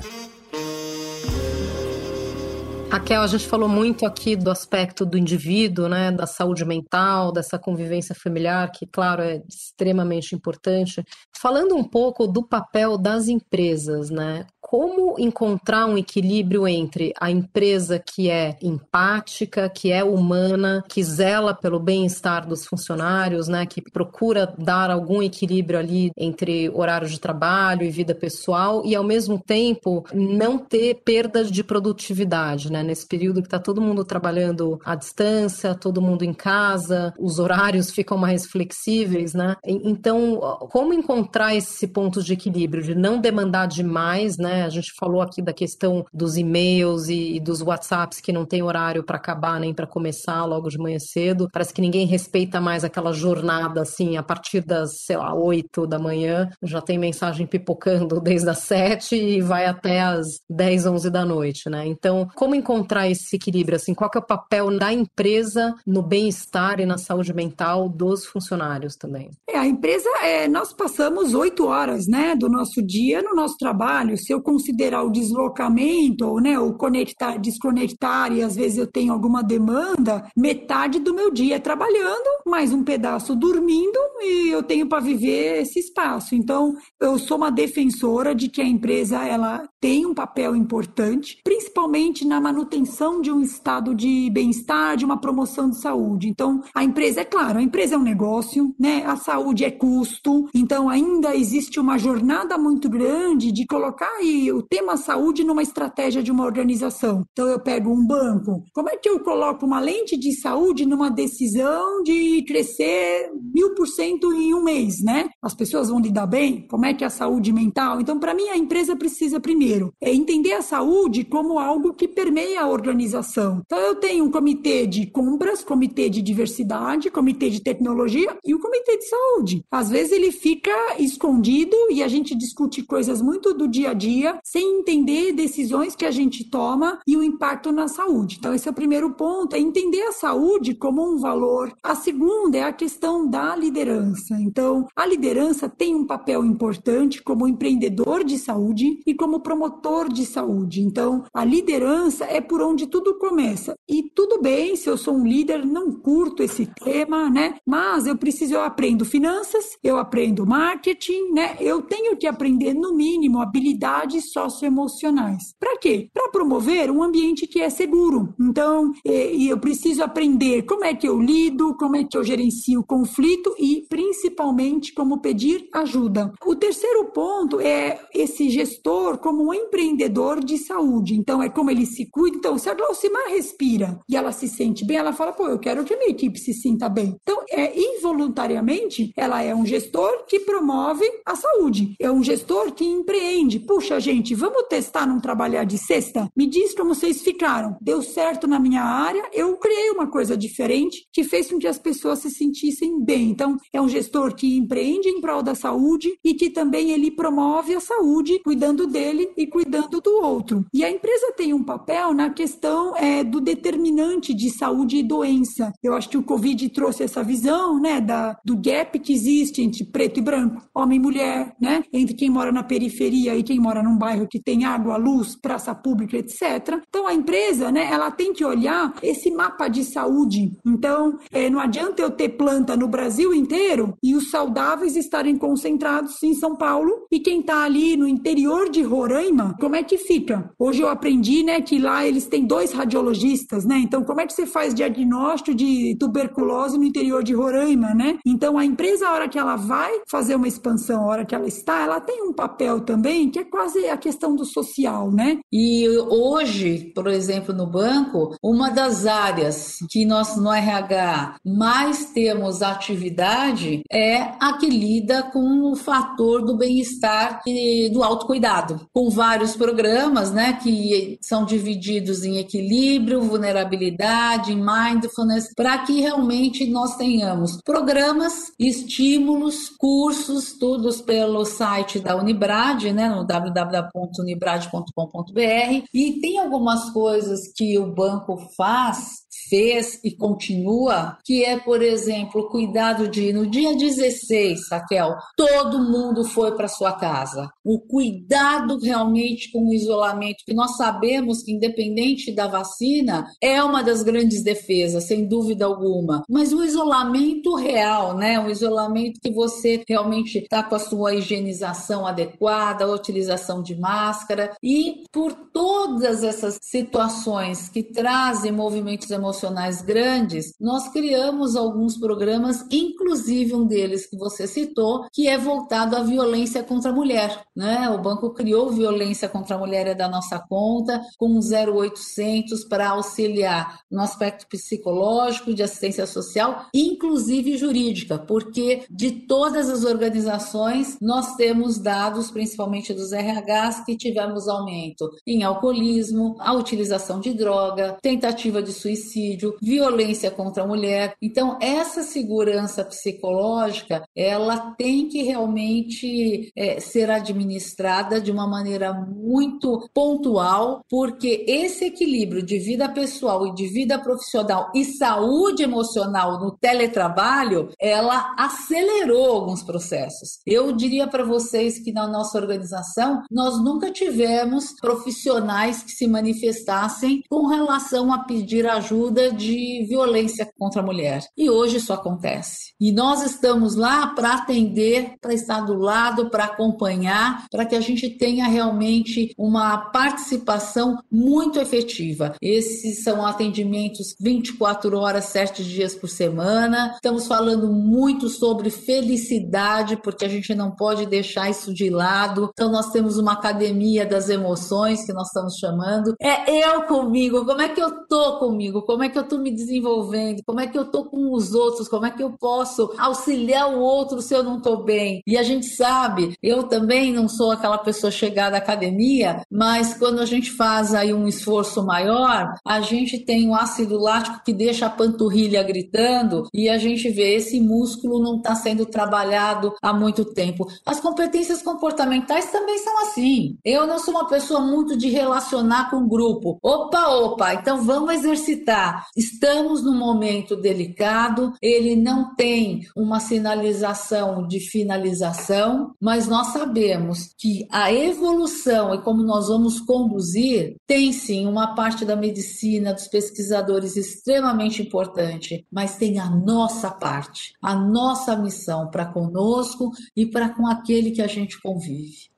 Raquel, 2.91 3.21
a 3.21 3.27
gente 3.27 3.47
falou 3.47 3.69
muito 3.69 4.05
aqui 4.05 4.35
do 4.35 4.51
aspecto 4.51 5.05
do 5.05 5.17
indivíduo, 5.17 5.87
né, 5.87 6.11
da 6.11 6.27
saúde 6.27 6.65
mental, 6.65 7.31
dessa 7.31 7.57
convivência 7.57 8.13
familiar, 8.13 8.69
que, 8.69 8.85
claro, 8.85 9.21
é 9.21 9.41
extremamente 9.47 10.35
importante. 10.35 11.01
Falando 11.33 11.73
um 11.73 11.85
pouco 11.85 12.27
do 12.27 12.45
papel 12.45 12.97
das 12.97 13.29
empresas, 13.29 14.09
né? 14.09 14.45
Como 14.71 15.19
encontrar 15.19 15.85
um 15.85 15.97
equilíbrio 15.97 16.65
entre 16.65 17.11
a 17.19 17.29
empresa 17.29 17.99
que 17.99 18.29
é 18.29 18.57
empática, 18.61 19.67
que 19.67 19.91
é 19.91 20.01
humana, 20.01 20.81
que 20.87 21.03
zela 21.03 21.53
pelo 21.53 21.77
bem-estar 21.77 22.47
dos 22.47 22.65
funcionários, 22.65 23.49
né, 23.49 23.65
que 23.65 23.81
procura 23.81 24.55
dar 24.57 24.89
algum 24.89 25.21
equilíbrio 25.21 25.77
ali 25.77 26.09
entre 26.15 26.69
horário 26.69 27.09
de 27.09 27.19
trabalho 27.19 27.83
e 27.83 27.89
vida 27.89 28.15
pessoal 28.15 28.81
e 28.85 28.95
ao 28.95 29.03
mesmo 29.03 29.37
tempo 29.37 30.05
não 30.13 30.57
ter 30.57 31.01
perdas 31.03 31.51
de 31.51 31.65
produtividade, 31.65 32.71
né, 32.71 32.81
nesse 32.81 33.05
período 33.05 33.41
que 33.41 33.47
está 33.47 33.59
todo 33.59 33.81
mundo 33.81 34.05
trabalhando 34.05 34.79
à 34.85 34.95
distância, 34.95 35.75
todo 35.75 36.01
mundo 36.01 36.23
em 36.23 36.33
casa, 36.33 37.13
os 37.19 37.39
horários 37.39 37.91
ficam 37.91 38.17
mais 38.17 38.45
flexíveis, 38.45 39.33
né? 39.33 39.57
Então, 39.65 40.39
como 40.71 40.93
encontrar 40.93 41.53
esse 41.53 41.87
ponto 41.87 42.23
de 42.23 42.31
equilíbrio 42.31 42.81
de 42.81 42.95
não 42.95 43.19
demandar 43.19 43.65
demais, 43.65 44.37
né? 44.37 44.60
A 44.61 44.69
gente 44.69 44.91
falou 44.99 45.21
aqui 45.21 45.41
da 45.41 45.53
questão 45.53 46.05
dos 46.13 46.37
e-mails 46.37 47.07
e, 47.07 47.35
e 47.35 47.39
dos 47.39 47.61
WhatsApps 47.61 48.19
que 48.19 48.31
não 48.31 48.45
tem 48.45 48.61
horário 48.61 49.03
para 49.03 49.17
acabar 49.17 49.59
nem 49.59 49.73
para 49.73 49.87
começar 49.87 50.45
logo 50.45 50.69
de 50.69 50.77
manhã 50.77 50.99
cedo. 50.99 51.47
Parece 51.51 51.73
que 51.73 51.81
ninguém 51.81 52.05
respeita 52.05 52.59
mais 52.59 52.83
aquela 52.83 53.13
jornada 53.13 53.81
assim, 53.81 54.17
a 54.17 54.23
partir 54.23 54.61
das, 54.61 55.01
sei 55.05 55.17
lá, 55.17 55.33
8 55.33 55.87
da 55.87 55.97
manhã, 55.97 56.49
já 56.61 56.81
tem 56.81 56.97
mensagem 56.97 57.45
pipocando 57.45 58.19
desde 58.21 58.49
as 58.49 58.59
7 58.59 59.15
e 59.15 59.41
vai 59.41 59.65
até 59.65 60.01
as 60.01 60.27
10, 60.49 60.85
11 60.85 61.09
da 61.09 61.25
noite, 61.25 61.69
né? 61.69 61.85
Então, 61.87 62.27
como 62.35 62.55
encontrar 62.55 63.09
esse 63.09 63.35
equilíbrio 63.35 63.75
assim? 63.75 63.93
Qual 63.93 64.09
que 64.09 64.17
é 64.17 64.21
o 64.21 64.25
papel 64.25 64.77
da 64.77 64.91
empresa 64.91 65.73
no 65.85 66.01
bem-estar 66.01 66.79
e 66.79 66.85
na 66.85 66.97
saúde 66.97 67.33
mental 67.33 67.87
dos 67.89 68.25
funcionários 68.25 68.95
também? 68.95 69.29
É, 69.49 69.57
a 69.57 69.65
empresa, 69.65 70.09
é, 70.21 70.47
nós 70.47 70.73
passamos 70.73 71.33
oito 71.33 71.65
horas, 71.65 72.07
né, 72.07 72.35
do 72.35 72.49
nosso 72.49 72.81
dia 72.81 73.21
no 73.21 73.35
nosso 73.35 73.57
trabalho. 73.57 74.17
Se 74.17 74.33
eu 74.33 74.41
considerar 74.51 75.03
o 75.03 75.11
deslocamento, 75.11 76.27
ou 76.27 76.41
né, 76.41 76.59
o 76.59 76.73
conectar, 76.73 77.37
desconectar, 77.37 78.33
e 78.33 78.43
às 78.43 78.55
vezes 78.55 78.77
eu 78.77 78.87
tenho 78.87 79.13
alguma 79.13 79.41
demanda, 79.41 80.27
metade 80.35 80.99
do 80.99 81.13
meu 81.13 81.31
dia 81.31 81.55
é 81.55 81.59
trabalhando, 81.59 82.27
mais 82.45 82.73
um 82.73 82.83
pedaço 82.83 83.33
dormindo, 83.33 83.97
e 84.19 84.49
eu 84.49 84.61
tenho 84.61 84.87
para 84.87 84.99
viver 84.99 85.61
esse 85.61 85.79
espaço. 85.79 86.35
Então, 86.35 86.75
eu 86.99 87.17
sou 87.17 87.37
uma 87.37 87.49
defensora 87.49 88.35
de 88.35 88.49
que 88.49 88.61
a 88.61 88.67
empresa 88.67 89.23
ela 89.23 89.63
tem 89.79 90.05
um 90.05 90.13
papel 90.13 90.55
importante, 90.55 91.39
principalmente 91.43 92.25
na 92.25 92.41
manutenção 92.41 93.21
de 93.21 93.31
um 93.31 93.41
estado 93.41 93.95
de 93.95 94.29
bem-estar, 94.31 94.97
de 94.97 95.05
uma 95.05 95.19
promoção 95.19 95.69
de 95.69 95.79
saúde. 95.79 96.27
Então, 96.27 96.61
a 96.75 96.83
empresa, 96.83 97.21
é 97.21 97.25
claro, 97.25 97.57
a 97.57 97.63
empresa 97.63 97.95
é 97.95 97.97
um 97.97 98.03
negócio, 98.03 98.75
né? 98.79 99.03
A 99.05 99.15
saúde 99.15 99.63
é 99.63 99.71
custo, 99.71 100.47
então 100.53 100.89
ainda 100.89 101.35
existe 101.35 101.79
uma 101.79 101.97
jornada 101.97 102.57
muito 102.57 102.89
grande 102.89 103.51
de 103.51 103.65
colocar 103.65 104.11
aí 104.19 104.40
o 104.49 104.61
tema 104.61 104.95
saúde 104.95 105.43
numa 105.43 105.61
estratégia 105.61 106.23
de 106.23 106.31
uma 106.31 106.45
organização. 106.45 107.23
Então, 107.33 107.47
eu 107.47 107.59
pego 107.59 107.91
um 107.91 108.07
banco, 108.07 108.63
como 108.73 108.89
é 108.89 108.95
que 108.95 109.09
eu 109.09 109.19
coloco 109.19 109.65
uma 109.65 109.81
lente 109.81 110.17
de 110.17 110.31
saúde 110.39 110.85
numa 110.85 111.09
decisão 111.09 112.01
de 112.03 112.43
crescer 112.47 113.29
mil 113.53 113.75
por 113.75 113.87
cento 113.87 114.31
em 114.31 114.53
um 114.53 114.63
mês, 114.63 115.03
né? 115.03 115.29
As 115.41 115.53
pessoas 115.53 115.89
vão 115.89 115.99
lidar 115.99 116.27
bem? 116.27 116.65
Como 116.69 116.85
é 116.85 116.93
que 116.93 117.03
é 117.03 117.07
a 117.07 117.09
saúde 117.09 117.51
mental? 117.51 117.99
Então, 117.99 118.17
para 118.17 118.33
mim, 118.33 118.47
a 118.47 118.57
empresa 118.57 118.95
precisa, 118.95 119.39
primeiro, 119.39 119.93
é 120.01 120.13
entender 120.13 120.53
a 120.53 120.61
saúde 120.61 121.25
como 121.25 121.59
algo 121.59 121.93
que 121.93 122.07
permeia 122.07 122.61
a 122.61 122.69
organização. 122.69 123.61
Então, 123.65 123.79
eu 123.79 123.95
tenho 123.95 124.23
um 124.23 124.31
comitê 124.31 124.87
de 124.87 125.07
compras, 125.07 125.63
comitê 125.63 126.09
de 126.09 126.21
diversidade, 126.21 127.11
comitê 127.11 127.49
de 127.49 127.61
tecnologia 127.61 128.37
e 128.45 128.53
o 128.53 128.59
comitê 128.59 128.97
de 128.97 129.09
saúde. 129.09 129.63
Às 129.71 129.89
vezes, 129.89 130.11
ele 130.11 130.31
fica 130.31 130.71
escondido 130.99 131.75
e 131.89 132.03
a 132.03 132.07
gente 132.07 132.35
discute 132.35 132.83
coisas 132.83 133.21
muito 133.21 133.53
do 133.53 133.67
dia 133.67 133.91
a 133.91 133.93
dia 133.93 134.30
sem 134.43 134.79
entender 134.79 135.31
decisões 135.31 135.95
que 135.95 136.05
a 136.05 136.11
gente 136.11 136.49
toma 136.49 136.99
e 137.07 137.15
o 137.17 137.23
impacto 137.23 137.71
na 137.71 137.87
saúde. 137.87 138.37
Então, 138.39 138.53
esse 138.53 138.67
é 138.67 138.71
o 138.71 138.75
primeiro 138.75 139.11
ponto, 139.11 139.55
é 139.55 139.59
entender 139.59 140.01
a 140.03 140.11
saúde 140.11 140.75
como 140.75 141.03
um 141.03 141.17
valor. 141.17 141.73
A 141.83 141.95
segunda 141.95 142.57
é 142.57 142.63
a 142.63 142.73
questão 142.73 143.29
da 143.29 143.55
liderança. 143.55 144.35
Então, 144.39 144.87
a 144.95 145.05
liderança 145.05 145.69
tem 145.69 145.95
um 145.95 146.05
papel 146.05 146.45
importante 146.45 147.21
como 147.23 147.47
empreendedor 147.47 148.23
de 148.23 148.37
saúde 148.37 148.99
e 149.05 149.13
como 149.13 149.41
promotor 149.41 150.11
de 150.11 150.25
saúde. 150.25 150.81
Então, 150.81 151.23
a 151.33 151.43
liderança 151.43 152.25
é 152.25 152.41
por 152.41 152.61
onde 152.61 152.87
tudo 152.87 153.17
começa. 153.17 153.75
E 153.89 154.03
tudo 154.15 154.41
bem 154.41 154.75
se 154.75 154.89
eu 154.89 154.97
sou 154.97 155.15
um 155.15 155.25
líder, 155.25 155.65
não 155.65 155.91
curto 155.91 156.43
esse 156.43 156.65
tema, 156.65 157.29
né? 157.29 157.55
Mas 157.65 158.05
eu 158.05 158.17
preciso, 158.17 158.55
eu 158.55 158.61
aprendo 158.61 159.05
finanças, 159.05 159.77
eu 159.83 159.97
aprendo 159.97 160.45
marketing, 160.45 161.31
né? 161.31 161.55
Eu 161.59 161.81
tenho 161.81 162.17
que 162.17 162.27
aprender, 162.27 162.73
no 162.73 162.93
mínimo, 162.95 163.41
habilidades 163.41 164.10
habilidades 164.11 164.31
socioemocionais. 164.31 165.55
Para 165.59 165.77
quê? 165.77 166.09
Para 166.13 166.29
promover 166.29 166.91
um 166.91 167.01
ambiente 167.01 167.47
que 167.47 167.61
é 167.61 167.69
seguro. 167.69 168.33
Então, 168.39 168.91
e, 169.05 169.47
eu 169.49 169.57
preciso 169.57 170.03
aprender 170.03 170.63
como 170.63 170.83
é 170.83 170.93
que 170.93 171.07
eu 171.07 171.19
lido, 171.19 171.75
como 171.77 171.95
é 171.95 172.03
que 172.03 172.17
eu 172.17 172.23
gerencio 172.23 172.81
o 172.81 172.85
conflito 172.85 173.55
e, 173.57 173.85
principalmente, 173.89 174.93
como 174.93 175.21
pedir 175.21 175.67
ajuda. 175.73 176.33
O 176.45 176.55
terceiro 176.55 177.05
ponto 177.05 177.59
é 177.59 177.99
esse 178.13 178.49
gestor 178.49 179.17
como 179.17 179.47
um 179.47 179.53
empreendedor 179.53 180.43
de 180.43 180.57
saúde. 180.57 181.15
Então, 181.15 181.41
é 181.41 181.49
como 181.49 181.71
ele 181.71 181.85
se 181.85 182.09
cuida. 182.09 182.37
Então, 182.37 182.57
se 182.57 182.69
a 182.69 182.73
Glaucimar 182.73 183.29
respira 183.29 183.99
e 184.09 184.15
ela 184.15 184.31
se 184.31 184.47
sente 184.47 184.85
bem, 184.85 184.97
ela 184.97 185.13
fala, 185.13 185.31
pô, 185.31 185.47
eu 185.47 185.59
quero 185.59 185.83
que 185.83 185.93
a 185.93 185.97
minha 185.97 186.11
equipe 186.11 186.39
se 186.39 186.53
sinta 186.53 186.89
bem. 186.89 187.15
Então, 187.21 187.43
é 187.49 187.79
involuntariamente, 187.79 189.11
ela 189.15 189.41
é 189.41 189.53
um 189.53 189.65
gestor 189.65 190.25
que 190.27 190.39
promove 190.39 191.05
a 191.25 191.35
saúde. 191.35 191.95
É 191.99 192.11
um 192.11 192.23
gestor 192.23 192.71
que 192.73 192.83
empreende. 192.83 193.59
Puxa, 193.59 194.00
gente, 194.01 194.35
vamos 194.35 194.63
testar 194.67 195.05
não 195.05 195.19
trabalhar 195.19 195.63
de 195.63 195.77
sexta? 195.77 196.29
Me 196.35 196.47
diz 196.47 196.73
como 196.73 196.93
vocês 196.93 197.21
ficaram. 197.21 197.77
Deu 197.79 198.01
certo 198.01 198.47
na 198.47 198.59
minha 198.59 198.83
área, 198.83 199.23
eu 199.31 199.55
criei 199.57 199.91
uma 199.91 200.07
coisa 200.07 200.35
diferente 200.35 201.07
que 201.13 201.23
fez 201.23 201.49
com 201.49 201.59
que 201.59 201.67
as 201.67 201.77
pessoas 201.77 202.19
se 202.19 202.29
sentissem 202.29 203.01
bem. 203.03 203.29
Então, 203.29 203.57
é 203.71 203.81
um 203.81 203.87
gestor 203.87 204.35
que 204.35 204.57
empreende 204.57 205.07
em 205.07 205.21
prol 205.21 205.43
da 205.43 205.55
saúde 205.55 206.17
e 206.23 206.33
que 206.33 206.49
também 206.49 206.91
ele 206.91 207.11
promove 207.11 207.75
a 207.75 207.79
saúde, 207.79 208.39
cuidando 208.43 208.87
dele 208.87 209.29
e 209.37 209.47
cuidando 209.47 210.01
do 210.01 210.11
outro. 210.21 210.65
E 210.73 210.83
a 210.83 210.89
empresa 210.89 211.33
tem 211.37 211.53
um 211.53 211.63
papel 211.63 212.13
na 212.13 212.29
questão 212.29 212.95
é, 212.97 213.23
do 213.23 213.39
determinante 213.39 214.33
de 214.33 214.49
saúde 214.49 214.97
e 214.97 215.03
doença. 215.03 215.71
Eu 215.83 215.93
acho 215.93 216.09
que 216.09 216.17
o 216.17 216.23
Covid 216.23 216.67
trouxe 216.69 217.03
essa 217.03 217.23
visão, 217.23 217.79
né, 217.79 218.01
da, 218.01 218.37
do 218.43 218.57
gap 218.57 218.97
que 218.99 219.13
existe 219.13 219.61
entre 219.61 219.85
preto 219.85 220.19
e 220.19 220.23
branco, 220.23 220.61
homem 220.73 220.97
e 220.97 221.01
mulher, 221.01 221.55
né, 221.61 221.83
entre 221.93 222.15
quem 222.15 222.29
mora 222.29 222.51
na 222.51 222.63
periferia 222.63 223.35
e 223.35 223.43
quem 223.43 223.59
mora 223.59 223.83
num 223.91 223.97
bairro 223.97 224.27
que 224.27 224.39
tem 224.39 224.63
água, 224.63 224.95
luz, 224.95 225.35
praça 225.35 225.75
pública, 225.75 226.17
etc. 226.17 226.81
Então 226.87 227.05
a 227.05 227.13
empresa, 227.13 227.71
né, 227.71 227.89
ela 227.91 228.09
tem 228.09 228.33
que 228.33 228.45
olhar 228.45 228.93
esse 229.03 229.29
mapa 229.29 229.67
de 229.67 229.83
saúde. 229.83 230.51
Então 230.65 231.19
é, 231.31 231.49
não 231.49 231.59
adianta 231.59 232.01
eu 232.01 232.09
ter 232.09 232.29
planta 232.29 232.77
no 232.77 232.87
Brasil 232.87 233.33
inteiro 233.33 233.97
e 234.01 234.15
os 234.15 234.29
saudáveis 234.31 234.95
estarem 234.95 235.35
concentrados 235.35 236.21
em 236.23 236.33
São 236.33 236.55
Paulo 236.55 237.05
e 237.11 237.19
quem 237.19 237.41
está 237.41 237.63
ali 237.63 237.97
no 237.97 238.07
interior 238.07 238.69
de 238.69 238.81
Roraima, 238.81 239.55
como 239.59 239.75
é 239.75 239.83
que 239.83 239.97
fica? 239.97 240.51
Hoje 240.57 240.81
eu 240.81 240.87
aprendi, 240.87 241.43
né, 241.43 241.61
que 241.61 241.77
lá 241.77 242.05
eles 242.05 242.27
têm 242.27 242.45
dois 242.45 242.71
radiologistas, 242.71 243.65
né? 243.65 243.77
Então 243.77 244.03
como 244.03 244.21
é 244.21 244.27
que 244.27 244.33
você 244.33 244.45
faz 244.45 244.73
diagnóstico 244.73 245.55
de 245.55 245.95
tuberculose 245.99 246.77
no 246.77 246.83
interior 246.83 247.23
de 247.23 247.33
Roraima, 247.33 247.93
né? 247.93 248.19
Então 248.25 248.57
a 248.57 248.63
empresa, 248.63 249.07
a 249.07 249.13
hora 249.13 249.27
que 249.27 249.39
ela 249.39 249.55
vai 249.55 250.01
fazer 250.07 250.35
uma 250.35 250.47
expansão, 250.47 251.03
a 251.03 251.07
hora 251.07 251.25
que 251.25 251.35
ela 251.35 251.47
está, 251.47 251.81
ela 251.81 251.99
tem 251.99 252.21
um 252.23 252.33
papel 252.33 252.81
também 252.81 253.29
que 253.29 253.39
é 253.39 253.43
quase 253.43 253.80
a 253.89 253.97
questão 253.97 254.35
do 254.35 254.45
social, 254.45 255.11
né? 255.11 255.39
E 255.51 255.87
hoje, 255.87 256.91
por 256.93 257.07
exemplo, 257.07 257.53
no 257.53 257.65
banco, 257.65 258.35
uma 258.41 258.69
das 258.69 259.05
áreas 259.05 259.77
que 259.89 260.05
nós 260.05 260.35
no 260.37 260.51
RH 260.51 261.35
mais 261.45 262.05
temos 262.05 262.61
atividade 262.61 263.81
é 263.91 264.31
a 264.39 264.57
que 264.59 264.67
lida 264.67 265.23
com 265.23 265.71
o 265.71 265.75
fator 265.75 266.43
do 266.43 266.57
bem-estar 266.57 267.41
e 267.45 267.89
do 267.89 268.03
autocuidado, 268.03 268.81
com 268.93 269.09
vários 269.09 269.55
programas, 269.55 270.31
né, 270.31 270.53
que 270.61 271.17
são 271.21 271.45
divididos 271.45 272.23
em 272.23 272.37
equilíbrio, 272.37 273.21
vulnerabilidade, 273.21 274.55
mindfulness, 274.55 275.53
para 275.55 275.77
que 275.79 276.01
realmente 276.01 276.69
nós 276.69 276.95
tenhamos 276.95 277.59
programas, 277.63 278.51
estímulos, 278.59 279.69
cursos, 279.69 280.53
todos 280.57 281.01
pelo 281.01 281.45
site 281.45 281.99
da 281.99 282.15
Unibrad, 282.15 282.83
né, 282.91 283.09
no 283.09 283.25
www.unibrad.com.br, 283.71 285.85
e 285.93 286.19
tem 286.19 286.39
algumas 286.39 286.89
coisas 286.91 287.39
que 287.55 287.79
o 287.79 287.93
banco 287.93 288.37
faz 288.55 289.20
fez 289.51 289.99
e 290.01 290.11
continua, 290.11 291.17
que 291.25 291.43
é, 291.43 291.59
por 291.59 291.81
exemplo, 291.81 292.47
cuidado 292.47 293.09
de 293.09 293.33
no 293.33 293.45
dia 293.45 293.75
16, 293.75 294.69
Raquel, 294.71 295.13
todo 295.35 295.83
mundo 295.83 296.23
foi 296.23 296.55
para 296.55 296.69
sua 296.69 296.93
casa. 296.93 297.51
O 297.61 297.77
cuidado 297.77 298.79
realmente 298.79 299.51
com 299.51 299.67
o 299.67 299.73
isolamento, 299.73 300.45
que 300.45 300.53
nós 300.53 300.77
sabemos 300.77 301.43
que 301.43 301.51
independente 301.51 302.33
da 302.33 302.47
vacina, 302.47 303.27
é 303.41 303.61
uma 303.61 303.83
das 303.83 304.03
grandes 304.03 304.41
defesas, 304.41 305.03
sem 305.03 305.27
dúvida 305.27 305.65
alguma. 305.65 306.23
Mas 306.29 306.53
o 306.53 306.63
isolamento 306.63 307.53
real, 307.55 308.15
né? 308.15 308.39
O 308.39 308.49
isolamento 308.49 309.19
que 309.21 309.31
você 309.31 309.83
realmente 309.85 310.37
está 310.37 310.63
com 310.63 310.75
a 310.75 310.79
sua 310.79 311.13
higienização 311.15 312.07
adequada, 312.07 312.85
a 312.85 312.91
utilização 312.91 313.61
de 313.61 313.75
máscara 313.75 314.55
e 314.63 315.03
por 315.11 315.33
todas 315.51 316.23
essas 316.23 316.57
situações 316.61 317.67
que 317.67 317.83
trazem 317.83 318.53
movimentos 318.53 319.09
emocionais 319.09 319.40
grandes, 319.81 320.53
nós 320.59 320.87
criamos 320.89 321.55
alguns 321.55 321.97
programas, 321.97 322.65
inclusive 322.71 323.55
um 323.55 323.65
deles 323.65 324.05
que 324.05 324.17
você 324.17 324.47
citou, 324.47 325.05
que 325.11 325.27
é 325.27 325.37
voltado 325.37 325.95
à 325.95 326.03
violência 326.03 326.63
contra 326.63 326.91
a 326.91 326.93
mulher. 326.93 327.43
Né? 327.55 327.89
O 327.89 328.01
banco 328.01 328.33
criou 328.33 328.71
violência 328.71 329.29
contra 329.29 329.55
a 329.55 329.59
mulher 329.59 329.87
é 329.87 329.95
da 329.95 330.07
nossa 330.07 330.39
conta, 330.39 331.01
com 331.17 331.39
0800 331.39 332.65
para 332.65 332.89
auxiliar 332.89 333.79
no 333.89 334.01
aspecto 334.01 334.47
psicológico, 334.47 335.53
de 335.53 335.63
assistência 335.63 336.05
social, 336.05 336.65
inclusive 336.73 337.57
jurídica, 337.57 338.17
porque 338.17 338.83
de 338.89 339.11
todas 339.11 339.69
as 339.69 339.83
organizações 339.83 340.97
nós 341.01 341.35
temos 341.35 341.77
dados, 341.77 342.31
principalmente 342.31 342.93
dos 342.93 343.11
RHs, 343.11 343.83
que 343.85 343.95
tivemos 343.95 344.47
aumento 344.47 345.09
em 345.25 345.43
alcoolismo, 345.43 346.35
a 346.39 346.53
utilização 346.53 347.19
de 347.19 347.33
droga, 347.33 347.97
tentativa 348.01 348.61
de 348.61 348.73
suicídio, 348.73 349.30
violência 349.61 350.31
contra 350.31 350.63
a 350.63 350.67
mulher. 350.67 351.15
Então, 351.21 351.57
essa 351.61 352.03
segurança 352.03 352.83
psicológica, 352.83 354.03
ela 354.15 354.71
tem 354.77 355.07
que 355.07 355.23
realmente 355.23 356.51
é, 356.55 356.79
ser 356.79 357.09
administrada 357.09 358.19
de 358.19 358.31
uma 358.31 358.47
maneira 358.47 358.93
muito 358.93 359.89
pontual, 359.93 360.83
porque 360.89 361.45
esse 361.47 361.85
equilíbrio 361.85 362.43
de 362.43 362.59
vida 362.59 362.89
pessoal 362.89 363.47
e 363.47 363.53
de 363.53 363.67
vida 363.67 363.99
profissional 363.99 364.71
e 364.75 364.85
saúde 364.85 365.63
emocional 365.63 366.39
no 366.39 366.51
teletrabalho, 366.51 367.69
ela 367.79 368.33
acelerou 368.37 369.31
alguns 369.31 369.63
processos. 369.63 370.39
Eu 370.45 370.71
diria 370.71 371.07
para 371.07 371.23
vocês 371.23 371.79
que 371.79 371.91
na 371.91 372.07
nossa 372.07 372.37
organização 372.37 373.23
nós 373.29 373.61
nunca 373.63 373.91
tivemos 373.91 374.73
profissionais 374.79 375.83
que 375.83 375.91
se 375.91 376.07
manifestassem 376.07 377.23
com 377.29 377.47
relação 377.47 378.13
a 378.13 378.19
pedir 378.19 378.67
ajuda 378.67 379.20
de 379.29 379.85
violência 379.87 380.49
contra 380.57 380.81
a 380.81 380.85
mulher. 380.85 381.23
E 381.37 381.49
hoje 381.49 381.77
isso 381.77 381.93
acontece. 381.93 382.73
E 382.79 382.91
nós 382.91 383.23
estamos 383.23 383.75
lá 383.75 384.07
para 384.07 384.33
atender, 384.33 385.15
para 385.21 385.33
estar 385.33 385.61
do 385.61 385.75
lado, 385.75 386.29
para 386.29 386.45
acompanhar, 386.45 387.45
para 387.51 387.65
que 387.65 387.75
a 387.75 387.81
gente 387.81 388.09
tenha 388.09 388.47
realmente 388.47 389.33
uma 389.37 389.77
participação 389.91 390.97
muito 391.11 391.59
efetiva. 391.59 392.35
Esses 392.41 393.03
são 393.03 393.25
atendimentos 393.25 394.15
24 394.19 394.97
horas, 394.97 395.25
7 395.25 395.63
dias 395.63 395.95
por 395.95 396.09
semana. 396.09 396.93
Estamos 396.95 397.27
falando 397.27 397.71
muito 397.71 398.29
sobre 398.29 398.69
felicidade, 398.69 399.97
porque 399.97 400.25
a 400.25 400.29
gente 400.29 400.53
não 400.55 400.71
pode 400.71 401.05
deixar 401.05 401.49
isso 401.49 401.73
de 401.73 401.89
lado. 401.89 402.49
Então, 402.53 402.71
nós 402.71 402.91
temos 402.91 403.17
uma 403.17 403.33
academia 403.33 404.05
das 404.05 404.29
emoções, 404.29 405.05
que 405.05 405.13
nós 405.13 405.27
estamos 405.27 405.55
chamando. 405.57 406.15
É 406.19 406.41
eu 406.63 406.83
comigo, 406.83 407.45
como 407.45 407.61
é 407.61 407.69
que 407.69 407.81
eu 407.81 408.05
tô 408.07 408.39
comigo? 408.39 408.81
Como 408.83 409.00
é 409.03 409.09
que 409.09 409.17
eu 409.17 409.27
tô 409.27 409.37
me 409.37 409.51
desenvolvendo? 409.51 410.41
Como 410.45 410.59
é 410.59 410.67
que 410.67 410.77
eu 410.77 410.85
tô 410.85 411.05
com 411.05 411.33
os 411.33 411.53
outros? 411.53 411.87
Como 411.87 412.05
é 412.05 412.11
que 412.11 412.23
eu 412.23 412.31
posso 412.31 412.93
auxiliar 412.97 413.73
o 413.73 413.79
outro 413.79 414.21
se 414.21 414.33
eu 414.33 414.43
não 414.43 414.59
tô 414.59 414.83
bem? 414.83 415.21
E 415.25 415.37
a 415.37 415.43
gente 415.43 415.67
sabe, 415.67 416.35
eu 416.41 416.63
também 416.63 417.11
não 417.11 417.27
sou 417.27 417.51
aquela 417.51 417.77
pessoa 417.77 418.11
chegada 418.11 418.55
à 418.55 418.59
academia, 418.59 419.41
mas 419.51 419.93
quando 419.93 420.19
a 420.19 420.25
gente 420.25 420.51
faz 420.51 420.93
aí 420.93 421.13
um 421.13 421.27
esforço 421.27 421.85
maior, 421.85 422.53
a 422.65 422.81
gente 422.81 423.19
tem 423.19 423.47
um 423.47 423.55
ácido 423.55 423.97
lático 423.97 424.41
que 424.43 424.53
deixa 424.53 424.85
a 424.85 424.89
panturrilha 424.89 425.63
gritando 425.63 426.47
e 426.53 426.69
a 426.69 426.77
gente 426.77 427.09
vê 427.09 427.35
esse 427.35 427.59
músculo 427.59 428.21
não 428.21 428.37
está 428.37 428.55
sendo 428.55 428.85
trabalhado 428.85 429.73
há 429.81 429.93
muito 429.93 430.25
tempo. 430.25 430.67
As 430.85 430.99
competências 430.99 431.61
comportamentais 431.61 432.51
também 432.51 432.77
são 432.79 433.01
assim. 433.03 433.57
Eu 433.63 433.87
não 433.87 433.99
sou 433.99 434.13
uma 434.13 434.27
pessoa 434.27 434.59
muito 434.59 434.97
de 434.97 435.09
relacionar 435.09 435.89
com 435.89 436.07
grupo. 436.07 436.57
Opa, 436.61 437.07
opa, 437.09 437.53
então 437.53 437.83
vamos 437.83 438.13
exercitar. 438.13 438.90
Estamos 439.15 439.83
num 439.83 439.97
momento 439.97 440.55
delicado, 440.55 441.53
ele 441.61 441.95
não 441.95 442.35
tem 442.35 442.81
uma 442.95 443.19
sinalização 443.19 444.47
de 444.47 444.59
finalização, 444.59 445.93
mas 445.99 446.27
nós 446.27 446.47
sabemos 446.47 447.33
que 447.37 447.67
a 447.71 447.91
evolução 447.91 448.93
e 448.93 449.01
como 449.01 449.23
nós 449.23 449.47
vamos 449.47 449.79
conduzir 449.79 450.75
tem 450.87 451.11
sim 451.11 451.47
uma 451.47 451.75
parte 451.75 452.05
da 452.05 452.15
medicina, 452.15 452.93
dos 452.93 453.07
pesquisadores 453.07 453.95
extremamente 453.95 454.81
importante, 454.81 455.65
mas 455.71 455.97
tem 455.97 456.19
a 456.19 456.29
nossa 456.29 456.91
parte, 456.91 457.53
a 457.61 457.75
nossa 457.75 458.35
missão 458.35 458.89
para 458.89 459.05
conosco 459.05 459.91
e 460.15 460.25
para 460.25 460.49
com 460.49 460.67
aquele 460.67 461.11
que 461.11 461.21
a 461.21 461.27
gente 461.27 461.59
convive. 461.61 462.31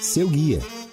Seu 0.00 0.28
guia. 0.28 0.83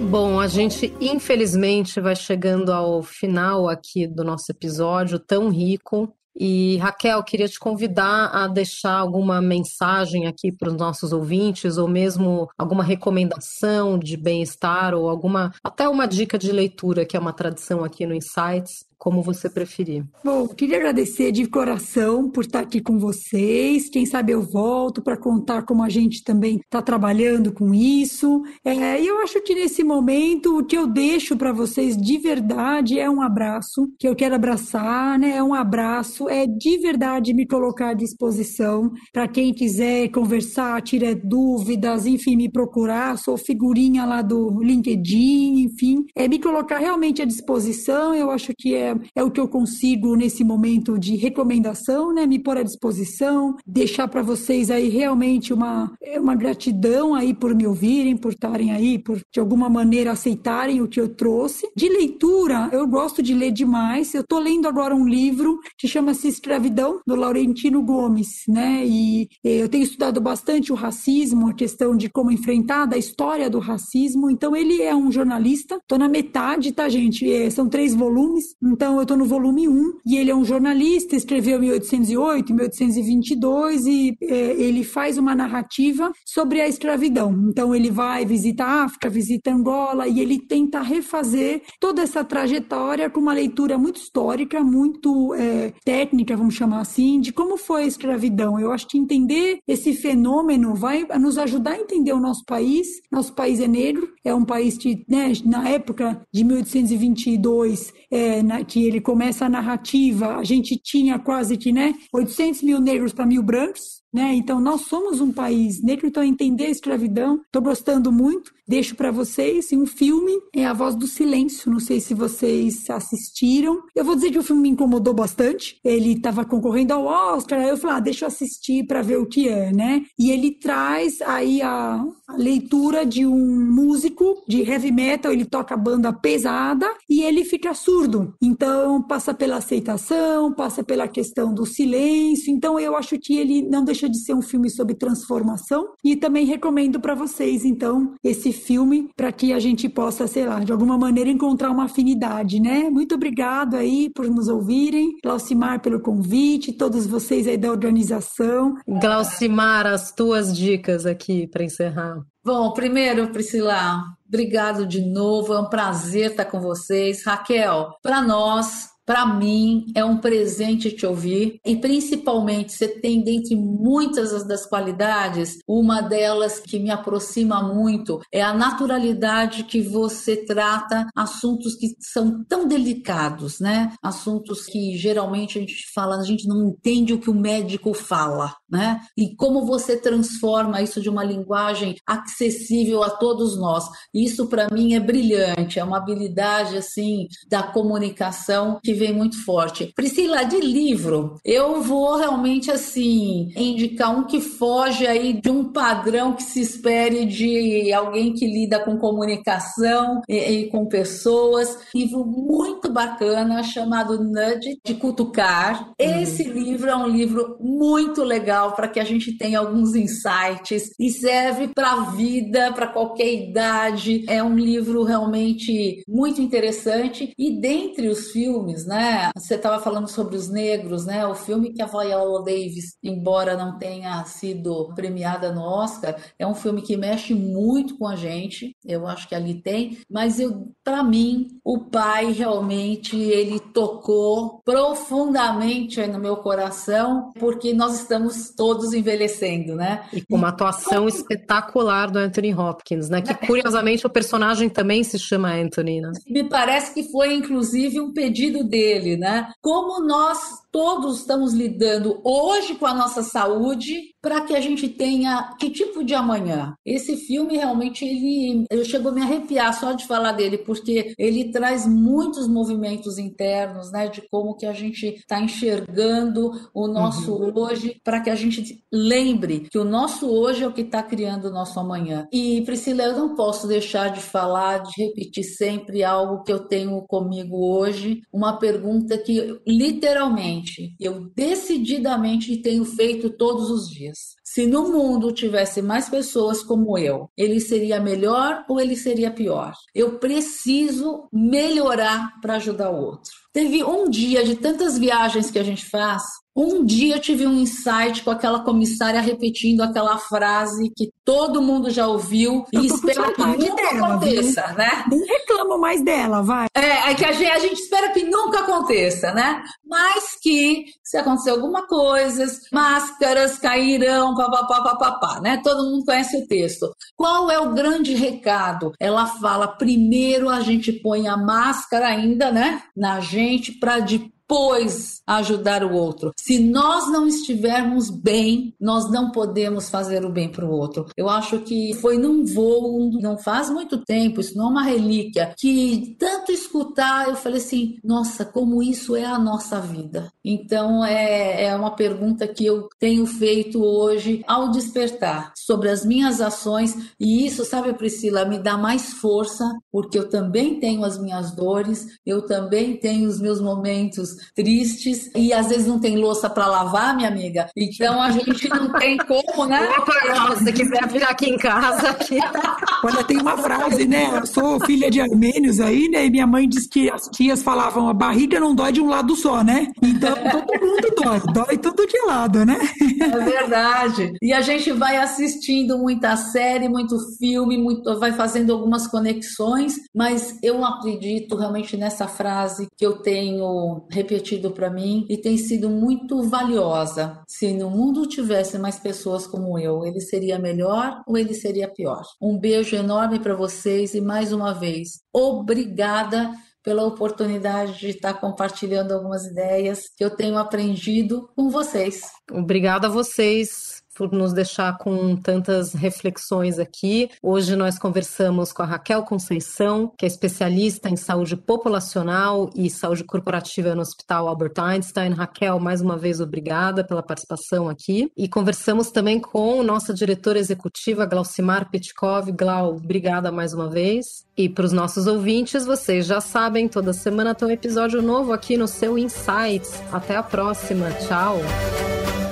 Bom, 0.00 0.38
a 0.38 0.46
gente 0.46 0.94
infelizmente 1.00 2.00
vai 2.00 2.14
chegando 2.14 2.72
ao 2.72 3.02
final 3.02 3.68
aqui 3.68 4.06
do 4.06 4.24
nosso 4.24 4.50
episódio 4.50 5.18
tão 5.18 5.50
rico. 5.50 6.12
E 6.40 6.76
Raquel, 6.76 7.22
queria 7.24 7.48
te 7.48 7.58
convidar 7.58 8.26
a 8.26 8.46
deixar 8.46 8.94
alguma 8.94 9.42
mensagem 9.42 10.28
aqui 10.28 10.52
para 10.52 10.68
os 10.68 10.76
nossos 10.76 11.12
ouvintes, 11.12 11.78
ou 11.78 11.88
mesmo 11.88 12.48
alguma 12.56 12.84
recomendação 12.84 13.98
de 13.98 14.16
bem-estar, 14.16 14.94
ou 14.94 15.10
alguma 15.10 15.52
até 15.64 15.88
uma 15.88 16.06
dica 16.06 16.38
de 16.38 16.52
leitura, 16.52 17.04
que 17.04 17.16
é 17.16 17.20
uma 17.20 17.32
tradição 17.32 17.82
aqui 17.82 18.06
no 18.06 18.14
Insights, 18.14 18.87
como 18.98 19.22
você 19.22 19.48
preferir. 19.48 20.04
Bom, 20.24 20.48
queria 20.48 20.76
agradecer 20.76 21.30
de 21.30 21.46
coração 21.46 22.28
por 22.28 22.44
estar 22.44 22.60
aqui 22.60 22.80
com 22.80 22.98
vocês. 22.98 23.88
Quem 23.88 24.04
sabe 24.04 24.32
eu 24.32 24.42
volto 24.42 25.00
para 25.00 25.16
contar 25.16 25.62
como 25.62 25.84
a 25.84 25.88
gente 25.88 26.24
também 26.24 26.56
está 26.56 26.82
trabalhando 26.82 27.52
com 27.52 27.72
isso. 27.72 28.42
É, 28.64 29.00
e 29.00 29.06
eu 29.06 29.18
acho 29.22 29.40
que 29.42 29.54
nesse 29.54 29.84
momento 29.84 30.58
o 30.58 30.64
que 30.64 30.76
eu 30.76 30.86
deixo 30.86 31.36
para 31.36 31.52
vocês 31.52 31.96
de 31.96 32.18
verdade 32.18 32.98
é 32.98 33.08
um 33.08 33.22
abraço, 33.22 33.88
que 33.98 34.08
eu 34.08 34.16
quero 34.16 34.34
abraçar, 34.34 35.18
né? 35.18 35.36
É 35.36 35.42
um 35.42 35.54
abraço, 35.54 36.28
é 36.28 36.46
de 36.46 36.78
verdade 36.78 37.32
me 37.32 37.46
colocar 37.46 37.90
à 37.90 37.94
disposição 37.94 38.90
para 39.12 39.28
quem 39.28 39.54
quiser 39.54 40.08
conversar, 40.08 40.82
tirar 40.82 41.14
dúvidas, 41.14 42.04
enfim, 42.06 42.36
me 42.36 42.50
procurar. 42.50 43.16
Sou 43.16 43.36
figurinha 43.36 44.04
lá 44.04 44.22
do 44.22 44.60
LinkedIn, 44.60 45.60
enfim, 45.60 46.04
é 46.16 46.26
me 46.26 46.40
colocar 46.40 46.78
realmente 46.78 47.22
à 47.22 47.24
disposição. 47.24 48.14
Eu 48.14 48.30
acho 48.30 48.52
que 48.56 48.74
é 48.74 48.87
é, 49.14 49.22
o 49.22 49.30
que 49.30 49.40
eu 49.40 49.48
consigo 49.48 50.14
nesse 50.14 50.44
momento 50.44 50.98
de 50.98 51.16
recomendação, 51.16 52.12
né? 52.12 52.26
Me 52.26 52.38
pôr 52.38 52.58
à 52.58 52.62
disposição, 52.62 53.56
deixar 53.66 54.08
para 54.08 54.22
vocês 54.22 54.70
aí 54.70 54.88
realmente 54.88 55.52
uma, 55.52 55.92
uma 56.18 56.34
gratidão 56.34 57.14
aí 57.14 57.34
por 57.34 57.54
me 57.54 57.66
ouvirem, 57.66 58.16
por 58.16 58.32
estarem 58.32 58.72
aí, 58.72 58.98
por 58.98 59.20
de 59.32 59.40
alguma 59.40 59.68
maneira 59.68 60.12
aceitarem 60.12 60.80
o 60.80 60.88
que 60.88 61.00
eu 61.00 61.08
trouxe. 61.08 61.68
De 61.76 61.88
leitura, 61.88 62.68
eu 62.72 62.86
gosto 62.86 63.22
de 63.22 63.34
ler 63.34 63.50
demais. 63.50 64.14
Eu 64.14 64.22
estou 64.22 64.38
lendo 64.38 64.66
agora 64.66 64.94
um 64.94 65.06
livro 65.06 65.58
que 65.76 65.88
chama-se 65.88 66.28
Escravidão, 66.28 67.00
do 67.06 67.14
Laurentino 67.14 67.82
Gomes, 67.82 68.42
né? 68.48 68.84
E 68.86 69.28
eu 69.42 69.68
tenho 69.68 69.84
estudado 69.84 70.20
bastante 70.20 70.72
o 70.72 70.76
racismo, 70.76 71.48
a 71.48 71.54
questão 71.54 71.96
de 71.96 72.08
como 72.08 72.30
enfrentar, 72.30 72.86
da 72.86 72.96
história 72.96 73.50
do 73.50 73.58
racismo. 73.58 74.30
Então, 74.30 74.54
ele 74.54 74.82
é 74.82 74.94
um 74.94 75.10
jornalista. 75.10 75.76
Estou 75.76 75.98
na 75.98 76.08
metade, 76.08 76.72
tá, 76.72 76.88
gente? 76.88 77.30
É, 77.30 77.50
são 77.50 77.68
três 77.68 77.94
volumes. 77.94 78.54
Então, 78.78 78.94
eu 78.94 79.02
estou 79.02 79.16
no 79.16 79.24
volume 79.24 79.68
1 79.68 79.98
e 80.06 80.16
ele 80.18 80.30
é 80.30 80.36
um 80.36 80.44
jornalista, 80.44 81.16
escreveu 81.16 81.58
em 81.58 81.62
1808, 81.62 82.54
1822 82.54 83.86
e 83.86 84.16
é, 84.22 84.34
ele 84.52 84.84
faz 84.84 85.18
uma 85.18 85.34
narrativa 85.34 86.12
sobre 86.24 86.60
a 86.60 86.68
escravidão. 86.68 87.34
Então, 87.48 87.74
ele 87.74 87.90
vai, 87.90 88.24
visita 88.24 88.62
a 88.62 88.84
África, 88.84 89.10
visita 89.10 89.52
Angola 89.52 90.06
e 90.06 90.20
ele 90.20 90.38
tenta 90.38 90.80
refazer 90.80 91.60
toda 91.80 92.02
essa 92.02 92.22
trajetória 92.22 93.10
com 93.10 93.18
uma 93.18 93.32
leitura 93.32 93.76
muito 93.76 93.96
histórica, 93.96 94.62
muito 94.62 95.34
é, 95.34 95.72
técnica, 95.84 96.36
vamos 96.36 96.54
chamar 96.54 96.82
assim, 96.82 97.20
de 97.20 97.32
como 97.32 97.56
foi 97.56 97.82
a 97.82 97.88
escravidão. 97.88 98.60
Eu 98.60 98.70
acho 98.70 98.86
que 98.86 98.96
entender 98.96 99.58
esse 99.66 99.92
fenômeno 99.92 100.76
vai 100.76 101.04
nos 101.18 101.36
ajudar 101.36 101.72
a 101.72 101.80
entender 101.80 102.12
o 102.12 102.20
nosso 102.20 102.44
país. 102.44 102.86
Nosso 103.10 103.32
país 103.34 103.58
é 103.58 103.66
negro, 103.66 104.08
é 104.24 104.32
um 104.32 104.44
país 104.44 104.78
que, 104.78 105.04
né, 105.08 105.32
na 105.44 105.68
época 105.68 106.22
de 106.32 106.44
1822, 106.44 107.92
é, 108.08 108.40
na, 108.40 108.67
que 108.68 108.84
ele 108.84 109.00
começa 109.00 109.46
a 109.46 109.48
narrativa, 109.48 110.36
a 110.36 110.44
gente 110.44 110.76
tinha 110.76 111.18
quase 111.18 111.56
que 111.56 111.72
né, 111.72 111.94
800 112.12 112.62
mil 112.62 112.80
negros 112.80 113.12
para 113.12 113.26
mil 113.26 113.42
brancos. 113.42 113.97
Né? 114.12 114.34
Então, 114.34 114.60
nós 114.60 114.82
somos 114.82 115.20
um 115.20 115.30
país 115.30 115.82
negro, 115.82 116.06
então 116.06 116.22
entender 116.22 116.66
a 116.66 116.70
escravidão, 116.70 117.40
estou 117.46 117.62
gostando 117.62 118.10
muito. 118.10 118.52
Deixo 118.66 118.94
para 118.94 119.10
vocês 119.10 119.72
um 119.72 119.86
filme, 119.86 120.32
é 120.54 120.66
A 120.66 120.74
Voz 120.74 120.94
do 120.94 121.06
Silêncio. 121.06 121.70
Não 121.70 121.80
sei 121.80 122.00
se 122.00 122.12
vocês 122.12 122.88
assistiram. 122.90 123.82
Eu 123.94 124.04
vou 124.04 124.14
dizer 124.14 124.30
que 124.30 124.38
o 124.38 124.42
filme 124.42 124.60
me 124.62 124.68
incomodou 124.68 125.14
bastante. 125.14 125.80
Ele 125.82 126.12
estava 126.12 126.44
concorrendo 126.44 126.92
ao 126.92 127.06
Oscar, 127.06 127.60
aí 127.60 127.70
eu 127.70 127.78
falei, 127.78 127.96
ah, 127.96 128.00
deixa 128.00 128.26
eu 128.26 128.28
assistir 128.28 128.86
para 128.86 129.00
ver 129.00 129.16
o 129.16 129.26
que 129.26 129.48
é, 129.48 129.72
né? 129.72 130.04
E 130.18 130.30
ele 130.30 130.50
traz 130.50 131.22
aí 131.22 131.62
a, 131.62 132.04
a 132.28 132.36
leitura 132.36 133.06
de 133.06 133.24
um 133.24 133.72
músico 133.72 134.44
de 134.46 134.60
heavy 134.60 134.92
metal, 134.92 135.32
ele 135.32 135.46
toca 135.46 135.74
banda 135.74 136.12
pesada 136.12 136.86
e 137.08 137.22
ele 137.22 137.44
fica 137.44 137.72
surdo. 137.72 138.34
Então, 138.42 139.02
passa 139.02 139.32
pela 139.32 139.56
aceitação, 139.56 140.52
passa 140.52 140.84
pela 140.84 141.08
questão 141.08 141.54
do 141.54 141.64
silêncio. 141.64 142.52
Então, 142.52 142.78
eu 142.78 142.94
acho 142.94 143.18
que 143.18 143.34
ele 143.34 143.62
não 143.62 143.82
deixa 143.82 143.97
deixa 143.98 144.08
de 144.08 144.18
ser 144.18 144.34
um 144.34 144.42
filme 144.42 144.70
sobre 144.70 144.94
transformação 144.94 145.88
e 146.04 146.14
também 146.14 146.46
recomendo 146.46 147.00
para 147.00 147.14
vocês, 147.14 147.64
então, 147.64 148.14
esse 148.22 148.52
filme 148.52 149.10
para 149.16 149.32
que 149.32 149.52
a 149.52 149.58
gente 149.58 149.88
possa, 149.88 150.26
sei 150.28 150.46
lá, 150.46 150.60
de 150.60 150.70
alguma 150.70 150.96
maneira 150.96 151.28
encontrar 151.30 151.70
uma 151.70 151.84
afinidade, 151.84 152.60
né? 152.60 152.88
Muito 152.88 153.16
obrigado 153.16 153.74
aí 153.74 154.10
por 154.14 154.28
nos 154.28 154.46
ouvirem, 154.48 155.16
Glaucimar 155.22 155.80
pelo 155.80 156.00
convite, 156.00 156.72
todos 156.72 157.06
vocês 157.06 157.48
aí 157.48 157.56
da 157.56 157.70
organização. 157.70 158.76
Glaucimar, 158.86 159.86
as 159.86 160.12
tuas 160.12 160.56
dicas 160.56 161.04
aqui 161.04 161.48
para 161.48 161.64
encerrar. 161.64 162.22
Bom, 162.44 162.72
primeiro, 162.72 163.30
Priscila, 163.30 164.02
obrigado 164.26 164.86
de 164.86 165.00
novo, 165.00 165.52
é 165.52 165.60
um 165.60 165.68
prazer 165.68 166.30
estar 166.30 166.44
com 166.44 166.60
vocês. 166.60 167.24
Raquel, 167.24 167.90
para 168.02 168.22
nós 168.22 168.87
para 169.08 169.24
mim, 169.24 169.86
é 169.94 170.04
um 170.04 170.18
presente 170.18 170.92
te 170.92 171.06
ouvir 171.06 171.58
e 171.64 171.74
principalmente 171.76 172.74
você 172.74 172.86
tem 172.86 173.24
dentre 173.24 173.56
muitas 173.56 174.46
das 174.46 174.66
qualidades, 174.66 175.60
uma 175.66 176.02
delas 176.02 176.60
que 176.60 176.78
me 176.78 176.90
aproxima 176.90 177.62
muito 177.62 178.20
é 178.30 178.42
a 178.42 178.52
naturalidade 178.52 179.64
que 179.64 179.80
você 179.80 180.36
trata 180.36 181.06
assuntos 181.16 181.74
que 181.74 181.96
são 181.98 182.44
tão 182.44 182.68
delicados, 182.68 183.58
né? 183.60 183.94
Assuntos 184.02 184.66
que 184.66 184.94
geralmente 184.98 185.56
a 185.56 185.62
gente 185.62 185.90
fala, 185.94 186.18
a 186.18 186.24
gente 186.24 186.46
não 186.46 186.68
entende 186.68 187.14
o 187.14 187.18
que 187.18 187.30
o 187.30 187.34
médico 187.34 187.94
fala, 187.94 188.54
né? 188.70 189.00
E 189.16 189.34
como 189.36 189.64
você 189.64 189.96
transforma 189.96 190.82
isso 190.82 191.00
de 191.00 191.08
uma 191.08 191.24
linguagem 191.24 191.96
acessível 192.06 193.02
a 193.02 193.08
todos 193.08 193.56
nós. 193.58 193.88
Isso 194.12 194.48
para 194.48 194.68
mim 194.70 194.92
é 194.92 195.00
brilhante, 195.00 195.78
é 195.78 195.84
uma 195.84 195.96
habilidade 195.96 196.76
assim 196.76 197.26
da 197.48 197.62
comunicação 197.62 198.78
que 198.84 198.97
vem 198.98 199.12
muito 199.12 199.42
forte. 199.44 199.92
Priscila, 199.94 200.44
de 200.44 200.60
livro, 200.60 201.36
eu 201.44 201.80
vou 201.82 202.16
realmente 202.16 202.70
assim 202.70 203.50
indicar 203.56 204.16
um 204.16 204.24
que 204.24 204.40
foge 204.40 205.06
aí 205.06 205.40
de 205.40 205.50
um 205.50 205.72
padrão 205.72 206.32
que 206.32 206.42
se 206.42 206.60
espere 206.60 207.24
de 207.24 207.92
alguém 207.92 208.34
que 208.34 208.46
lida 208.46 208.80
com 208.80 208.98
comunicação 208.98 210.20
e, 210.28 210.36
e 210.36 210.70
com 210.70 210.86
pessoas. 210.86 211.78
Livro 211.94 212.24
muito 212.24 212.92
bacana 212.92 213.62
chamado 213.62 214.22
Nudge 214.22 214.78
de 214.84 214.94
Cutucar. 214.94 215.92
Esse 215.98 216.44
uhum. 216.44 216.54
livro 216.54 216.90
é 216.90 216.96
um 216.96 217.08
livro 217.08 217.56
muito 217.60 218.22
legal 218.22 218.72
para 218.72 218.88
que 218.88 219.00
a 219.00 219.04
gente 219.04 219.36
tenha 219.36 219.58
alguns 219.58 219.94
insights 219.94 220.90
e 220.98 221.10
serve 221.10 221.68
para 221.68 221.92
a 221.92 222.10
vida, 222.10 222.72
para 222.72 222.88
qualquer 222.88 223.32
idade. 223.32 224.24
É 224.28 224.42
um 224.42 224.56
livro 224.56 225.02
realmente 225.04 226.02
muito 226.08 226.40
interessante 226.40 227.32
e 227.38 227.60
dentre 227.60 228.08
os 228.08 228.30
filmes, 228.30 228.86
né? 228.88 229.30
Você 229.36 229.54
estava 229.54 229.80
falando 229.80 230.08
sobre 230.08 230.34
os 230.36 230.48
negros, 230.48 231.04
né? 231.04 231.26
O 231.26 231.34
filme 231.34 231.72
que 231.72 231.82
a 231.82 231.86
Viola 231.86 232.42
Davis, 232.42 232.96
embora 233.02 233.56
não 233.56 233.78
tenha 233.78 234.24
sido 234.24 234.92
premiada 234.94 235.52
no 235.52 235.62
Oscar, 235.62 236.16
é 236.38 236.46
um 236.46 236.54
filme 236.54 236.80
que 236.80 236.96
mexe 236.96 237.34
muito 237.34 237.98
com 237.98 238.08
a 238.08 238.16
gente. 238.16 238.74
Eu 238.84 239.06
acho 239.06 239.28
que 239.28 239.34
ali 239.34 239.60
tem, 239.62 239.98
mas 240.10 240.40
eu, 240.40 240.72
para 240.82 241.02
mim, 241.02 241.48
o 241.62 241.78
pai 241.78 242.32
realmente 242.32 243.16
ele 243.16 243.60
tocou 243.60 244.60
profundamente 244.64 246.04
no 246.06 246.18
meu 246.18 246.38
coração, 246.38 247.30
porque 247.38 247.74
nós 247.74 248.00
estamos 248.00 248.54
todos 248.56 248.94
envelhecendo, 248.94 249.74
né? 249.74 250.06
E 250.12 250.24
com 250.24 250.36
uma 250.36 250.48
atuação 250.48 251.04
e... 251.04 251.08
espetacular 251.08 252.10
do 252.10 252.18
Anthony 252.18 252.54
Hopkins, 252.54 253.10
né? 253.10 253.20
Que 253.20 253.34
curiosamente 253.46 254.06
o 254.06 254.10
personagem 254.10 254.70
também 254.70 255.04
se 255.04 255.18
chama 255.18 255.52
Anthony, 255.52 256.00
né? 256.00 256.12
Me 256.26 256.48
parece 256.48 256.94
que 256.94 257.10
foi 257.10 257.34
inclusive 257.34 258.00
um 258.00 258.12
pedido 258.12 258.64
dele, 258.64 258.77
né? 259.16 259.50
Como 259.60 260.00
nós 260.04 260.38
todos 260.70 261.20
estamos 261.20 261.52
lidando 261.52 262.20
hoje 262.24 262.74
com 262.74 262.86
a 262.86 262.94
nossa 262.94 263.22
saúde 263.22 264.14
para 264.28 264.42
que 264.42 264.54
a 264.54 264.60
gente 264.60 264.86
tenha 264.90 265.54
que 265.58 265.70
tipo 265.70 266.04
de 266.04 266.14
amanhã. 266.14 266.74
Esse 266.84 267.16
filme 267.16 267.56
realmente 267.56 268.04
ele 268.04 268.66
eu 268.70 268.84
chego 268.84 269.08
a 269.08 269.12
me 269.12 269.22
arrepiar 269.22 269.72
só 269.72 269.92
de 269.92 270.06
falar 270.06 270.32
dele 270.32 270.58
porque 270.58 271.14
ele 271.16 271.50
traz 271.50 271.86
muitos 271.86 272.46
movimentos 272.46 273.16
internos, 273.16 273.90
né, 273.90 274.06
de 274.08 274.20
como 274.30 274.54
que 274.54 274.66
a 274.66 274.74
gente 274.74 275.06
está 275.06 275.40
enxergando 275.40 276.50
o 276.74 276.86
nosso 276.86 277.32
uhum. 277.32 277.52
hoje 277.56 277.98
para 278.04 278.20
que 278.20 278.28
a 278.28 278.34
gente 278.34 278.84
lembre 278.92 279.60
que 279.70 279.78
o 279.78 279.84
nosso 279.84 280.28
hoje 280.28 280.62
é 280.62 280.68
o 280.68 280.74
que 280.74 280.82
está 280.82 281.02
criando 281.02 281.46
o 281.46 281.52
nosso 281.52 281.80
amanhã. 281.80 282.28
E 282.30 282.60
Priscila, 282.66 283.04
eu 283.04 283.16
não 283.16 283.34
posso 283.34 283.66
deixar 283.66 284.10
de 284.10 284.20
falar, 284.20 284.82
de 284.82 285.04
repetir 285.04 285.44
sempre 285.44 286.04
algo 286.04 286.42
que 286.42 286.52
eu 286.52 286.60
tenho 286.60 287.00
comigo 287.08 287.56
hoje, 287.78 288.20
uma 288.30 288.58
pergunta 288.58 289.16
que 289.16 289.58
literalmente 289.66 290.94
eu 291.00 291.30
decididamente 291.34 292.58
tenho 292.58 292.84
feito 292.84 293.30
todos 293.30 293.70
os 293.70 293.88
dias. 293.88 294.17
Se 294.42 294.66
no 294.66 294.90
mundo 294.90 295.30
tivesse 295.30 295.82
mais 295.82 296.08
pessoas 296.08 296.62
como 296.62 296.96
eu, 296.96 297.28
ele 297.36 297.60
seria 297.60 298.00
melhor 298.00 298.64
ou 298.68 298.80
ele 298.80 298.96
seria 298.96 299.30
pior? 299.30 299.74
Eu 299.94 300.18
preciso 300.18 301.28
melhorar 301.32 302.40
para 302.40 302.56
ajudar 302.56 302.90
o 302.90 302.96
outro. 302.96 303.30
Teve 303.52 303.84
um 303.84 304.08
dia 304.08 304.44
de 304.44 304.56
tantas 304.56 304.98
viagens 304.98 305.50
que 305.50 305.58
a 305.58 305.62
gente 305.62 305.84
faz 305.84 306.22
um 306.58 306.84
dia 306.84 307.14
eu 307.14 307.20
tive 307.20 307.46
um 307.46 307.54
insight 307.54 308.24
com 308.24 308.32
aquela 308.32 308.64
comissária 308.64 309.20
repetindo 309.20 309.80
aquela 309.80 310.18
frase 310.18 310.90
que 310.96 311.12
todo 311.24 311.62
mundo 311.62 311.88
já 311.88 312.08
ouviu 312.08 312.64
e 312.72 312.86
espera 312.86 313.32
que 313.32 313.40
nunca 313.40 313.74
dela, 313.76 314.08
aconteça, 314.08 314.66
viu? 314.66 314.76
né? 314.76 315.04
Nem 315.08 315.24
reclamo 315.24 315.78
mais 315.78 316.02
dela, 316.04 316.42
vai. 316.42 316.66
É, 316.74 317.10
é 317.10 317.14
que 317.14 317.24
a 317.24 317.30
gente, 317.30 317.50
a 317.50 317.58
gente, 317.60 317.80
espera 317.80 318.12
que 318.12 318.24
nunca 318.24 318.60
aconteça, 318.60 319.32
né? 319.32 319.62
Mas 319.86 320.36
que 320.42 320.86
se 321.02 321.16
acontecer 321.16 321.50
alguma 321.50 321.86
coisa, 321.86 322.44
máscaras 322.72 323.58
cairão, 323.58 324.34
papapá, 324.34 324.82
papapá, 324.82 325.40
né? 325.40 325.60
Todo 325.62 325.88
mundo 325.88 326.04
conhece 326.04 326.36
o 326.38 326.46
texto. 326.48 326.90
Qual 327.16 327.50
é 327.50 327.58
o 327.60 327.72
grande 327.72 328.14
recado? 328.14 328.92
Ela 328.98 329.26
fala, 329.26 329.68
primeiro 329.68 330.48
a 330.48 330.60
gente 330.60 330.92
põe 330.92 331.28
a 331.28 331.36
máscara 331.36 332.08
ainda, 332.08 332.50
né, 332.50 332.82
na 332.96 333.20
gente 333.20 333.72
para 333.72 334.00
depois 334.00 334.37
depois 334.48 335.20
ajudar 335.26 335.84
o 335.84 335.92
outro. 335.92 336.32
Se 336.40 336.58
nós 336.58 337.12
não 337.12 337.28
estivermos 337.28 338.08
bem, 338.08 338.74
nós 338.80 339.10
não 339.10 339.30
podemos 339.30 339.90
fazer 339.90 340.24
o 340.24 340.32
bem 340.32 340.50
para 340.50 340.64
o 340.64 340.70
outro. 340.70 341.04
Eu 341.14 341.28
acho 341.28 341.58
que 341.60 341.92
foi 342.00 342.16
num 342.16 342.46
voo, 342.46 343.10
não 343.20 343.36
faz 343.36 343.68
muito 343.68 343.98
tempo, 343.98 344.40
isso 344.40 344.56
não 344.56 344.68
é 344.68 344.70
uma 344.70 344.82
relíquia, 344.82 345.54
que 345.58 346.16
tanto 346.18 346.50
escutar, 346.50 347.28
eu 347.28 347.36
falei 347.36 347.58
assim: 347.58 347.98
nossa, 348.02 348.42
como 348.42 348.82
isso 348.82 349.14
é 349.14 349.26
a 349.26 349.38
nossa 349.38 349.78
vida. 349.80 350.32
Então 350.42 351.04
é, 351.04 351.64
é 351.64 351.76
uma 351.76 351.94
pergunta 351.94 352.48
que 352.48 352.64
eu 352.64 352.88
tenho 352.98 353.26
feito 353.26 353.84
hoje 353.84 354.42
ao 354.46 354.70
despertar 354.70 355.52
sobre 355.54 355.90
as 355.90 356.06
minhas 356.06 356.40
ações, 356.40 356.96
e 357.20 357.46
isso, 357.46 357.66
sabe, 357.66 357.92
Priscila, 357.92 358.46
me 358.46 358.58
dá 358.58 358.78
mais 358.78 359.12
força, 359.12 359.64
porque 359.92 360.18
eu 360.18 360.26
também 360.30 360.80
tenho 360.80 361.04
as 361.04 361.18
minhas 361.20 361.50
dores, 361.54 362.06
eu 362.24 362.46
também 362.46 362.96
tenho 362.96 363.28
os 363.28 363.38
meus 363.38 363.60
momentos 363.60 364.37
tristes 364.54 365.30
e 365.34 365.52
às 365.52 365.68
vezes 365.68 365.86
não 365.86 366.00
tem 366.00 366.16
louça 366.16 366.48
para 366.48 366.66
lavar, 366.66 367.14
minha 367.16 367.28
amiga. 367.28 367.68
Então 367.76 368.20
a 368.20 368.30
gente 368.30 368.68
não 368.68 368.92
tem 368.92 369.16
como, 369.16 369.66
né? 369.66 369.88
Opa, 369.98 370.56
se 370.56 370.72
quiser 370.72 371.06
vir 371.08 371.22
aqui 371.24 371.50
em 371.50 371.56
casa. 371.56 372.10
Aqui. 372.10 372.38
Olha, 373.04 373.24
tem 373.24 373.40
uma 373.40 373.56
frase, 373.56 374.06
né? 374.06 374.38
Eu 374.38 374.46
sou 374.46 374.84
filha 374.84 375.10
de 375.10 375.20
armênios 375.20 375.80
aí, 375.80 376.08
né? 376.08 376.26
E 376.26 376.30
minha 376.30 376.46
mãe 376.46 376.68
diz 376.68 376.86
que 376.86 377.10
as 377.10 377.28
tias 377.28 377.62
falavam: 377.62 378.08
a 378.08 378.14
barriga 378.14 378.58
não 378.60 378.74
dói 378.74 378.92
de 378.92 379.00
um 379.00 379.08
lado 379.08 379.36
só, 379.36 379.62
né? 379.62 379.86
Então 380.02 380.34
todo 380.34 380.80
mundo 380.80 381.14
dói, 381.22 381.40
dói 381.52 381.78
tudo 381.78 382.06
de 382.06 382.18
lado, 382.26 382.64
né? 382.64 382.78
É 383.20 383.38
verdade. 383.44 384.32
E 384.42 384.52
a 384.52 384.60
gente 384.60 384.92
vai 384.92 385.16
assistindo 385.16 385.98
muita 385.98 386.36
série, 386.36 386.88
muito 386.88 387.16
filme, 387.38 387.78
muito, 387.78 388.18
vai 388.18 388.32
fazendo 388.32 388.72
algumas 388.72 389.06
conexões, 389.06 389.96
mas 390.14 390.58
eu 390.62 390.84
acredito 390.84 391.56
realmente 391.56 391.96
nessa 391.96 392.26
frase 392.26 392.88
que 392.96 393.04
eu 393.04 393.18
tenho 393.22 394.06
repetido 394.28 394.70
para 394.70 394.90
mim 394.90 395.24
e 395.30 395.38
tem 395.38 395.56
sido 395.56 395.88
muito 395.88 396.42
valiosa. 396.42 397.40
Se 397.48 397.72
no 397.72 397.88
mundo 397.88 398.26
tivesse 398.26 398.78
mais 398.78 399.00
pessoas 399.00 399.46
como 399.46 399.78
eu, 399.78 400.04
ele 400.04 400.20
seria 400.20 400.58
melhor 400.58 401.22
ou 401.26 401.38
ele 401.38 401.54
seria 401.54 401.88
pior? 401.88 402.22
Um 402.40 402.58
beijo 402.58 402.94
enorme 402.94 403.40
para 403.40 403.54
vocês 403.54 404.12
e 404.14 404.20
mais 404.20 404.52
uma 404.52 404.74
vez, 404.74 405.20
obrigada 405.32 406.52
pela 406.82 407.04
oportunidade 407.04 407.98
de 407.98 408.08
estar 408.10 408.34
compartilhando 408.34 409.12
algumas 409.12 409.46
ideias 409.46 410.04
que 410.16 410.24
eu 410.24 410.30
tenho 410.30 410.58
aprendido 410.58 411.48
com 411.56 411.70
vocês. 411.70 412.22
Obrigada 412.50 413.08
a 413.08 413.10
vocês 413.10 413.87
por 414.18 414.32
nos 414.32 414.52
deixar 414.52 414.98
com 414.98 415.36
tantas 415.36 415.92
reflexões 415.92 416.80
aqui. 416.80 417.30
Hoje 417.40 417.76
nós 417.76 418.00
conversamos 418.00 418.72
com 418.72 418.82
a 418.82 418.86
Raquel 418.86 419.22
Conceição, 419.22 420.12
que 420.18 420.26
é 420.26 420.28
especialista 420.28 421.08
em 421.08 421.14
saúde 421.14 421.56
populacional 421.56 422.68
e 422.74 422.90
saúde 422.90 423.22
corporativa 423.22 423.94
no 423.94 424.00
Hospital 424.00 424.48
Albert 424.48 424.72
Einstein. 424.76 425.30
Raquel, 425.34 425.78
mais 425.78 426.00
uma 426.00 426.16
vez, 426.16 426.40
obrigada 426.40 427.04
pela 427.04 427.22
participação 427.22 427.88
aqui. 427.88 428.28
E 428.36 428.48
conversamos 428.48 429.12
também 429.12 429.38
com 429.38 429.84
nossa 429.84 430.12
diretora 430.12 430.58
executiva, 430.58 431.24
Glaucimar 431.24 431.88
Petkov. 431.88 432.50
Glau, 432.50 432.96
obrigada 432.96 433.52
mais 433.52 433.72
uma 433.72 433.88
vez. 433.88 434.44
E 434.56 434.68
para 434.68 434.84
os 434.84 434.92
nossos 434.92 435.28
ouvintes, 435.28 435.86
vocês 435.86 436.26
já 436.26 436.40
sabem, 436.40 436.88
toda 436.88 437.12
semana 437.12 437.54
tem 437.54 437.68
um 437.68 437.70
episódio 437.70 438.20
novo 438.20 438.52
aqui 438.52 438.76
no 438.76 438.88
seu 438.88 439.16
Insights. 439.16 440.02
Até 440.10 440.34
a 440.34 440.42
próxima. 440.42 441.08
Tchau. 441.12 442.47